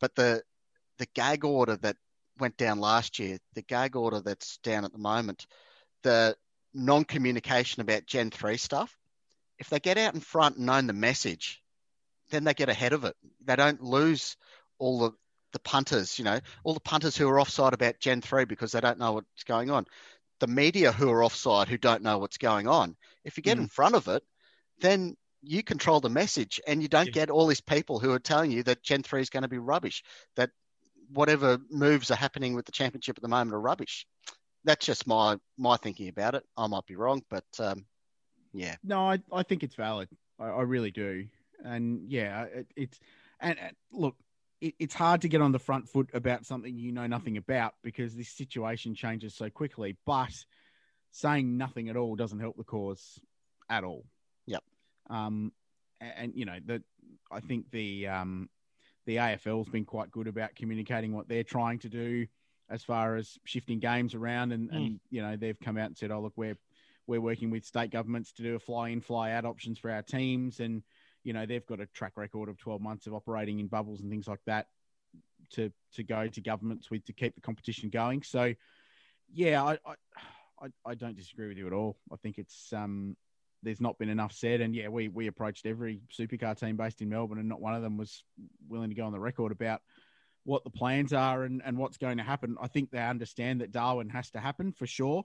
But 0.00 0.14
the 0.14 0.42
the 0.98 1.06
gag 1.14 1.44
order 1.44 1.76
that 1.76 1.96
went 2.38 2.56
down 2.56 2.80
last 2.80 3.18
year, 3.18 3.38
the 3.54 3.62
gag 3.62 3.96
order 3.96 4.20
that's 4.20 4.58
down 4.58 4.84
at 4.84 4.92
the 4.92 4.98
moment, 4.98 5.46
the 6.02 6.36
non-communication 6.74 7.80
about 7.80 8.06
Gen 8.06 8.30
three 8.30 8.56
stuff. 8.56 8.96
If 9.58 9.68
they 9.68 9.78
get 9.78 9.98
out 9.98 10.14
in 10.14 10.20
front 10.20 10.56
and 10.56 10.68
own 10.68 10.86
the 10.86 10.92
message, 10.92 11.61
then 12.32 12.44
they 12.44 12.54
get 12.54 12.68
ahead 12.68 12.92
of 12.92 13.04
it. 13.04 13.14
They 13.44 13.54
don't 13.54 13.80
lose 13.80 14.36
all 14.78 14.98
the 14.98 15.12
the 15.52 15.60
punters, 15.60 16.18
you 16.18 16.24
know, 16.24 16.40
all 16.64 16.72
the 16.72 16.80
punters 16.80 17.14
who 17.14 17.28
are 17.28 17.38
offside 17.38 17.74
about 17.74 18.00
Gen 18.00 18.22
3 18.22 18.46
because 18.46 18.72
they 18.72 18.80
don't 18.80 18.98
know 18.98 19.12
what's 19.12 19.44
going 19.44 19.70
on. 19.70 19.84
The 20.40 20.46
media 20.46 20.92
who 20.92 21.10
are 21.10 21.22
offside 21.22 21.68
who 21.68 21.76
don't 21.76 22.02
know 22.02 22.18
what's 22.18 22.38
going 22.38 22.66
on. 22.66 22.96
If 23.22 23.36
you 23.36 23.42
get 23.42 23.58
mm. 23.58 23.62
in 23.62 23.68
front 23.68 23.94
of 23.94 24.08
it, 24.08 24.22
then 24.80 25.14
you 25.42 25.62
control 25.62 26.00
the 26.00 26.08
message 26.08 26.58
and 26.66 26.80
you 26.80 26.88
don't 26.88 27.08
yeah. 27.08 27.12
get 27.12 27.30
all 27.30 27.46
these 27.46 27.60
people 27.60 27.98
who 27.98 28.12
are 28.12 28.18
telling 28.18 28.50
you 28.50 28.62
that 28.62 28.82
Gen 28.82 29.02
3 29.02 29.20
is 29.20 29.28
going 29.28 29.42
to 29.42 29.48
be 29.48 29.58
rubbish, 29.58 30.02
that 30.36 30.50
whatever 31.12 31.58
moves 31.70 32.10
are 32.10 32.16
happening 32.16 32.54
with 32.54 32.64
the 32.64 32.72
championship 32.72 33.18
at 33.18 33.22
the 33.22 33.28
moment 33.28 33.54
are 33.54 33.60
rubbish. 33.60 34.06
That's 34.64 34.86
just 34.86 35.06
my 35.06 35.36
my 35.58 35.76
thinking 35.76 36.08
about 36.08 36.34
it. 36.34 36.44
I 36.56 36.66
might 36.66 36.86
be 36.86 36.96
wrong, 36.96 37.22
but 37.28 37.44
um, 37.58 37.84
yeah. 38.54 38.76
No, 38.84 39.10
I, 39.10 39.18
I 39.32 39.42
think 39.42 39.62
it's 39.62 39.74
valid. 39.74 40.08
I, 40.38 40.46
I 40.46 40.62
really 40.62 40.92
do. 40.92 41.26
And 41.64 42.10
yeah, 42.10 42.44
it, 42.44 42.66
it's 42.76 42.98
and, 43.40 43.58
and 43.58 43.76
look, 43.92 44.16
it, 44.60 44.74
it's 44.78 44.94
hard 44.94 45.22
to 45.22 45.28
get 45.28 45.40
on 45.40 45.52
the 45.52 45.58
front 45.58 45.88
foot 45.88 46.10
about 46.14 46.46
something 46.46 46.76
you 46.76 46.92
know 46.92 47.06
nothing 47.06 47.36
about 47.36 47.74
because 47.82 48.14
this 48.14 48.30
situation 48.30 48.94
changes 48.94 49.34
so 49.34 49.50
quickly. 49.50 49.96
But 50.06 50.32
saying 51.10 51.56
nothing 51.56 51.88
at 51.88 51.96
all 51.96 52.16
doesn't 52.16 52.40
help 52.40 52.56
the 52.56 52.64
cause 52.64 53.20
at 53.68 53.84
all. 53.84 54.04
Yep. 54.46 54.62
Um, 55.10 55.52
and, 56.00 56.12
and 56.16 56.32
you 56.34 56.44
know 56.44 56.58
that 56.66 56.82
I 57.30 57.40
think 57.40 57.70
the 57.70 58.08
um, 58.08 58.48
the 59.06 59.16
AFL's 59.16 59.68
been 59.68 59.84
quite 59.84 60.10
good 60.10 60.28
about 60.28 60.54
communicating 60.54 61.12
what 61.12 61.28
they're 61.28 61.44
trying 61.44 61.78
to 61.80 61.88
do 61.88 62.26
as 62.70 62.82
far 62.82 63.16
as 63.16 63.38
shifting 63.44 63.80
games 63.80 64.14
around, 64.14 64.52
and, 64.52 64.70
mm. 64.70 64.76
and 64.76 65.00
you 65.10 65.22
know 65.22 65.36
they've 65.36 65.60
come 65.60 65.76
out 65.76 65.86
and 65.86 65.96
said, 65.96 66.10
"Oh, 66.10 66.20
look, 66.20 66.34
we're 66.36 66.56
we're 67.06 67.20
working 67.20 67.50
with 67.50 67.64
state 67.64 67.90
governments 67.90 68.32
to 68.32 68.42
do 68.42 68.54
a 68.54 68.60
fly-in, 68.60 69.00
fly-out 69.00 69.44
options 69.44 69.78
for 69.78 69.90
our 69.90 70.02
teams," 70.02 70.60
and 70.60 70.82
you 71.24 71.32
know 71.32 71.46
they've 71.46 71.66
got 71.66 71.80
a 71.80 71.86
track 71.86 72.12
record 72.16 72.48
of 72.48 72.58
12 72.58 72.80
months 72.80 73.06
of 73.06 73.14
operating 73.14 73.60
in 73.60 73.66
bubbles 73.66 74.00
and 74.00 74.10
things 74.10 74.28
like 74.28 74.40
that 74.46 74.66
to 75.50 75.72
to 75.94 76.02
go 76.02 76.26
to 76.26 76.40
governments 76.40 76.90
with 76.90 77.04
to 77.04 77.12
keep 77.12 77.34
the 77.34 77.40
competition 77.40 77.90
going. 77.90 78.22
So, 78.22 78.54
yeah, 79.32 79.62
I 79.62 79.78
I, 80.60 80.68
I 80.86 80.94
don't 80.94 81.16
disagree 81.16 81.48
with 81.48 81.58
you 81.58 81.66
at 81.66 81.72
all. 81.72 81.96
I 82.12 82.16
think 82.16 82.38
it's 82.38 82.72
um 82.72 83.16
there's 83.62 83.80
not 83.80 83.98
been 83.98 84.08
enough 84.08 84.32
said. 84.32 84.60
And 84.60 84.74
yeah, 84.74 84.88
we 84.88 85.08
we 85.08 85.26
approached 85.26 85.66
every 85.66 86.00
supercar 86.12 86.58
team 86.58 86.76
based 86.76 87.00
in 87.00 87.08
Melbourne, 87.08 87.38
and 87.38 87.48
not 87.48 87.60
one 87.60 87.74
of 87.74 87.82
them 87.82 87.96
was 87.96 88.24
willing 88.68 88.90
to 88.90 88.96
go 88.96 89.04
on 89.04 89.12
the 89.12 89.20
record 89.20 89.52
about 89.52 89.80
what 90.44 90.64
the 90.64 90.70
plans 90.70 91.12
are 91.12 91.44
and, 91.44 91.62
and 91.64 91.78
what's 91.78 91.98
going 91.98 92.16
to 92.16 92.24
happen. 92.24 92.56
I 92.60 92.66
think 92.66 92.90
they 92.90 92.98
understand 92.98 93.60
that 93.60 93.70
Darwin 93.70 94.08
has 94.08 94.30
to 94.30 94.40
happen 94.40 94.72
for 94.72 94.86
sure. 94.86 95.24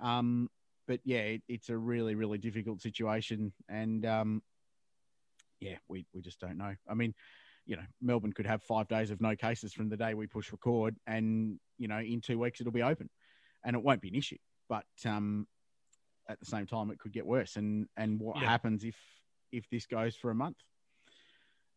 Um, 0.00 0.48
but 0.88 1.00
yeah, 1.04 1.18
it, 1.18 1.42
it's 1.46 1.68
a 1.68 1.76
really, 1.76 2.14
really 2.14 2.38
difficult 2.38 2.80
situation. 2.80 3.52
And 3.68 4.06
um, 4.06 4.42
yeah, 5.60 5.76
we, 5.88 6.06
we 6.12 6.22
just 6.22 6.40
don't 6.40 6.58
know. 6.58 6.74
I 6.88 6.94
mean, 6.94 7.14
you 7.66 7.76
know, 7.76 7.82
Melbourne 8.00 8.32
could 8.32 8.46
have 8.46 8.62
five 8.62 8.88
days 8.88 9.10
of 9.10 9.20
no 9.20 9.34
cases 9.34 9.72
from 9.72 9.88
the 9.88 9.96
day 9.96 10.14
we 10.14 10.26
push 10.26 10.52
record, 10.52 10.96
and, 11.06 11.58
you 11.78 11.88
know, 11.88 11.98
in 11.98 12.20
two 12.20 12.38
weeks 12.38 12.60
it'll 12.60 12.72
be 12.72 12.82
open 12.82 13.10
and 13.64 13.74
it 13.74 13.82
won't 13.82 14.00
be 14.00 14.08
an 14.08 14.14
issue. 14.14 14.38
But 14.68 14.84
um, 15.04 15.46
at 16.28 16.40
the 16.40 16.46
same 16.46 16.66
time, 16.66 16.90
it 16.90 16.98
could 16.98 17.12
get 17.12 17.26
worse. 17.26 17.56
And 17.56 17.86
and 17.96 18.20
what 18.20 18.36
yeah. 18.40 18.48
happens 18.48 18.84
if 18.84 18.96
if 19.52 19.68
this 19.70 19.86
goes 19.86 20.16
for 20.16 20.30
a 20.30 20.34
month? 20.34 20.56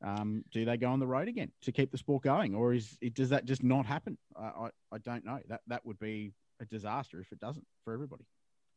Um, 0.02 0.46
do 0.52 0.64
they 0.64 0.78
go 0.78 0.88
on 0.88 1.00
the 1.00 1.08
road 1.08 1.28
again 1.28 1.52
to 1.64 1.72
keep 1.72 1.92
the 1.92 1.98
sport 1.98 2.24
going, 2.24 2.56
or 2.56 2.74
is 2.74 2.98
it, 3.02 3.14
does 3.14 3.30
that 3.30 3.46
just 3.46 3.64
not 3.64 3.86
happen? 3.86 4.18
I, 4.36 4.46
I, 4.46 4.70
I 4.94 4.98
don't 5.00 5.26
know. 5.26 5.40
That 5.50 5.62
that 5.68 5.86
would 5.86 6.00
be 6.00 6.34
a 6.62 6.66
disaster 6.66 7.20
if 7.20 7.32
it 7.32 7.40
doesn't 7.40 7.66
for 7.84 7.94
everybody. 7.94 8.26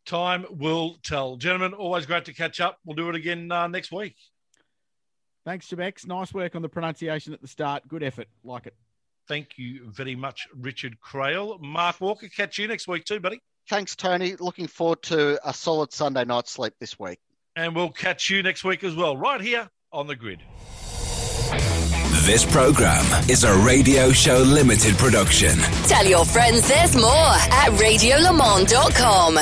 Time 0.04 0.46
will 0.50 0.96
tell, 1.04 1.36
gentlemen. 1.36 1.74
Always 1.74 2.06
great 2.06 2.24
to 2.24 2.34
catch 2.34 2.60
up. 2.60 2.78
We'll 2.84 2.96
do 2.96 3.08
it 3.08 3.14
again 3.14 3.52
uh, 3.52 3.68
next 3.68 3.92
week. 3.92 4.16
Thanks, 5.44 5.68
Jabex. 5.68 6.06
Nice 6.06 6.32
work 6.32 6.54
on 6.54 6.62
the 6.62 6.68
pronunciation 6.68 7.32
at 7.32 7.40
the 7.40 7.48
start. 7.48 7.86
Good 7.88 8.02
effort. 8.02 8.28
Like 8.44 8.66
it. 8.66 8.74
Thank 9.28 9.56
you 9.56 9.90
very 9.90 10.16
much, 10.16 10.46
Richard 10.54 10.98
Craill. 11.00 11.60
Mark 11.60 12.00
Walker, 12.00 12.28
catch 12.28 12.58
you 12.58 12.66
next 12.68 12.88
week 12.88 13.04
too, 13.04 13.20
buddy. 13.20 13.40
Thanks, 13.68 13.94
Tony. 13.94 14.34
Looking 14.36 14.66
forward 14.66 15.02
to 15.04 15.38
a 15.48 15.54
solid 15.54 15.92
Sunday 15.92 16.24
night 16.24 16.48
sleep 16.48 16.74
this 16.80 16.98
week. 16.98 17.18
And 17.54 17.76
we'll 17.76 17.90
catch 17.90 18.30
you 18.30 18.42
next 18.42 18.64
week 18.64 18.82
as 18.82 18.94
well, 18.94 19.16
right 19.16 19.40
here 19.40 19.68
on 19.92 20.06
the 20.06 20.16
grid. 20.16 20.40
This 22.24 22.44
program 22.50 23.04
is 23.28 23.44
a 23.44 23.54
Radio 23.58 24.10
Show 24.12 24.38
Limited 24.38 24.96
production. 24.96 25.58
Tell 25.86 26.06
your 26.06 26.24
friends 26.24 26.68
there's 26.68 26.94
more 26.96 27.04
at 27.10 27.70
radiolemans.com. 27.72 29.38